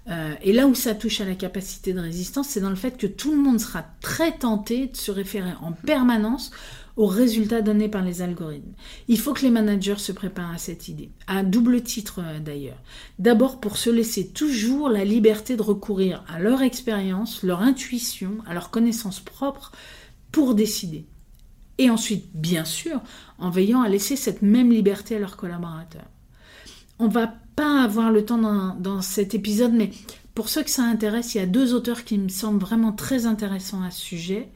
Euh, 0.10 0.34
et 0.41 0.52
là 0.52 0.65
où 0.65 0.74
ça 0.74 0.95
touche 0.95 1.21
à 1.21 1.26
la 1.26 1.36
capacité 1.36 1.93
de 1.93 2.00
résistance, 2.00 2.48
c'est 2.50 2.62
dans 2.62 2.69
le 2.71 2.76
fait 2.76 2.98
que 2.98 3.06
tout 3.06 3.32
le 3.32 3.38
monde 3.38 3.60
sera 3.60 3.86
très 4.02 4.32
tenté 4.32 4.88
de 4.88 4.95
se 4.95 5.12
référer 5.12 5.54
en 5.62 5.74
permanence 5.74 6.50
aux 6.97 7.08
résultats 7.08 7.62
donnés 7.62 7.89
par 7.89 8.03
les 8.03 8.21
algorithmes. 8.21 8.73
Il 9.08 9.19
faut 9.19 9.34
que 9.34 9.41
les 9.41 9.49
managers 9.49 9.97
se 9.97 10.12
préparent 10.12 10.53
à 10.53 10.58
cette 10.58 10.88
idée, 10.88 11.10
à 11.27 11.43
double 11.43 11.81
titre 11.81 12.21
euh, 12.23 12.39
d'ailleurs. 12.39 12.81
D'abord 13.19 13.60
pour 13.60 13.77
se 13.77 13.89
laisser 13.89 14.27
toujours 14.27 14.89
la 14.89 15.03
liberté 15.03 15.58
de 15.58 15.62
recourir 15.62 16.23
à 16.27 16.39
leur 16.39 16.62
expérience, 16.62 17.43
leur 17.43 17.62
intuition, 17.62 18.38
à 18.47 18.53
leur 18.53 18.69
connaissance 18.69 19.19
propre 19.19 19.71
pour 20.31 20.55
décider. 20.55 21.05
Et 21.77 21.89
ensuite, 21.89 22.25
bien 22.34 22.63
sûr, 22.63 23.01
en 23.38 23.50
veillant 23.50 23.81
à 23.81 23.89
laisser 23.89 24.15
cette 24.15 24.41
même 24.41 24.71
liberté 24.71 25.17
à 25.17 25.19
leurs 25.19 25.35
collaborateurs. 25.35 26.08
On 27.00 27.10
va 27.10 27.33
pas 27.58 27.83
avoir 27.83 28.12
le 28.12 28.23
temps 28.23 28.73
dans 28.79 29.02
cet 29.02 29.35
épisode, 29.35 29.73
mais 29.73 29.91
pour 30.36 30.50
ceux 30.50 30.63
que 30.63 30.69
ça 30.69 30.83
intéresse, 30.83 31.33
il 31.33 31.38
y 31.38 31.42
a 31.42 31.46
deux 31.46 31.73
auteurs 31.73 32.04
qui 32.04 32.17
me 32.17 32.27
semblent 32.27 32.60
vraiment 32.60 32.92
très 32.92 33.25
intéressants 33.25 33.81
à 33.81 33.90
ce 33.90 34.02
sujet. 34.02 34.50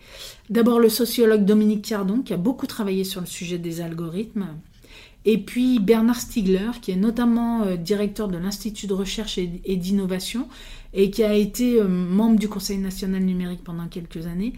D'abord 0.50 0.78
le 0.80 0.90
sociologue 0.90 1.46
Dominique 1.46 1.86
Cardon, 1.86 2.22
qui 2.22 2.34
a 2.34 2.38
beaucoup 2.38 2.68
travaillé 2.68 3.06
sur 3.06 3.22
le 3.22 3.28
sujet 3.28 3.58
des 3.58 3.80
algorithmes, 3.80 4.48
Et 5.24 5.38
puis 5.38 5.80
Bernard 5.80 6.20
Stiegler, 6.20 6.72
qui 6.82 6.92
est 6.92 6.98
notamment 6.98 7.64
euh, 7.64 7.78
directeur 7.78 8.28
de 8.28 8.38
l'Institut 8.38 8.88
de 8.88 8.94
recherche 8.94 9.38
et, 9.38 9.76
d'innovation 9.78 10.48
et 10.94 11.12
qui 11.12 11.24
a 11.24 11.34
été 11.34 11.80
euh, 11.80 11.88
membre 11.88 12.40
du 12.40 12.50
Conseil 12.50 12.78
national 12.78 13.24
numérique 13.24 13.64
pendant 13.64 13.88
quelques 13.88 14.28
années. 14.28 14.54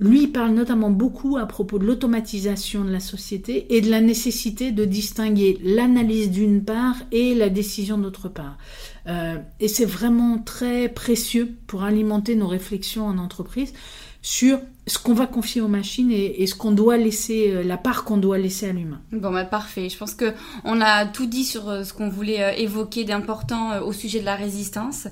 Lui 0.00 0.26
parle 0.26 0.50
notamment 0.54 0.90
beaucoup 0.90 1.36
à 1.36 1.46
propos 1.46 1.78
de 1.78 1.86
l'automatisation 1.86 2.84
de 2.84 2.90
la 2.90 2.98
société 2.98 3.76
et 3.76 3.80
de 3.80 3.88
la 3.90 4.00
nécessité 4.00 4.72
de 4.72 4.84
distinguer 4.84 5.58
l'analyse 5.62 6.32
d'une 6.32 6.64
part 6.64 6.96
et 7.12 7.34
la 7.34 7.48
décision 7.48 7.96
d'autre 7.96 8.28
part. 8.28 8.58
Euh, 9.06 9.36
et 9.60 9.68
c'est 9.68 9.84
vraiment 9.84 10.38
très 10.38 10.88
précieux 10.88 11.54
pour 11.68 11.84
alimenter 11.84 12.34
nos 12.34 12.48
réflexions 12.48 13.06
en 13.06 13.18
entreprise 13.18 13.72
sur 14.20 14.58
ce 14.86 14.98
qu'on 14.98 15.14
va 15.14 15.26
confier 15.26 15.60
aux 15.60 15.68
machines 15.68 16.10
et, 16.10 16.46
ce 16.46 16.54
qu'on 16.54 16.72
doit 16.72 16.96
laisser, 16.96 17.50
euh, 17.50 17.62
la 17.62 17.76
part 17.76 18.04
qu'on 18.04 18.16
doit 18.16 18.38
laisser 18.38 18.68
à 18.68 18.72
l'humain. 18.72 19.00
Bon, 19.12 19.30
bah 19.30 19.44
parfait. 19.44 19.88
Je 19.90 19.96
pense 19.96 20.14
que 20.14 20.32
on 20.64 20.80
a 20.80 21.06
tout 21.06 21.26
dit 21.26 21.44
sur 21.44 21.68
euh, 21.68 21.84
ce 21.84 21.92
qu'on 21.92 22.08
voulait 22.08 22.60
évoquer 22.60 23.04
d'important 23.04 23.80
au 23.82 23.92
sujet 23.92 24.18
de 24.18 24.24
la 24.24 24.34
résistance. 24.34 25.06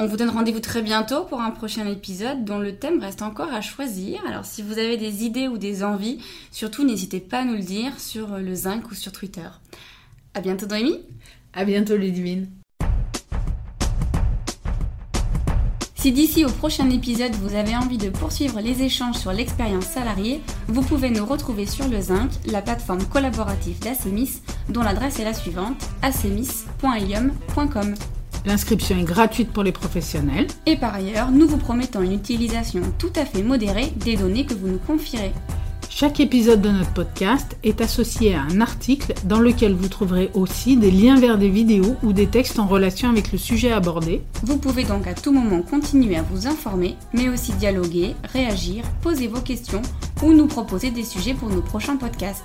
On 0.00 0.06
vous 0.06 0.16
donne 0.16 0.30
rendez-vous 0.30 0.60
très 0.60 0.80
bientôt 0.80 1.24
pour 1.24 1.40
un 1.40 1.50
prochain 1.50 1.84
épisode 1.88 2.44
dont 2.44 2.60
le 2.60 2.76
thème 2.76 3.00
reste 3.00 3.20
encore 3.20 3.52
à 3.52 3.60
choisir. 3.60 4.20
Alors 4.28 4.44
si 4.44 4.62
vous 4.62 4.78
avez 4.78 4.96
des 4.96 5.24
idées 5.24 5.48
ou 5.48 5.58
des 5.58 5.82
envies, 5.82 6.22
surtout 6.52 6.84
n'hésitez 6.84 7.18
pas 7.18 7.40
à 7.40 7.44
nous 7.44 7.54
le 7.56 7.62
dire 7.64 7.98
sur 7.98 8.38
le 8.38 8.54
Zinc 8.54 8.92
ou 8.92 8.94
sur 8.94 9.10
Twitter. 9.10 9.48
À 10.34 10.40
bientôt 10.40 10.66
Noémie. 10.66 11.00
À 11.52 11.64
bientôt 11.64 11.96
Ludivine. 11.96 12.48
Si 15.96 16.12
d'ici 16.12 16.44
au 16.44 16.50
prochain 16.50 16.88
épisode 16.90 17.34
vous 17.34 17.56
avez 17.56 17.74
envie 17.76 17.98
de 17.98 18.10
poursuivre 18.10 18.60
les 18.60 18.84
échanges 18.84 19.16
sur 19.16 19.32
l'expérience 19.32 19.86
salariée, 19.86 20.40
vous 20.68 20.82
pouvez 20.82 21.10
nous 21.10 21.26
retrouver 21.26 21.66
sur 21.66 21.88
le 21.88 22.00
Zinc, 22.00 22.30
la 22.46 22.62
plateforme 22.62 23.04
collaborative 23.06 23.80
d'Acemis, 23.80 24.42
dont 24.68 24.84
l'adresse 24.84 25.18
est 25.18 25.24
la 25.24 25.34
suivante 25.34 25.82
acemis.ilium.com. 26.02 27.94
L'inscription 28.46 28.98
est 28.98 29.04
gratuite 29.04 29.52
pour 29.52 29.62
les 29.62 29.72
professionnels. 29.72 30.46
Et 30.66 30.76
par 30.76 30.94
ailleurs, 30.94 31.30
nous 31.30 31.46
vous 31.46 31.58
promettons 31.58 32.02
une 32.02 32.12
utilisation 32.12 32.82
tout 32.98 33.12
à 33.16 33.24
fait 33.24 33.42
modérée 33.42 33.92
des 33.96 34.16
données 34.16 34.46
que 34.46 34.54
vous 34.54 34.68
nous 34.68 34.78
confierez. 34.78 35.32
Chaque 35.90 36.20
épisode 36.20 36.60
de 36.60 36.68
notre 36.68 36.92
podcast 36.92 37.56
est 37.64 37.80
associé 37.80 38.34
à 38.34 38.42
un 38.42 38.60
article 38.60 39.14
dans 39.24 39.40
lequel 39.40 39.72
vous 39.74 39.88
trouverez 39.88 40.30
aussi 40.32 40.76
des 40.76 40.92
liens 40.92 41.18
vers 41.18 41.38
des 41.38 41.48
vidéos 41.48 41.96
ou 42.04 42.12
des 42.12 42.28
textes 42.28 42.60
en 42.60 42.68
relation 42.68 43.08
avec 43.10 43.32
le 43.32 43.38
sujet 43.38 43.72
abordé. 43.72 44.22
Vous 44.44 44.58
pouvez 44.58 44.84
donc 44.84 45.08
à 45.08 45.14
tout 45.14 45.32
moment 45.32 45.60
continuer 45.62 46.16
à 46.16 46.22
vous 46.22 46.46
informer, 46.46 46.94
mais 47.14 47.28
aussi 47.28 47.52
dialoguer, 47.54 48.14
réagir, 48.32 48.84
poser 49.02 49.26
vos 49.26 49.40
questions 49.40 49.82
ou 50.22 50.32
nous 50.32 50.46
proposer 50.46 50.92
des 50.92 51.04
sujets 51.04 51.34
pour 51.34 51.48
nos 51.48 51.62
prochains 51.62 51.96
podcasts. 51.96 52.44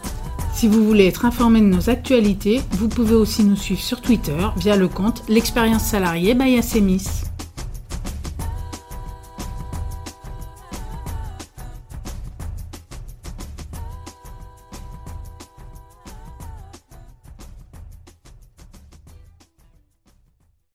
Si 0.53 0.67
vous 0.67 0.85
voulez 0.85 1.07
être 1.07 1.25
informé 1.25 1.59
de 1.59 1.65
nos 1.65 1.89
actualités, 1.89 2.61
vous 2.71 2.87
pouvez 2.87 3.15
aussi 3.15 3.43
nous 3.43 3.55
suivre 3.55 3.81
sur 3.81 4.01
Twitter 4.01 4.37
via 4.55 4.77
le 4.77 4.87
compte 4.87 5.23
L'expérience 5.27 5.83
salariée 5.83 6.35
by 6.35 6.57
Asemis. 6.57 7.32